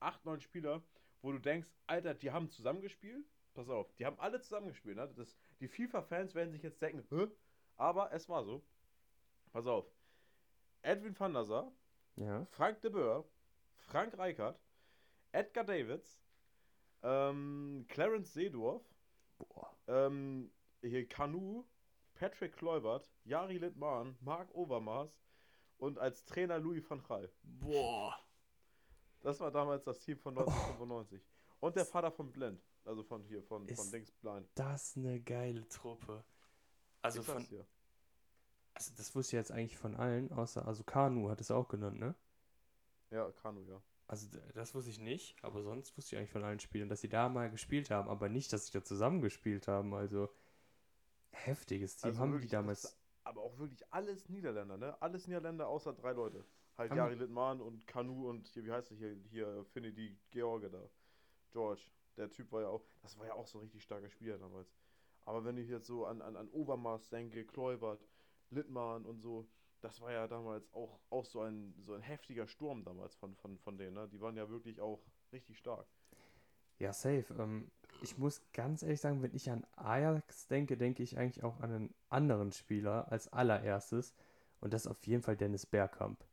8, 0.00 0.24
9 0.24 0.40
Spieler, 0.40 0.82
wo 1.22 1.32
du 1.32 1.38
denkst, 1.38 1.68
Alter, 1.86 2.14
die 2.14 2.30
haben 2.30 2.50
zusammengespielt. 2.50 3.24
Pass 3.54 3.68
auf, 3.68 3.92
die 3.94 4.06
haben 4.06 4.18
alle 4.18 4.40
zusammengespielt. 4.40 4.96
Ne? 4.96 5.12
Das, 5.14 5.36
die 5.60 5.68
FIFA-Fans 5.68 6.34
werden 6.34 6.50
sich 6.50 6.62
jetzt 6.62 6.80
denken, 6.80 7.04
Hä? 7.10 7.28
aber 7.76 8.12
es 8.12 8.28
war 8.28 8.44
so. 8.44 8.62
Pass 9.52 9.66
auf. 9.66 9.86
Edwin 10.82 11.18
van 11.18 11.34
der 11.34 11.44
Sar, 11.44 11.72
ja. 12.16 12.44
Frank 12.46 12.80
de 12.80 12.90
Boer, 12.90 13.24
Frank 13.76 14.16
Reichert, 14.18 14.58
Edgar 15.30 15.64
Davids, 15.64 16.20
ähm, 17.02 17.84
Clarence 17.88 18.32
Seedorf, 18.32 18.82
Boah. 19.38 19.76
ähm, 19.86 20.50
hier 20.80 21.06
Kanu, 21.06 21.64
Patrick 22.22 22.52
Kluivert, 22.56 23.10
Jari 23.24 23.58
Littmann, 23.58 24.16
Marc 24.20 24.54
Overmars 24.54 25.10
und 25.78 25.98
als 25.98 26.24
Trainer 26.24 26.60
Louis 26.60 26.88
van 26.88 27.02
Gaal. 27.02 27.28
Boah. 27.42 28.16
Das 29.22 29.40
war 29.40 29.50
damals 29.50 29.82
das 29.82 29.98
Team 29.98 30.16
von 30.18 30.38
1995. 30.38 31.20
Und 31.58 31.74
der 31.74 31.84
Vater 31.84 32.12
von 32.12 32.30
Blend, 32.30 32.62
also 32.84 33.02
von 33.02 33.24
hier, 33.24 33.42
von, 33.42 33.62
von 33.66 33.68
Ist- 33.68 33.92
Dings 33.92 34.12
Blind. 34.12 34.48
Das 34.54 34.96
eine 34.96 35.20
geile 35.20 35.66
Truppe. 35.68 36.22
Also 37.00 37.22
Ich 37.22 37.26
von, 37.26 37.44
also 38.74 38.92
das 38.96 39.12
wusste 39.16 39.30
ich 39.36 39.40
jetzt 39.40 39.50
eigentlich 39.50 39.76
von 39.76 39.96
allen, 39.96 40.30
außer, 40.32 40.64
also 40.64 40.84
Kanu 40.84 41.28
hat 41.28 41.40
es 41.40 41.50
auch 41.50 41.66
genannt, 41.66 41.98
ne? 41.98 42.14
Ja, 43.10 43.32
Kanu, 43.32 43.62
ja. 43.62 43.82
Also 44.06 44.28
das 44.54 44.72
wusste 44.76 44.90
ich 44.90 45.00
nicht, 45.00 45.42
aber 45.42 45.64
sonst 45.64 45.96
wusste 45.96 46.14
ich 46.14 46.18
eigentlich 46.20 46.30
von 46.30 46.44
allen 46.44 46.60
Spielern, 46.60 46.88
dass 46.88 47.00
sie 47.00 47.08
da 47.08 47.28
mal 47.28 47.50
gespielt 47.50 47.90
haben, 47.90 48.08
aber 48.08 48.28
nicht, 48.28 48.52
dass 48.52 48.66
sie 48.66 48.72
da 48.72 48.84
zusammen 48.84 49.22
gespielt 49.22 49.66
haben. 49.66 49.92
Also 49.92 50.32
heftiges 51.47 51.97
Team 51.97 52.11
Also 52.11 52.20
haben 52.20 52.30
die 52.30 52.34
wirklich, 52.34 52.51
damals. 52.51 52.82
das- 52.82 52.99
Aber 53.24 53.43
auch 53.43 53.59
wirklich 53.59 53.82
alles 53.93 54.28
Niederländer, 54.28 54.76
ne? 54.76 55.01
Alles 55.01 55.26
Niederländer 55.26 55.68
außer 55.68 55.93
drei 55.93 56.12
Leute. 56.12 56.45
Halt 56.76 56.90
Jari 56.95 57.14
Littmann 57.14 57.61
und 57.61 57.86
Kanu 57.86 58.28
und 58.28 58.49
hier, 58.49 58.64
wie 58.64 58.72
heißt 58.72 58.90
er 58.93 58.97
hier, 58.97 59.16
hier, 59.30 59.64
finde 59.72 59.93
die 59.93 60.18
George 60.30 60.70
da. 60.70 60.88
George. 61.51 61.82
Der 62.16 62.30
Typ 62.30 62.51
war 62.53 62.62
ja 62.62 62.68
auch, 62.68 62.84
das 63.03 63.18
war 63.18 63.26
ja 63.26 63.34
auch 63.34 63.47
so 63.47 63.59
ein 63.59 63.62
richtig 63.62 63.82
starker 63.82 64.11
Spieler 64.11 64.38
damals. 64.38 64.74
Aber 65.24 65.45
wenn 65.45 65.57
ich 65.57 65.68
jetzt 65.68 65.86
so 65.86 66.05
an, 66.07 66.20
an, 66.22 66.36
an 66.36 66.49
Overmars 66.51 67.09
denke, 67.11 67.45
Kleubert, 67.47 68.07
Littmann 68.51 69.05
und 69.07 69.20
so, 69.20 69.49
das 69.80 70.01
war 70.01 70.12
ja 70.12 70.26
damals 70.28 70.72
auch, 70.74 71.01
auch 71.11 71.24
so, 71.24 71.40
ein, 71.43 71.74
so 71.82 71.95
ein 71.95 72.03
heftiger 72.03 72.47
Sturm 72.47 72.84
damals 72.84 73.14
von, 73.16 73.34
von, 73.36 73.59
von 73.59 73.78
denen, 73.78 73.95
ne? 73.95 74.09
Die 74.09 74.20
waren 74.20 74.36
ja 74.36 74.49
wirklich 74.49 74.80
auch 74.80 75.05
richtig 75.32 75.59
stark. 75.59 75.86
Ja, 76.78 76.93
safe. 76.93 77.26
Ähm, 77.38 77.70
ich 78.03 78.18
muss 78.18 78.42
ganz 78.53 78.82
ehrlich 78.82 79.00
sagen, 79.00 79.22
wenn 79.22 79.34
ich 79.34 79.50
an 79.50 79.64
Ajax 79.76 80.46
denke, 80.48 80.76
denke 80.76 81.03
ich 81.03 81.18
eigentlich 81.18 81.42
auch 81.44 81.61
an 81.61 81.72
einen 81.72 81.94
anderen 82.09 82.53
Spieler 82.53 83.11
als 83.11 83.28
allererstes. 83.32 84.14
Und 84.61 84.72
das 84.74 84.82
ist 84.86 84.90
auf 84.90 85.07
jeden 85.07 85.22
Fall 85.22 85.36
Dennis 85.36 85.66
Bergkamp. 85.66 86.24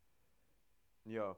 Ja. 1.04 1.36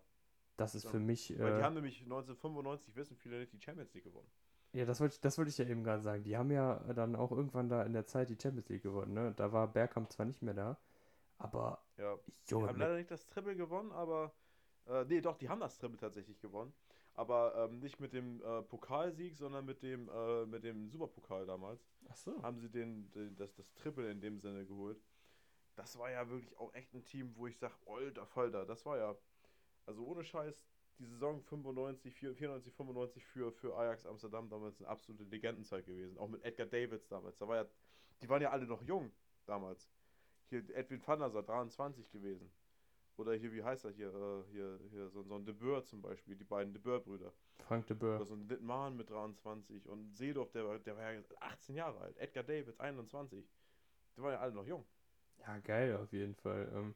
Das 0.57 0.75
ist 0.75 0.85
Ja. 0.85 0.91
für 0.91 0.99
mich. 1.01 1.31
Weil 1.39 1.55
die 1.55 1.61
Äh, 1.61 1.63
haben 1.63 1.75
nämlich 1.75 2.03
1995, 2.07 2.95
wissen 2.97 3.17
viele 3.17 3.39
nicht, 3.39 3.53
die 3.53 3.61
Champions 3.61 3.93
League 3.95 4.05
gewonnen. 4.05 4.31
ja, 4.75 4.85
das 4.87 5.01
wollte 5.01 5.15
ich, 5.15 5.21
das 5.21 5.37
wollte 5.39 5.51
ich 5.51 5.59
ja 5.59 5.67
eben 5.67 5.85
gerade 5.85 6.03
sagen. 6.03 6.25
Die 6.25 6.37
haben 6.37 6.51
ja 6.51 6.79
dann 6.95 7.15
auch 7.17 7.31
irgendwann 7.31 7.69
da 7.69 7.83
in 7.83 7.93
der 7.93 8.07
Zeit 8.07 8.31
die 8.31 8.39
Champions 8.41 8.69
League 8.69 8.83
gewonnen. 8.83 9.13
Ne? 9.15 9.33
Da 9.37 9.53
war 9.53 9.69
Bergkamp 9.69 10.11
zwar 10.13 10.27
nicht 10.27 10.43
mehr 10.43 10.55
da, 10.55 10.79
aber 11.39 11.85
Ja, 11.99 12.17
Die 12.49 12.55
haben 12.55 12.79
leider 12.79 12.97
nicht 12.97 13.11
das 13.11 13.29
Triple 13.29 13.57
gewonnen, 13.57 13.93
aber. 13.93 14.33
Äh, 14.87 15.05
nee, 15.05 15.21
doch, 15.21 15.37
die 15.37 15.49
haben 15.49 15.61
das 15.61 15.79
Triple 15.79 15.99
tatsächlich 15.99 16.41
gewonnen. 16.41 16.73
Aber 17.15 17.55
ähm, 17.57 17.81
nicht 17.81 18.01
mit 18.01 18.13
dem 18.13 18.43
äh, 18.43 18.63
Pokalsieg, 18.63 19.37
sondern 19.37 19.67
mit 19.67 19.83
dem, 19.83 20.09
äh, 20.09 20.47
mit 20.47 20.65
dem 20.65 20.89
Superpokal 20.89 21.47
damals. 21.47 21.87
ach 22.09 22.17
so. 22.17 22.43
Haben 22.43 22.59
sie 22.59 22.71
den, 22.71 23.11
den, 23.13 23.37
das, 23.37 23.55
das 23.55 23.73
Triple 23.75 24.11
in 24.11 24.21
dem 24.21 24.41
Sinne 24.41 24.65
geholt. 24.65 24.99
Das 25.77 25.99
war 25.99 26.11
ja 26.11 26.29
wirklich 26.29 26.57
auch 26.59 26.73
echt 26.75 26.93
ein 26.95 27.05
Team, 27.05 27.35
wo 27.37 27.47
ich 27.47 27.59
sage, 27.59 27.75
alter 27.87 28.27
Falter, 28.27 28.65
das 28.65 28.85
war 28.87 28.99
ja. 28.99 29.17
Also 29.85 30.05
ohne 30.07 30.23
Scheiß, 30.23 30.63
die 30.99 31.07
Saison 31.07 31.43
95, 31.43 32.15
94, 32.15 32.73
95 32.73 33.27
für, 33.27 33.53
für 33.53 33.77
Ajax 33.77 34.07
Amsterdam 34.07 34.49
damals 34.49 34.79
eine 34.81 34.89
absolute 34.89 35.25
Legendenzeit 35.25 35.85
gewesen. 35.85 36.17
Auch 36.19 36.29
mit 36.29 36.45
Edgar 36.45 36.67
Davids 36.67 37.09
damals. 37.09 37.37
Da 37.39 37.49
war 37.49 37.57
ja, 37.57 37.67
die 38.23 38.29
waren 38.29 38.41
ja 38.41 38.51
alle 38.51 38.67
noch 38.67 38.83
jung 38.83 39.11
damals. 39.47 39.91
Hier 40.49 40.63
Edwin 40.75 41.03
van 41.05 41.19
der 41.19 41.31
Sar, 41.31 41.43
23 41.43 42.11
gewesen. 42.11 42.51
Oder 43.17 43.35
hier, 43.35 43.53
wie 43.53 43.63
heißt 43.63 43.85
er 43.85 43.91
hier? 43.91 44.09
Äh, 44.09 44.51
hier, 44.51 44.81
hier 44.91 45.09
so, 45.11 45.23
so 45.23 45.35
ein 45.37 45.45
De 45.45 45.55
Boer 45.55 45.85
zum 45.85 46.01
Beispiel, 46.03 46.35
die 46.35 46.45
beiden 46.45 46.73
De 46.73 46.81
Boer-Brüder. 46.81 47.33
Frank 47.59 47.87
de 47.87 47.97
Oder 47.97 48.19
Boer. 48.19 48.27
so 48.27 48.35
ein 48.35 48.49
Littmann 48.49 48.97
mit 48.97 49.11
23 49.11 49.87
und 49.89 50.15
Seedorf, 50.17 50.51
der, 50.53 50.67
war- 50.67 50.79
der 50.79 50.97
war 50.97 51.13
ja 51.13 51.21
18 51.41 51.75
Jahre 51.75 52.01
alt. 52.01 52.17
Edgar 52.19 52.43
Davids, 52.45 52.81
21. 52.81 53.45
Die 54.17 54.23
waren 54.23 54.33
ja 54.33 54.41
alle 54.41 54.53
noch 54.53 54.67
jung. 54.67 54.85
Ja, 55.47 55.59
geil 55.59 55.97
auf 55.97 56.13
jeden 56.13 56.35
Fall. 56.35 56.71
Ähm, 56.75 56.95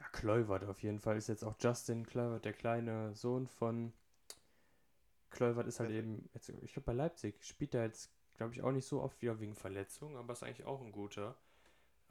ja, 0.00 0.06
Kluivert 0.08 0.64
auf 0.64 0.82
jeden 0.82 0.98
Fall 1.00 1.16
ist 1.16 1.28
jetzt 1.28 1.44
auch 1.44 1.54
Justin 1.60 2.04
Kluivert, 2.04 2.44
der 2.44 2.52
kleine 2.52 3.14
Sohn 3.14 3.46
von 3.46 3.92
Kluivert 5.30 5.66
ist 5.66 5.80
halt 5.80 5.90
Wer- 5.90 5.98
eben, 5.98 6.28
jetzt, 6.32 6.48
ich 6.48 6.72
glaube 6.72 6.86
bei 6.86 6.92
Leipzig, 6.92 7.42
spielt 7.44 7.74
er 7.74 7.84
jetzt, 7.84 8.10
glaube 8.34 8.52
ich, 8.52 8.62
auch 8.62 8.72
nicht 8.72 8.86
so 8.86 9.00
oft 9.02 9.20
wieder 9.22 9.38
wegen 9.40 9.54
Verletzung, 9.54 10.16
aber 10.16 10.32
ist 10.32 10.42
eigentlich 10.42 10.66
auch 10.66 10.80
ein 10.80 10.92
guter. 10.92 11.36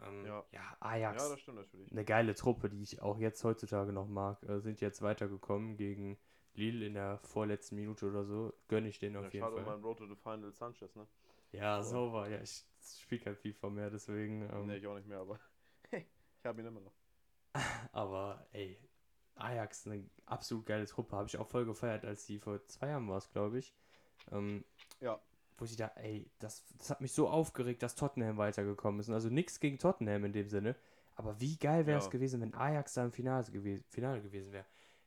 Ähm, 0.04 0.26
Ja. 0.26 0.46
ja, 0.52 0.78
Ajax, 0.80 1.24
Ja, 1.24 1.30
das 1.30 1.40
stimmt 1.42 1.58
natürlich. 1.58 1.92
eine 1.92 2.06
geile 2.06 2.36
Truppe, 2.36 2.70
die 2.70 2.82
ich 2.82 3.02
auch 3.02 3.18
jetzt 3.18 3.44
heutzutage 3.44 3.94
noch 3.94 4.08
mag, 4.08 4.42
äh, 4.44 4.60
sind 4.60 4.82
jetzt 4.82 5.02
weitergekommen 5.02 5.78
gegen 5.78 6.18
Lille 6.56 6.86
in 6.86 6.94
der 6.94 7.20
vorletzten 7.24 7.76
Minute 7.76 8.08
oder 8.08 8.26
so. 8.26 8.54
Gönne 8.68 8.90
ich 8.90 9.00
denen 9.00 9.16
Ja, 9.16 9.22
auf 9.28 9.34
jeden 9.34 9.46
schade 9.46 9.56
um 9.58 9.64
Fall. 9.66 9.80
Road 9.82 9.98
to 9.98 10.08
the 10.08 10.16
Final 10.16 10.52
Sanchez, 10.52 10.96
ne? 10.96 11.08
Ja, 11.52 11.82
So. 11.84 12.08
so 12.08 12.14
war, 12.14 12.30
ja, 12.30 12.42
ich 12.42 12.66
spiele 13.00 13.22
kein 13.22 13.36
FIFA 13.36 13.70
mehr, 13.70 13.90
deswegen. 13.90 14.50
Ähm, 14.52 14.68
Ne, 14.68 14.78
ich 14.78 14.88
auch 14.88 14.96
nicht 14.96 15.08
mehr, 15.08 15.20
aber 15.20 15.40
ich 15.92 16.06
habe 16.46 16.62
ihn 16.62 16.68
immer 16.68 16.82
noch. 16.82 16.94
Aber 17.92 18.48
ey, 18.52 18.80
Ajax, 19.36 19.86
eine 19.88 20.10
absolut 20.26 20.66
geile 20.66 20.86
Truppe. 20.88 21.16
Habe 21.16 21.28
ich 21.28 21.38
auch 21.38 21.48
voll 21.48 21.66
gefeiert, 21.66 22.04
als 22.04 22.26
die 22.26 22.40
vor 22.40 22.66
zwei 22.68 22.88
Jahren 22.88 23.08
war 23.08 23.18
es, 23.18 23.30
glaube 23.30 23.60
ich. 23.60 23.76
Ähm, 24.32 24.64
Ja. 25.00 25.22
Wo 25.58 25.66
sie 25.66 25.76
da, 25.76 25.92
ey, 25.96 26.30
das, 26.40 26.64
das 26.78 26.90
hat 26.90 27.02
mich 27.02 27.14
so 27.14 27.30
aufgeregt, 27.30 27.84
dass 27.84 27.96
Tottenham 27.96 28.38
weitergekommen 28.38 29.00
ist. 29.00 29.10
Und 29.10 29.14
Also 29.16 29.30
nichts 29.30 29.60
gegen 29.60 29.78
Tottenham 29.80 30.26
in 30.26 30.34
dem 30.34 30.50
Sinne. 30.50 30.76
Aber 31.16 31.40
wie 31.40 31.58
geil 31.58 31.86
wäre 31.86 32.00
es 32.00 32.06
Ja. 32.06 32.10
gewesen, 32.10 32.42
wenn 32.42 32.54
Ajax 32.56 32.94
da 32.94 33.06
im 33.06 33.12
Finale, 33.12 33.46
gewesen, 33.52 33.84
Finale 33.90 34.22
gewesen 34.22 34.52
wäre. 34.52 34.66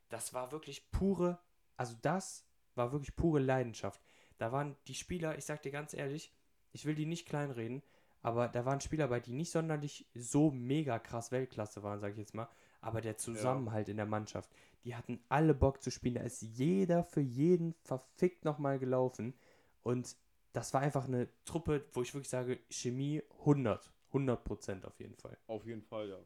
Das 0.08 0.32
war 0.32 0.52
wirklich 0.52 0.90
pure, 0.92 1.38
also 1.76 1.96
das 2.00 2.44
war 2.76 2.92
wirklich 2.92 3.16
pure 3.16 3.40
Leidenschaft. 3.40 4.00
Da 4.38 4.52
waren 4.52 4.76
die 4.86 4.94
Spieler, 4.94 5.36
ich 5.36 5.44
sag 5.44 5.62
dir 5.62 5.72
ganz 5.72 5.94
ehrlich, 5.94 6.32
ich 6.72 6.84
will 6.84 6.94
die 6.94 7.06
nicht 7.06 7.26
kleinreden, 7.26 7.82
aber 8.22 8.48
da 8.48 8.64
waren 8.64 8.80
Spieler 8.80 9.08
bei, 9.08 9.18
die 9.18 9.32
nicht 9.32 9.50
sonderlich 9.50 10.06
so 10.14 10.50
mega 10.50 10.98
krass 10.98 11.32
Weltklasse 11.32 11.82
waren, 11.82 11.98
sag 11.98 12.12
ich 12.12 12.18
jetzt 12.18 12.34
mal. 12.34 12.48
Aber 12.80 13.00
der 13.00 13.16
Zusammenhalt 13.16 13.88
in 13.88 13.96
der 13.96 14.06
Mannschaft, 14.06 14.50
die 14.84 14.94
hatten 14.94 15.20
alle 15.28 15.54
Bock 15.54 15.82
zu 15.82 15.90
spielen. 15.90 16.14
Da 16.16 16.20
ist 16.20 16.42
jeder 16.42 17.02
für 17.02 17.20
jeden 17.20 17.74
verfickt 17.82 18.44
nochmal 18.44 18.78
gelaufen. 18.78 19.34
Und 19.82 20.16
das 20.56 20.72
war 20.72 20.80
einfach 20.80 21.04
eine 21.04 21.28
Truppe, 21.44 21.84
wo 21.92 22.00
ich 22.00 22.14
wirklich 22.14 22.30
sage, 22.30 22.58
Chemie 22.70 23.22
100. 23.40 23.92
100 24.08 24.42
Prozent 24.42 24.86
auf 24.86 24.98
jeden 24.98 25.14
Fall. 25.14 25.36
Auf 25.46 25.66
jeden 25.66 25.82
Fall, 25.82 26.08
ja. 26.08 26.18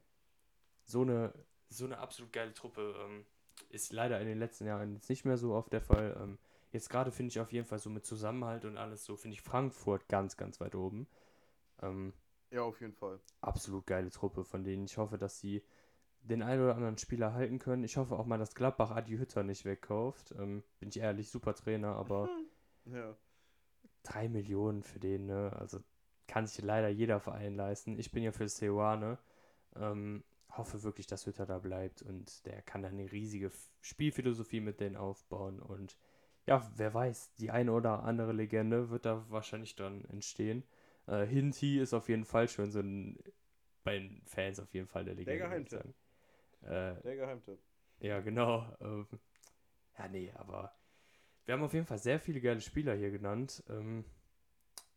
So 0.84 1.02
eine, 1.02 1.34
so 1.68 1.84
eine 1.84 1.98
absolut 1.98 2.32
geile 2.32 2.54
Truppe 2.54 2.94
ähm, 3.04 3.26
ist 3.70 3.92
leider 3.92 4.20
in 4.20 4.28
den 4.28 4.38
letzten 4.38 4.66
Jahren 4.66 4.94
jetzt 4.94 5.08
nicht 5.10 5.24
mehr 5.24 5.36
so 5.36 5.54
oft 5.54 5.72
der 5.72 5.80
Fall. 5.80 6.16
Ähm, 6.20 6.38
jetzt 6.70 6.90
gerade 6.90 7.10
finde 7.10 7.30
ich 7.30 7.40
auf 7.40 7.52
jeden 7.52 7.66
Fall 7.66 7.80
so 7.80 7.90
mit 7.90 8.06
Zusammenhalt 8.06 8.64
und 8.64 8.76
alles 8.76 9.04
so, 9.04 9.16
finde 9.16 9.34
ich 9.34 9.42
Frankfurt 9.42 10.08
ganz, 10.08 10.36
ganz 10.36 10.60
weit 10.60 10.76
oben. 10.76 11.08
Ähm, 11.82 12.12
Ja, 12.52 12.62
auf 12.62 12.80
jeden 12.80 12.94
Fall. 12.94 13.18
absolut 13.40 13.84
geile 13.84 14.10
Truppe, 14.10 14.44
von 14.44 14.62
denen 14.62 14.84
ich 14.84 14.96
hoffe, 14.96 15.18
dass 15.18 15.40
sie 15.40 15.64
den 16.22 16.42
einen 16.42 16.62
oder 16.62 16.76
anderen 16.76 16.98
Spieler 16.98 17.32
halten 17.32 17.58
können. 17.58 17.82
Ich 17.82 17.96
hoffe 17.96 18.16
auch 18.16 18.26
mal, 18.26 18.38
dass 18.38 18.54
Gladbach 18.54 18.92
Adi 18.92 19.16
Hütter 19.16 19.42
nicht 19.42 19.64
wegkauft. 19.64 20.32
Ähm, 20.38 20.62
bin 20.78 20.90
ich 20.90 20.98
ehrlich, 20.98 21.30
super 21.30 21.54
Trainer, 21.56 21.96
aber 21.96 22.28
Ja. 22.84 23.16
Drei 24.02 24.28
Millionen 24.28 24.82
für 24.82 25.00
den, 25.00 25.26
ne? 25.26 25.52
Also 25.58 25.80
kann 26.26 26.46
sich 26.46 26.64
leider 26.64 26.88
jeder 26.88 27.20
Verein 27.20 27.56
leisten. 27.56 27.98
Ich 27.98 28.12
bin 28.12 28.22
ja 28.22 28.32
für 28.32 28.48
Seoane. 28.48 29.18
Ähm, 29.76 30.24
hoffe 30.56 30.82
wirklich, 30.82 31.06
dass 31.06 31.26
Hütter 31.26 31.46
da 31.46 31.58
bleibt 31.58 32.02
und 32.02 32.44
der 32.46 32.62
kann 32.62 32.82
dann 32.82 32.94
eine 32.94 33.10
riesige 33.12 33.50
Spielphilosophie 33.80 34.60
mit 34.60 34.80
denen 34.80 34.96
aufbauen 34.96 35.60
und 35.60 35.96
ja, 36.46 36.68
wer 36.76 36.92
weiß, 36.92 37.34
die 37.34 37.50
eine 37.50 37.72
oder 37.72 38.02
andere 38.02 38.32
Legende 38.32 38.90
wird 38.90 39.04
da 39.06 39.24
wahrscheinlich 39.30 39.76
dann 39.76 40.04
entstehen. 40.06 40.64
Äh, 41.06 41.24
Hinti 41.26 41.78
ist 41.78 41.94
auf 41.94 42.08
jeden 42.08 42.24
Fall 42.24 42.48
schon 42.48 42.70
so 42.72 42.80
ein, 42.80 43.18
bei 43.84 43.98
den 43.98 44.22
Fans 44.24 44.58
auf 44.58 44.72
jeden 44.74 44.88
Fall 44.88 45.04
der 45.04 45.14
Legende. 45.14 45.36
ich 45.36 45.70
Geheimtipp. 45.70 45.94
Äh, 46.62 46.94
Der 47.02 47.16
Geheimtipp. 47.16 47.58
ja, 48.00 48.20
genau. 48.20 48.66
Ähm, 48.80 49.06
ja, 49.98 50.08
nee, 50.08 50.32
aber 50.34 50.72
wir 51.46 51.54
haben 51.54 51.62
auf 51.62 51.72
jeden 51.72 51.86
Fall 51.86 51.98
sehr 51.98 52.20
viele 52.20 52.40
geile 52.40 52.60
Spieler 52.60 52.94
hier 52.94 53.10
genannt. 53.10 53.62
Ähm, 53.68 54.04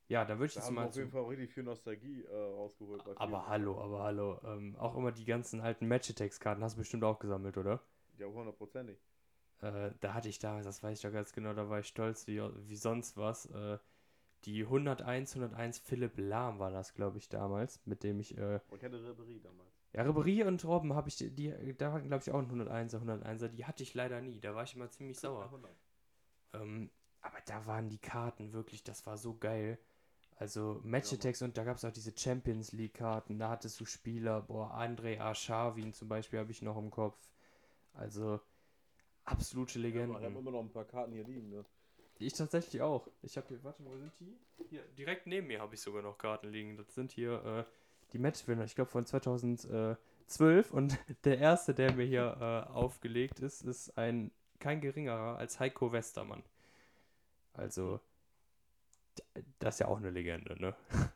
ja, 0.08 0.26
dann 0.26 0.38
würde 0.38 0.48
ich 0.48 0.54
Da 0.54 0.60
jetzt 0.60 0.68
haben 0.68 0.76
mal 0.76 0.86
auf 0.86 0.96
jeden 0.96 1.10
Fall 1.10 1.22
auch 1.22 1.30
richtig 1.30 1.52
viel 1.52 1.64
Nostalgie 1.64 2.24
äh, 2.24 2.36
rausgeholt. 2.36 3.04
bei 3.04 3.18
Aber 3.18 3.48
hallo, 3.48 3.82
aber 3.82 4.04
hallo. 4.04 4.40
Ähm, 4.46 4.76
auch 4.76 4.96
immer 4.96 5.12
die 5.12 5.26
ganzen 5.26 5.62
alten 5.62 5.88
Match-Attacks-Karten 5.88 6.64
hast 6.64 6.76
du 6.76 6.80
bestimmt 6.80 7.04
auch 7.04 7.20
gesammelt, 7.20 7.58
oder? 7.58 7.82
Ja, 8.18 8.28
hundertprozentig. 8.28 9.00
Äh, 9.62 9.92
da 10.02 10.14
hatte 10.14 10.30
ich 10.30 10.40
damals, 10.40 10.66
das 10.66 10.84
weiß 10.84 10.98
ich 10.98 11.02
doch 11.04 11.14
ganz 11.14 11.32
genau, 11.32 11.54
da 11.54 11.70
war 11.70 11.80
ich 11.80 11.88
stolz 11.88 12.28
wie, 12.28 12.42
wie 12.68 12.76
sonst 12.76 13.18
was. 13.18 13.46
Äh, 13.48 13.78
die 14.46 14.64
101, 14.64 15.36
101 15.36 15.80
Philipp 15.80 16.18
Lahm 16.18 16.60
war 16.60 16.70
das, 16.70 16.94
glaube 16.94 17.18
ich, 17.18 17.30
damals, 17.30 17.80
mit 17.86 18.04
dem 18.04 18.20
ich 18.20 18.38
äh, 18.38 18.60
Und 18.70 18.78
ich 18.78 18.84
hatte 18.84 19.02
Ribery 19.02 19.40
damals. 19.42 19.70
Ja, 19.94 20.02
Ribery 20.04 20.44
und 20.44 20.66
Robben 20.66 20.94
habe 20.94 21.08
ich, 21.08 21.16
die, 21.16 21.32
die, 21.32 21.76
da 21.78 21.94
hatten 21.94 22.08
glaube 22.08 22.24
ich 22.24 22.32
auch 22.32 22.40
einen 22.40 22.62
101er, 22.62 23.02
101er, 23.02 23.48
die 23.48 23.66
hatte 23.66 23.84
ich 23.84 23.94
leider 23.94 24.22
nie, 24.22 24.40
da 24.42 24.54
war 24.54 24.64
ich 24.64 24.76
immer 24.76 24.90
ziemlich 24.90 25.18
sauer. 25.18 25.46
100. 25.46 25.72
Ähm, 26.54 26.90
aber 27.22 27.38
da 27.46 27.66
waren 27.66 27.90
die 27.90 27.98
Karten 27.98 28.54
wirklich, 28.54 28.84
das 28.84 29.06
war 29.06 29.18
so 29.18 29.36
geil. 29.38 29.80
Also 30.38 30.82
Match-Attacks 30.84 31.42
und 31.42 31.58
da 31.58 31.64
gab 31.64 31.78
es 31.78 31.86
auch 31.86 31.92
diese 31.92 32.12
Champions 32.18 32.72
League-Karten, 32.72 33.40
da 33.40 33.50
hattest 33.50 33.80
du 33.80 33.86
Spieler, 33.86 34.42
boah, 34.42 34.74
André 34.74 35.20
Arshavin 35.20 35.94
zum 35.94 36.10
Beispiel 36.10 36.40
habe 36.40 36.52
ich 36.52 36.62
noch 36.62 36.78
im 36.78 36.92
Kopf. 36.92 37.18
Also 37.94 38.42
absolute 39.26 39.80
Ja, 39.80 40.20
wir 40.20 40.26
haben 40.26 40.38
immer 40.38 40.52
noch 40.52 40.62
ein 40.62 40.72
paar 40.72 40.86
Karten 40.86 41.14
hier 41.14 41.24
liegen, 41.24 41.50
ne? 41.50 41.64
Ich 42.20 42.34
tatsächlich 42.34 42.82
auch. 42.82 43.08
Ich 43.22 43.38
habe 43.38 43.48
hier, 43.50 43.64
warte, 43.64 43.84
wo 43.86 43.98
sind 43.98 44.12
die? 44.20 44.38
Hier, 44.70 44.84
direkt 44.98 45.28
neben 45.28 45.48
mir 45.48 45.60
habe 45.60 45.76
ich 45.76 45.82
sogar 45.82 46.02
noch 46.02 46.18
Karten 46.18 46.50
liegen. 46.50 46.78
Das 46.78 46.94
sind 46.94 47.12
hier 47.12 47.44
äh, 47.44 47.64
die 48.12 48.20
Matchwinner, 48.20 48.64
ich 48.64 48.76
glaube 48.76 48.92
von 48.92 49.06
2012. 49.06 50.72
Und 50.72 50.98
der 51.26 51.40
erste, 51.40 51.74
der 51.74 51.94
mir 51.94 52.06
hier 52.06 52.38
äh, 52.40 52.72
aufgelegt 52.72 53.40
ist, 53.40 53.64
ist 53.64 53.98
ein 53.98 54.32
kein 54.64 54.82
geringerer 54.82 55.38
als 55.38 55.60
Heiko 55.60 55.92
Westermann. 55.94 56.44
Also, 57.58 58.02
d- 59.18 59.44
das 59.60 59.76
ist 59.76 59.80
ja 59.80 59.88
auch 59.88 59.98
eine 59.98 60.10
Legende, 60.12 60.60
ne? 60.62 60.76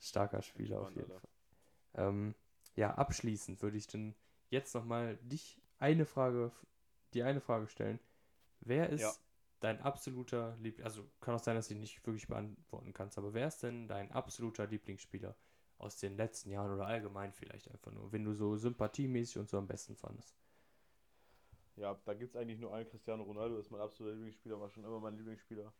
Starker 0.00 0.42
Spieler 0.42 0.80
auf 0.80 0.94
jeden 0.94 1.12
Fall. 1.12 1.30
Ähm, 1.94 2.34
ja, 2.76 2.94
abschließend 2.94 3.62
würde 3.62 3.76
ich 3.78 3.86
dann 3.88 4.14
jetzt 4.50 4.74
nochmal 4.74 5.18
dich 5.22 5.60
eine 5.78 6.06
Frage, 6.06 6.52
die 7.14 7.22
eine 7.22 7.40
Frage 7.40 7.68
stellen. 7.68 8.00
Wer 8.60 8.90
ist 8.90 9.02
Ja. 9.02 9.16
dein 9.60 9.80
absoluter 9.82 10.56
Liebling? 10.60 10.84
Also 10.86 11.08
kann 11.20 11.34
auch 11.36 11.40
sein, 11.42 11.56
dass 11.56 11.68
du 11.68 11.76
nicht 11.76 12.06
wirklich 12.06 12.28
beantworten 12.28 12.92
kannst, 12.94 13.18
aber 13.18 13.34
wer 13.34 13.48
ist 13.48 13.62
denn 13.62 13.88
dein 13.88 14.12
absoluter 14.12 14.66
Lieblingsspieler 14.68 15.36
aus 15.78 15.98
den 15.98 16.16
letzten 16.16 16.50
Jahren 16.50 16.72
oder 16.72 16.86
allgemein 16.86 17.32
vielleicht 17.32 17.70
einfach 17.70 17.92
nur, 17.92 18.12
wenn 18.12 18.24
du 18.24 18.34
so 18.34 18.56
sympathiemäßig 18.56 19.38
und 19.38 19.50
so 19.50 19.58
am 19.58 19.68
besten 19.68 19.96
fandest? 19.96 20.34
Ja, 21.76 21.98
da 22.04 22.14
gibt 22.14 22.34
es 22.34 22.40
eigentlich 22.40 22.58
nur 22.58 22.74
einen. 22.74 22.88
Cristiano 22.88 23.22
Ronaldo 23.22 23.56
ist 23.56 23.70
mein 23.70 23.80
absoluter 23.80 24.14
Lieblingsspieler, 24.14 24.60
war 24.60 24.70
schon 24.70 24.84
immer 24.84 25.00
mein 25.00 25.16
Lieblingsspieler. 25.16 25.72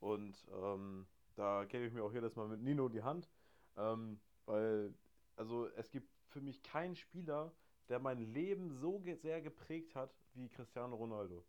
Und 0.00 0.46
ähm, 0.52 1.06
da 1.34 1.64
gebe 1.64 1.84
ich 1.84 1.92
mir 1.92 2.02
auch 2.02 2.12
jedes 2.12 2.36
Mal 2.36 2.48
mit 2.48 2.60
Nino 2.60 2.88
die 2.88 3.02
Hand. 3.02 3.28
Ähm, 3.76 4.20
weil, 4.46 4.94
also 5.36 5.68
es 5.76 5.90
gibt 5.90 6.08
für 6.28 6.40
mich 6.40 6.62
keinen 6.62 6.96
Spieler, 6.96 7.52
der 7.88 7.98
mein 7.98 8.18
Leben 8.18 8.70
so 8.70 9.00
ge 9.00 9.14
sehr 9.14 9.40
geprägt 9.42 9.94
hat 9.94 10.14
wie 10.34 10.48
Cristiano 10.48 10.96
Ronaldo. 10.96 11.44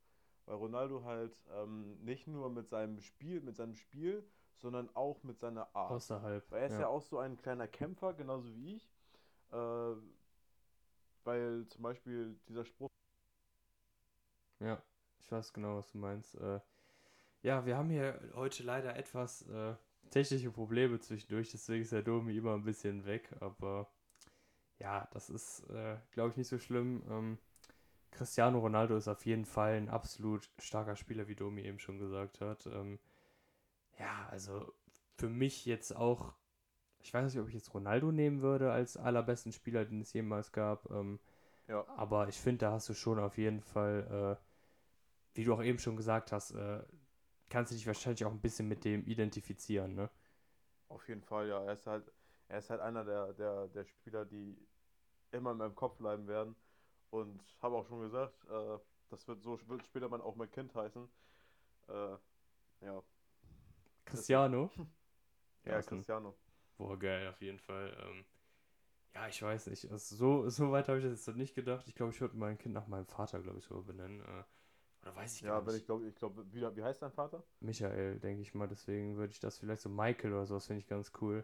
Weil 0.46 0.56
Ronaldo 0.56 1.04
halt 1.04 1.38
ähm, 1.52 2.04
nicht 2.04 2.28
nur 2.28 2.50
mit 2.50 2.70
seinem 2.70 3.00
Spiel, 3.00 3.42
mit 3.42 3.56
seinem 3.56 3.76
Spiel, 3.76 4.28
sondern 4.56 4.90
auch 4.96 5.24
mit 5.24 5.40
seiner 5.40 5.74
Art. 5.76 5.92
Außerhalb. 5.92 6.50
Weil 6.52 6.62
er 6.62 6.68
ist 6.68 6.80
ja. 6.80 6.88
auch 6.88 7.02
so 7.02 7.20
ein 7.20 7.38
kleiner 7.38 7.68
Kämpfer, 7.68 8.14
genauso 8.14 8.54
wie 8.56 8.76
ich. 8.76 8.92
Äh, 9.52 9.96
weil 11.24 11.66
zum 11.68 11.84
Beispiel 11.84 12.40
dieser 12.48 12.66
Spruch. 12.66 12.90
Ja, 14.64 14.82
ich 15.20 15.32
weiß 15.32 15.54
genau, 15.54 15.78
was 15.78 15.92
du 15.92 15.98
meinst. 15.98 16.36
Äh, 16.36 16.60
ja, 17.42 17.66
wir 17.66 17.78
haben 17.78 17.90
hier 17.90 18.20
heute 18.36 18.64
leider 18.64 18.96
etwas 18.96 19.42
äh, 19.50 19.76
technische 20.10 20.52
Probleme 20.52 21.00
zwischendurch, 21.00 21.52
deswegen 21.52 21.84
ist 21.84 21.92
der 21.92 22.04
Domi 22.04 22.38
immer 22.38 22.54
ein 22.54 22.64
bisschen 22.64 23.06
weg, 23.06 23.30
aber 23.42 23.92
ja, 24.80 25.08
das 25.12 25.30
ist, 25.30 25.70
äh, 25.70 25.98
glaube 26.12 26.32
ich, 26.32 26.38
nicht 26.38 26.48
so 26.48 26.60
schlimm. 26.60 27.04
Ähm, 27.10 27.38
Cristiano 28.12 28.60
Ronaldo 28.60 28.96
ist 28.96 29.08
auf 29.08 29.26
jeden 29.26 29.46
Fall 29.46 29.74
ein 29.76 29.90
absolut 29.90 30.50
starker 30.60 30.96
Spieler, 30.96 31.28
wie 31.28 31.36
Domi 31.36 31.64
eben 31.64 31.80
schon 31.80 32.00
gesagt 32.00 32.42
hat. 32.42 32.66
Ähm, 32.68 33.00
ja, 34.00 34.28
also 34.30 34.74
für 35.18 35.30
mich 35.30 35.66
jetzt 35.66 35.96
auch, 35.96 36.34
ich 37.00 37.14
weiß 37.14 37.34
nicht, 37.34 37.42
ob 37.42 37.48
ich 37.50 37.56
jetzt 37.56 37.74
Ronaldo 37.74 38.12
nehmen 38.12 38.42
würde 38.42 38.72
als 38.72 38.98
allerbesten 38.98 39.52
Spieler, 39.52 39.86
den 39.86 40.02
es 40.02 40.14
jemals 40.14 40.52
gab. 40.52 40.90
Ähm, 40.92 41.20
Ja. 41.68 41.86
aber 41.98 42.28
ich 42.28 42.40
finde, 42.40 42.60
da 42.66 42.72
hast 42.74 42.90
du 42.90 42.94
schon 42.94 43.20
auf 43.20 43.38
jeden 43.38 43.62
Fall, 43.62 44.38
äh, 44.40 44.53
wie 45.34 45.44
du 45.44 45.54
auch 45.54 45.64
eben 45.64 45.80
schon 45.80 45.96
gesagt 45.98 46.32
hast, 46.32 46.52
äh, 46.52 46.84
kannst 47.50 47.72
du 47.72 47.76
dich 47.76 47.88
wahrscheinlich 47.88 48.26
auch 48.26 48.32
ein 48.32 48.42
bisschen 48.42 48.68
mit 48.68 48.86
dem 48.86 49.06
identifizieren, 49.06 49.96
ne? 49.96 50.10
Auf 50.88 51.08
jeden 51.10 51.22
Fall, 51.24 51.48
ja. 51.50 51.64
Er 51.64 51.74
ist 51.74 51.86
halt, 51.88 52.12
er 52.48 52.60
ist 52.60 52.70
halt 52.70 52.82
einer 52.82 53.04
der, 53.04 53.34
der, 53.34 53.68
der 53.68 53.86
Spieler, 53.86 54.26
die 54.26 54.58
immer 55.32 55.52
in 55.52 55.58
meinem 55.58 55.76
Kopf 55.76 55.98
bleiben 55.98 56.28
werden. 56.28 56.56
Und 57.10 57.44
habe 57.62 57.76
auch 57.76 57.88
schon 57.88 58.02
gesagt, 58.02 58.46
äh, 58.46 58.78
das 59.10 59.28
wird 59.28 59.42
so 59.44 59.60
wird 59.68 59.84
später 59.86 60.10
mal 60.10 60.22
auch 60.22 60.36
mein 60.36 60.52
Kind 60.52 60.74
heißen. 60.76 61.08
Äh, 61.90 62.18
ja. 62.82 63.04
Cristiano? 64.06 64.70
Ja, 65.66 65.76
Draußen. 65.76 65.98
Cristiano. 65.98 66.36
Boah, 66.78 67.00
geil, 67.00 67.28
auf 67.30 67.42
jeden 67.42 67.60
Fall. 67.60 67.96
Ähm, 68.02 68.26
ja, 69.16 69.28
ich 69.28 69.42
weiß 69.42 69.68
nicht. 69.68 69.90
Also 69.92 70.16
so, 70.16 70.50
so 70.50 70.72
weit 70.72 70.90
habe 70.90 70.98
ich 71.00 71.06
das 71.06 71.14
jetzt 71.14 71.28
noch 71.28 71.36
nicht 71.36 71.56
gedacht. 71.56 71.88
Ich 71.88 71.96
glaube, 71.96 72.12
ich 72.12 72.20
würde 72.20 72.36
mein 72.36 72.58
Kind 72.58 72.74
nach 72.74 72.88
meinem 72.88 73.06
Vater, 73.08 73.42
glaube 73.42 73.60
ich, 73.60 73.66
so 73.66 73.82
benennen. 73.82 74.22
Äh, 74.22 74.44
oder 75.04 75.16
weiß 75.16 75.36
ich 75.38 75.44
Ja, 75.44 75.52
gar 75.52 75.66
wenn 75.66 75.76
nicht. 75.76 75.82
ich 75.82 75.86
glaube, 75.86 76.08
ich 76.08 76.16
glaube, 76.16 76.46
wie, 76.52 76.62
wie 76.76 76.84
heißt 76.84 77.02
dein 77.02 77.12
Vater? 77.12 77.44
Michael, 77.62 78.20
denke 78.20 78.44
ich 78.44 78.54
mal. 78.54 78.68
Deswegen 78.68 79.18
würde 79.18 79.32
ich 79.32 79.40
das 79.40 79.58
vielleicht 79.58 79.82
so 79.82 79.90
Michael 79.90 80.34
oder 80.34 80.46
sowas 80.46 80.68
finde 80.68 80.82
ich 80.82 80.88
ganz 80.88 81.12
cool. 81.22 81.44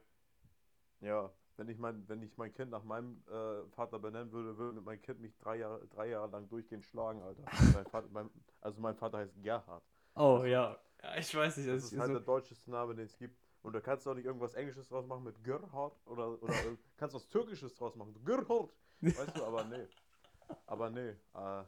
Ja, 1.02 1.32
wenn 1.58 1.68
ich 1.70 1.78
mein, 1.78 2.08
wenn 2.08 2.22
ich 2.22 2.38
mein 2.38 2.54
Kind 2.54 2.72
nach 2.72 2.84
meinem 2.84 3.22
äh, 3.28 3.68
Vater 3.72 4.00
benennen 4.00 4.32
würde, 4.32 4.58
würde 4.58 4.82
mein 4.82 5.02
Kind 5.02 5.20
mich 5.22 5.38
drei 5.38 5.58
Jahre, 5.58 5.86
drei 5.88 6.10
Jahre 6.10 6.30
lang 6.32 6.48
durchgehend 6.50 6.86
schlagen, 6.86 7.22
Alter. 7.22 7.44
mein 7.74 7.86
Vater, 7.86 8.08
mein, 8.12 8.30
also 8.62 8.80
mein 8.82 8.96
Vater 8.96 9.20
heißt 9.20 9.34
Gerhard. 9.42 9.84
Oh, 10.16 10.44
ja. 10.46 10.78
Ja, 11.02 11.16
ich 11.18 11.34
weiß 11.34 11.58
nicht. 11.58 11.70
Das 11.70 11.84
Das 11.84 11.92
ist 11.94 11.98
halt 12.00 12.10
so, 12.10 12.14
der 12.14 12.22
deutscheste 12.22 12.72
Name, 12.72 12.96
den 12.96 13.06
es 13.06 13.18
gibt. 13.18 13.38
Und 13.62 13.74
da 13.74 13.82
kannst 13.82 14.06
du 14.06 14.12
auch 14.12 14.16
nicht 14.16 14.26
irgendwas 14.26 14.54
Englisches 14.54 14.88
draus 14.90 15.06
machen 15.06 15.24
mit 15.24 15.44
Gerhard 15.44 16.00
oder, 16.06 16.42
oder 16.42 16.54
äh, 16.54 16.78
kannst 16.98 17.16
was 17.16 17.28
Türkisches 17.28 17.76
draus 17.76 17.96
machen. 17.96 18.16
Gerhard! 18.26 18.72
Weißt 19.02 19.38
du, 19.38 19.44
aber 19.46 19.64
nee. 19.66 19.88
Aber 20.68 20.90
nee. 20.90 21.16
Äh, 21.34 21.64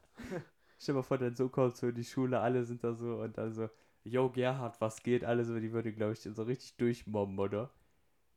stell 0.82 0.94
dir 0.94 1.00
mal 1.00 1.04
vor, 1.04 1.18
dein 1.18 1.36
Sohn 1.36 1.52
kommt 1.52 1.78
so 1.78 1.88
in 1.90 1.96
die 1.96 2.04
Schule, 2.04 2.40
alle 2.40 2.64
sind 2.66 2.84
da 2.84 2.94
so 2.94 3.18
und 3.22 3.38
dann 3.38 3.54
so, 3.54 3.70
yo, 4.04 4.30
Gerhard, 4.30 4.82
was 4.82 5.04
geht? 5.04 5.24
Alle 5.26 5.46
so, 5.46 5.60
die 5.60 5.72
würde, 5.74 5.94
glaube 5.94 6.14
ich, 6.14 6.22
so 6.22 6.44
richtig 6.44 6.76
durchmobben, 6.78 7.40
oder? 7.40 7.72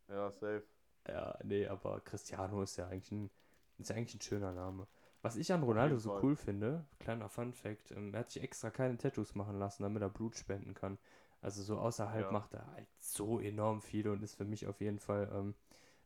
ja, 0.08 0.30
safe. 0.30 0.64
Ja, 1.08 1.36
nee, 1.42 1.66
aber 1.66 2.00
Cristiano 2.00 2.62
ist 2.62 2.76
ja 2.76 2.88
eigentlich 2.88 3.12
ein, 3.12 3.30
ist 3.78 3.90
ja 3.90 3.96
eigentlich 3.96 4.14
ein 4.16 4.20
schöner 4.20 4.52
Name. 4.52 4.86
Was 5.22 5.36
ich 5.36 5.52
an 5.52 5.62
Ronaldo 5.62 5.98
so 5.98 6.12
cool 6.22 6.36
finde, 6.36 6.86
kleiner 6.98 7.28
Fun 7.28 7.52
Fact, 7.52 7.90
ähm, 7.92 8.12
er 8.14 8.20
hat 8.20 8.30
sich 8.30 8.42
extra 8.42 8.70
keine 8.70 8.96
Tattoos 8.96 9.34
machen 9.34 9.58
lassen, 9.58 9.82
damit 9.82 10.02
er 10.02 10.08
Blut 10.10 10.36
spenden 10.36 10.74
kann. 10.74 10.98
Also 11.40 11.62
so 11.62 11.78
außerhalb 11.78 12.24
Ja. 12.24 12.30
macht 12.30 12.54
er 12.54 12.66
halt 12.72 12.88
so 12.98 13.38
enorm 13.40 13.82
viel 13.82 14.08
und 14.08 14.22
ist 14.22 14.34
für 14.36 14.44
mich 14.46 14.66
auf 14.66 14.80
jeden 14.80 14.98
Fall, 14.98 15.30
ähm, 15.34 15.54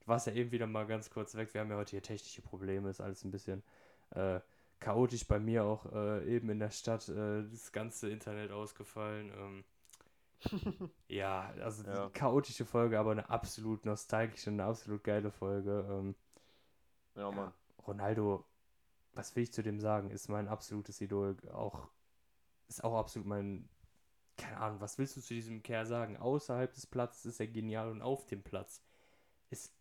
du 0.00 0.08
warst 0.08 0.26
ja 0.26 0.32
eben 0.32 0.50
wieder 0.52 0.66
mal 0.66 0.86
ganz 0.86 1.10
kurz 1.10 1.34
weg, 1.36 1.52
wir 1.54 1.60
haben 1.60 1.70
ja 1.70 1.76
heute 1.76 1.92
hier 1.92 2.02
technische 2.02 2.42
Probleme, 2.42 2.90
ist 2.90 3.00
alles 3.00 3.24
ein 3.24 3.30
bisschen 3.30 3.62
äh, 4.10 4.40
chaotisch 4.80 5.26
bei 5.26 5.38
mir 5.38 5.64
auch 5.64 5.86
äh, 5.92 6.24
eben 6.34 6.50
in 6.50 6.58
der 6.58 6.70
Stadt, 6.70 7.08
äh, 7.08 7.42
das 7.48 7.72
ganze 7.72 8.10
Internet 8.10 8.50
ausgefallen. 8.50 9.32
Ähm, 9.36 9.64
ja, 11.08 11.52
also 11.60 11.84
Ja. 11.84 12.10
chaotische 12.10 12.64
Folge, 12.64 12.98
aber 12.98 13.12
eine 13.12 13.28
absolut 13.28 13.84
nostalgische, 13.84 14.50
eine 14.50 14.64
absolut 14.64 15.02
geile 15.04 15.30
Folge. 15.30 15.86
Ähm, 15.90 16.14
Ja, 17.16 17.30
Mann. 17.30 17.52
Ronaldo, 17.86 18.44
was 19.14 19.34
will 19.34 19.42
ich 19.42 19.52
zu 19.52 19.62
dem 19.62 19.80
sagen, 19.80 20.10
ist 20.10 20.28
mein 20.28 20.46
absolutes 20.46 21.00
Idol. 21.00 21.36
Auch, 21.52 21.88
ist 22.68 22.84
auch 22.84 22.96
absolut 22.96 23.26
mein, 23.26 23.68
keine 24.36 24.58
Ahnung, 24.58 24.80
was 24.80 24.98
willst 24.98 25.16
du 25.16 25.20
zu 25.20 25.34
diesem 25.34 25.62
Kerl 25.62 25.86
sagen? 25.86 26.16
Außerhalb 26.16 26.72
des 26.72 26.86
Platzes 26.86 27.24
ist 27.26 27.40
er 27.40 27.48
genial 27.48 27.90
und 27.90 28.02
auf 28.02 28.26
dem 28.26 28.42
Platz 28.42 28.82
ist 29.50 29.74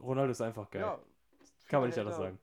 Ronaldo 0.00 0.32
ist 0.32 0.40
einfach 0.40 0.70
geil. 0.70 0.82
Ja, 0.82 0.98
Kann 1.68 1.80
man 1.80 1.90
nicht 1.90 1.98
anders 1.98 2.16
sagen. 2.16 2.38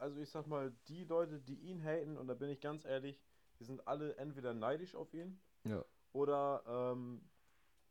Also 0.00 0.18
ich 0.20 0.30
sag 0.30 0.46
mal, 0.46 0.72
die 0.88 1.04
Leute, 1.04 1.40
die 1.40 1.56
ihn 1.56 1.82
haten, 1.84 2.16
und 2.16 2.26
da 2.26 2.34
bin 2.34 2.48
ich 2.48 2.60
ganz 2.60 2.84
ehrlich, 2.86 3.20
die 3.58 3.64
sind 3.64 3.86
alle 3.86 4.16
entweder 4.16 4.54
neidisch 4.54 4.94
auf 4.94 5.12
ihn 5.12 5.38
Ja. 5.64 5.84
oder 6.12 6.62
ähm, 6.66 7.20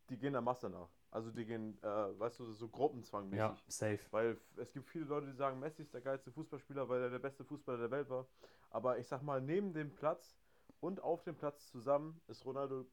die 0.09 0.17
gehen 0.17 0.33
der 0.33 0.41
Masse 0.41 0.69
nach. 0.69 0.89
Also 1.11 1.29
die 1.31 1.45
gehen, 1.45 1.77
äh, 1.83 2.19
weißt 2.19 2.39
du, 2.39 2.53
so 2.53 2.67
gruppenzwangmäßig. 2.67 3.37
Ja, 3.39 3.55
safe. 3.67 3.99
Weil 4.11 4.37
es 4.57 4.73
gibt 4.73 4.87
viele 4.87 5.05
Leute, 5.05 5.27
die 5.27 5.33
sagen, 5.35 5.59
Messi 5.59 5.83
ist 5.83 5.93
der 5.93 6.01
geilste 6.01 6.31
Fußballspieler, 6.31 6.89
weil 6.89 7.01
er 7.03 7.09
der 7.11 7.19
beste 7.19 7.43
Fußballer 7.43 7.77
der 7.77 7.91
Welt 7.91 8.09
war. 8.09 8.27
Aber 8.71 8.97
ich 8.97 9.07
sag 9.07 9.21
mal, 9.21 9.39
neben 9.41 9.73
dem 9.73 9.93
Platz 9.93 10.35
und 10.79 11.01
auf 11.01 11.23
dem 11.23 11.35
Platz 11.35 11.69
zusammen 11.71 12.19
ist 12.27 12.43
Ronaldo 12.45 12.85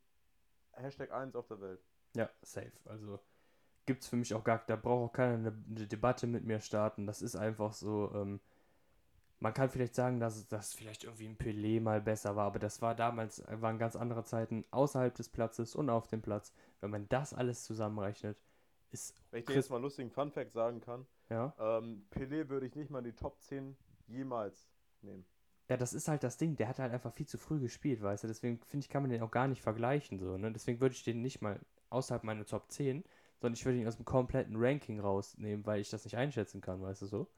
Hashtag 0.73 1.11
1 1.13 1.35
auf 1.37 1.47
der 1.47 1.61
Welt. 1.63 1.81
Ja, 2.15 2.29
safe. 2.43 2.73
Also 2.85 3.19
gibt's 3.87 4.09
für 4.09 4.17
mich 4.17 4.35
auch 4.35 4.45
gar, 4.45 4.63
da 4.67 4.77
braucht 4.77 5.11
auch 5.11 5.13
keiner 5.15 5.35
eine, 5.35 5.65
eine 5.71 5.87
Debatte 5.87 6.27
mit 6.27 6.45
mir 6.45 6.61
starten. 6.61 7.07
Das 7.07 7.23
ist 7.23 7.37
einfach 7.37 7.73
so, 7.73 8.11
ähm, 8.15 8.41
man 9.41 9.53
kann 9.55 9.69
vielleicht 9.71 9.95
sagen, 9.95 10.19
dass 10.21 10.47
das 10.49 10.75
vielleicht 10.75 11.05
irgendwie 11.05 11.27
ein 11.29 11.37
Pelé 11.37 11.81
mal 11.81 12.01
besser 12.01 12.37
war, 12.37 12.47
aber 12.47 12.59
das 12.59 12.81
war 12.83 12.95
damals, 12.95 13.43
waren 13.49 13.79
ganz 13.79 13.97
andere 13.97 14.25
Zeiten 14.25 14.65
außerhalb 14.71 15.15
des 15.15 15.29
Platzes 15.29 15.75
und 15.75 15.91
auf 15.91 16.09
dem 16.09 16.23
Platz. 16.23 16.53
Wenn 16.81 16.91
man 16.91 17.09
das 17.09 17.35
alles 17.35 17.65
zusammenrechnet, 17.65 18.39
ist, 18.91 19.15
Wenn 19.31 19.41
ich 19.41 19.47
dir 19.47 19.55
jetzt 19.55 19.71
mal 19.71 19.77
einen 19.77 19.85
lustigen 19.85 20.11
Funfact 20.11 20.53
sagen 20.53 20.81
kann, 20.81 21.07
ja, 21.29 21.55
ähm, 21.59 22.07
Pelé 22.11 22.49
würde 22.49 22.67
ich 22.67 22.75
nicht 22.75 22.91
mal 22.91 23.01
in 23.01 23.05
die 23.05 23.13
Top 23.15 23.41
10 23.43 23.77
jemals 24.07 24.69
nehmen. 25.03 25.27
ja, 25.69 25.77
das 25.77 25.93
ist 25.93 26.09
halt 26.09 26.23
das 26.23 26.37
Ding, 26.39 26.57
der 26.57 26.69
hat 26.69 26.79
halt 26.79 26.93
einfach 26.93 27.13
viel 27.13 27.27
zu 27.27 27.39
früh 27.39 27.59
gespielt, 27.61 28.01
weißt 28.03 28.25
du, 28.25 28.29
deswegen 28.29 28.61
finde 28.65 28.85
ich, 28.85 28.89
kann 28.89 29.03
man 29.03 29.11
den 29.11 29.23
auch 29.23 29.31
gar 29.31 29.49
nicht 29.49 29.63
vergleichen, 29.63 30.19
so, 30.19 30.37
ne, 30.39 30.53
deswegen 30.53 30.81
würde 30.81 30.95
ich 30.95 31.05
den 31.05 31.23
nicht 31.23 31.43
mal 31.43 31.61
außerhalb 31.91 32.25
meiner 32.25 32.47
Top 32.47 32.71
10, 32.71 33.05
sondern 33.41 33.55
ich 33.55 33.65
würde 33.65 33.79
ihn 33.79 33.89
aus 33.89 33.97
dem 33.97 34.05
kompletten 34.05 34.57
Ranking 34.57 35.01
rausnehmen, 35.01 35.67
weil 35.67 35.81
ich 35.81 35.91
das 35.91 36.05
nicht 36.05 36.17
einschätzen 36.17 36.61
kann, 36.61 36.81
weißt 36.83 37.03
du 37.03 37.07
so? 37.07 37.29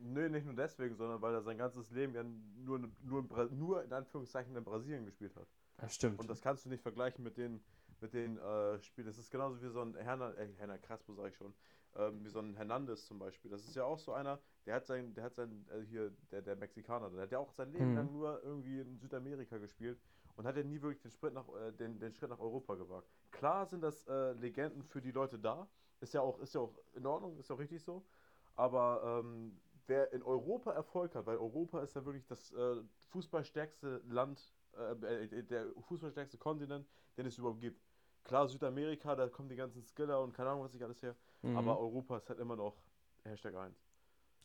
Nö, 0.00 0.28
nicht 0.28 0.44
nur 0.46 0.54
deswegen, 0.54 0.94
sondern 0.94 1.20
weil 1.20 1.34
er 1.34 1.42
sein 1.42 1.58
ganzes 1.58 1.90
Leben 1.90 2.14
ja 2.14 2.22
nur, 2.22 2.78
nur, 3.02 3.20
in, 3.20 3.28
Bra 3.28 3.46
nur 3.46 3.82
in 3.82 3.92
Anführungszeichen 3.92 4.54
in 4.56 4.64
Brasilien 4.64 5.04
gespielt 5.04 5.34
hat. 5.36 5.48
Ja, 5.80 5.88
stimmt. 5.88 6.18
Und 6.20 6.28
das 6.30 6.40
kannst 6.40 6.64
du 6.64 6.68
nicht 6.68 6.82
vergleichen 6.82 7.24
mit 7.24 7.36
den, 7.36 7.60
mit 8.00 8.12
den 8.14 8.38
äh, 8.38 8.80
Spielen. 8.80 9.06
Das 9.06 9.18
ist 9.18 9.30
genauso 9.30 9.60
wie 9.62 9.68
so 9.68 9.82
ein 9.82 9.94
Herner, 9.96 10.36
äh, 10.38 10.52
Herner 10.56 10.78
Crespo, 10.78 11.14
sag 11.14 11.28
ich 11.28 11.36
schon, 11.36 11.54
ähm, 11.96 12.24
wie 12.24 12.28
so 12.28 12.40
ein 12.40 12.54
Hernandez 12.54 13.06
zum 13.06 13.18
Beispiel. 13.18 13.50
Das 13.50 13.64
ist 13.66 13.74
ja 13.74 13.84
auch 13.84 13.98
so 13.98 14.12
einer, 14.12 14.40
der 14.66 14.74
hat 14.76 14.86
sein, 14.86 15.14
der 15.14 15.24
hat 15.24 15.34
sein, 15.34 15.66
äh, 15.70 15.80
hier, 15.82 16.10
der, 16.30 16.42
der 16.42 16.56
Mexikaner, 16.56 17.10
der 17.10 17.22
hat 17.22 17.32
ja 17.32 17.38
auch 17.38 17.52
sein 17.52 17.72
Leben 17.72 17.90
Mhm. 17.90 17.96
lang 17.96 18.12
nur 18.12 18.42
irgendwie 18.42 18.80
in 18.80 18.98
Südamerika 18.98 19.58
gespielt 19.58 20.00
und 20.36 20.46
hat 20.46 20.56
ja 20.56 20.62
nie 20.62 20.80
wirklich 20.80 21.00
den 21.02 21.10
Schritt 21.10 21.34
nach, 21.34 21.48
äh, 21.48 21.72
den, 21.72 21.98
den 21.98 22.14
Schritt 22.14 22.30
nach 22.30 22.38
Europa 22.40 22.74
gewagt. 22.76 23.08
Klar 23.30 23.66
sind 23.66 23.82
das 23.82 24.06
äh, 24.06 24.32
Legenden 24.32 24.82
für 24.84 25.00
die 25.00 25.10
Leute 25.12 25.38
da, 25.38 25.68
ist 26.00 26.14
ja 26.14 26.20
auch, 26.20 26.38
ist 26.40 26.54
ja 26.54 26.60
auch 26.60 26.78
in 26.94 27.06
Ordnung, 27.06 27.38
ist 27.38 27.48
ja 27.48 27.56
auch 27.56 27.60
richtig 27.60 27.82
so. 27.82 28.06
Aber 28.54 29.22
ähm, 29.24 29.60
wer 29.88 30.12
in 30.12 30.22
Europa 30.22 30.72
Erfolg 30.72 31.14
hat, 31.14 31.26
weil 31.26 31.36
Europa 31.36 31.82
ist 31.82 31.94
ja 31.94 32.04
wirklich 32.04 32.26
das 32.26 32.52
äh, 32.52 32.82
fußballstärkste 33.08 34.02
Land, 34.06 34.54
äh, 34.76 35.24
äh, 35.24 35.42
der 35.42 35.66
fußballstärkste 35.88 36.38
Kontinent, 36.38 36.86
den 37.16 37.26
es 37.26 37.38
überhaupt 37.38 37.60
gibt. 37.60 37.82
Klar, 38.24 38.48
Südamerika, 38.48 39.16
da 39.16 39.28
kommen 39.28 39.48
die 39.48 39.56
ganzen 39.56 39.82
Skiller 39.82 40.22
und 40.22 40.34
keine 40.34 40.50
Ahnung, 40.50 40.64
was 40.64 40.74
ich 40.74 40.84
alles 40.84 41.02
her. 41.02 41.16
Mhm. 41.42 41.56
Aber 41.56 41.78
Europa 41.80 42.18
ist 42.18 42.28
halt 42.28 42.38
immer 42.38 42.56
noch 42.56 42.76
Hashtag 43.24 43.54
1. 43.54 43.74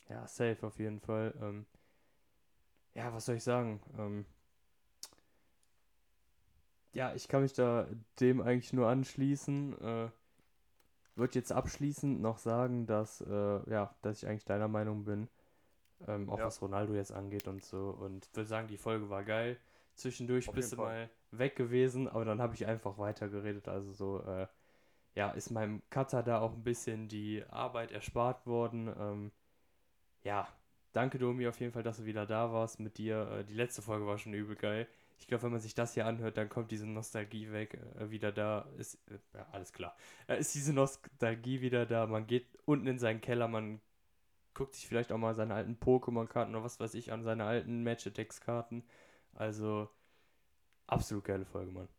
Ja, 0.10 0.28
safe 0.28 0.66
auf 0.66 0.80
jeden 0.80 1.00
Fall. 1.00 1.34
Ähm, 1.42 1.66
ja, 2.94 3.14
was 3.14 3.26
soll 3.26 3.36
ich 3.36 3.44
sagen? 3.44 3.82
Ähm, 3.98 4.26
ja, 6.94 7.14
ich 7.16 7.28
kann 7.28 7.42
mich 7.42 7.54
da 7.54 7.88
dem 8.20 8.42
eigentlich 8.42 8.72
nur 8.72 8.88
anschließen. 8.88 9.80
Äh, 9.82 10.10
würde 11.16 11.36
jetzt 11.36 11.52
abschließend 11.52 12.22
noch 12.22 12.38
sagen, 12.38 12.86
dass, 12.86 13.22
äh, 13.22 13.70
ja, 13.70 13.96
dass 14.02 14.24
ich 14.24 14.30
eigentlich 14.30 14.46
deiner 14.46 14.68
Meinung 14.68 15.06
bin. 15.06 15.30
Ähm, 16.08 16.30
auch 16.30 16.40
Ja. 16.40 16.46
was 16.46 16.62
Ronaldo 16.62 16.94
jetzt 16.96 17.12
angeht 17.14 17.48
und 17.48 17.64
so. 17.64 17.90
Und 17.92 18.30
würde 18.34 18.48
sagen, 18.48 18.68
die 18.68 18.78
Folge 18.78 19.10
war 19.10 19.24
geil. 19.24 19.58
Zwischendurch 19.96 20.50
Auf 20.50 20.56
bist 20.56 20.72
du 20.74 20.78
Fall. 20.78 20.86
mal 20.86 21.10
weg 21.32 21.56
gewesen, 21.56 22.08
aber 22.10 22.26
dann 22.26 22.42
habe 22.42 22.56
ich 22.56 22.66
einfach 22.66 22.98
weitergeredet. 22.98 23.68
Also 23.68 23.92
so, 23.94 24.22
äh, 24.24 24.48
ja, 25.16 25.32
ist 25.32 25.52
meinem 25.52 25.82
Cutter 25.90 26.24
da 26.24 26.42
auch 26.42 26.54
ein 26.54 26.64
bisschen 26.64 27.08
die 27.08 27.44
Arbeit 27.50 27.92
erspart 27.92 28.46
worden. 28.48 28.94
Ähm, 29.00 29.32
ja, 30.24 30.48
danke 30.94 31.20
Domi 31.20 31.48
auf 31.48 31.60
jeden 31.60 31.72
Fall, 31.74 31.84
dass 31.84 31.98
du 31.98 32.06
wieder 32.06 32.26
da 32.26 32.52
warst 32.52 32.80
mit 32.80 32.98
dir. 32.98 33.30
Äh, 33.40 33.46
die 33.46 33.54
letzte 33.54 33.82
Folge 33.82 34.08
war 34.08 34.18
schon 34.18 34.34
übel 34.34 34.56
geil. 34.56 34.88
Ich 35.20 35.28
glaube, 35.28 35.44
wenn 35.44 35.52
man 35.52 35.62
sich 35.62 35.76
das 35.76 35.94
hier 35.94 36.06
anhört, 36.06 36.38
dann 36.38 36.50
kommt 36.50 36.72
diese 36.72 36.86
Nostalgie 36.88 37.52
weg. 37.52 37.80
Äh, 38.00 38.10
wieder 38.10 38.32
da 38.32 38.68
ist, 38.78 38.96
äh, 39.10 39.20
ja, 39.34 39.48
alles 39.52 39.72
klar. 39.74 39.96
Äh, 40.28 40.40
ist 40.40 40.54
diese 40.56 40.74
Nostalgie 40.74 41.62
wieder 41.62 41.86
da. 41.86 42.08
Man 42.08 42.28
geht 42.28 42.48
unten 42.66 42.88
in 42.88 43.00
seinen 43.00 43.22
Keller, 43.22 43.48
man 43.48 43.82
guckt 44.54 44.76
sich 44.76 44.88
vielleicht 44.88 45.12
auch 45.12 45.18
mal 45.18 45.36
seine 45.36 45.56
alten 45.56 45.78
Pokémon-Karten 45.80 46.54
oder 46.56 46.64
was 46.64 46.80
weiß 46.80 46.94
ich 46.96 47.12
an, 47.12 47.24
seine 47.24 47.46
alten 47.46 47.84
Match-Attacks-Karten. 47.84 48.84
Also, 49.34 49.90
absolut 50.88 51.24
geile 51.26 51.46
Folge, 51.46 51.72
Mann. 51.72 51.90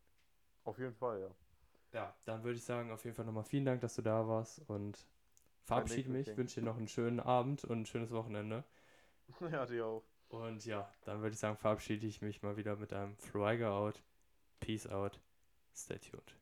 Auf 0.65 0.79
jeden 0.79 0.95
Fall, 0.95 1.21
ja. 1.21 1.31
Ja, 1.93 2.15
dann 2.25 2.43
würde 2.43 2.59
ich 2.59 2.65
sagen, 2.65 2.91
auf 2.91 3.05
jeden 3.05 3.15
Fall 3.15 3.25
nochmal 3.25 3.45
vielen 3.45 3.65
Dank, 3.65 3.81
dass 3.81 3.95
du 3.95 4.03
da 4.03 4.27
warst 4.27 4.61
und 4.69 5.07
verabschiede 5.65 6.11
mich, 6.11 6.37
wünsche 6.37 6.61
dir 6.61 6.67
noch 6.67 6.77
einen 6.77 6.89
schönen 6.89 7.21
Abend 7.21 7.65
und 7.65 7.83
ein 7.83 7.87
schönes 7.87 8.11
Wochenende. 8.11 8.65
ja, 9.53 9.67
dir 9.67 9.87
auch. 9.87 10.05
Und 10.35 10.65
ja, 10.67 10.91
dann 11.05 11.21
würde 11.21 11.35
ich 11.35 11.39
sagen, 11.39 11.57
verabschiede 11.57 12.07
ich 12.07 12.21
mich 12.21 12.43
mal 12.43 12.57
wieder 12.57 12.77
mit 12.77 12.93
einem 12.93 13.17
Flyger 13.17 13.73
out. 13.73 14.03
Peace 14.61 14.87
out. 14.87 15.21
Stay 15.75 15.99
tuned. 15.99 16.33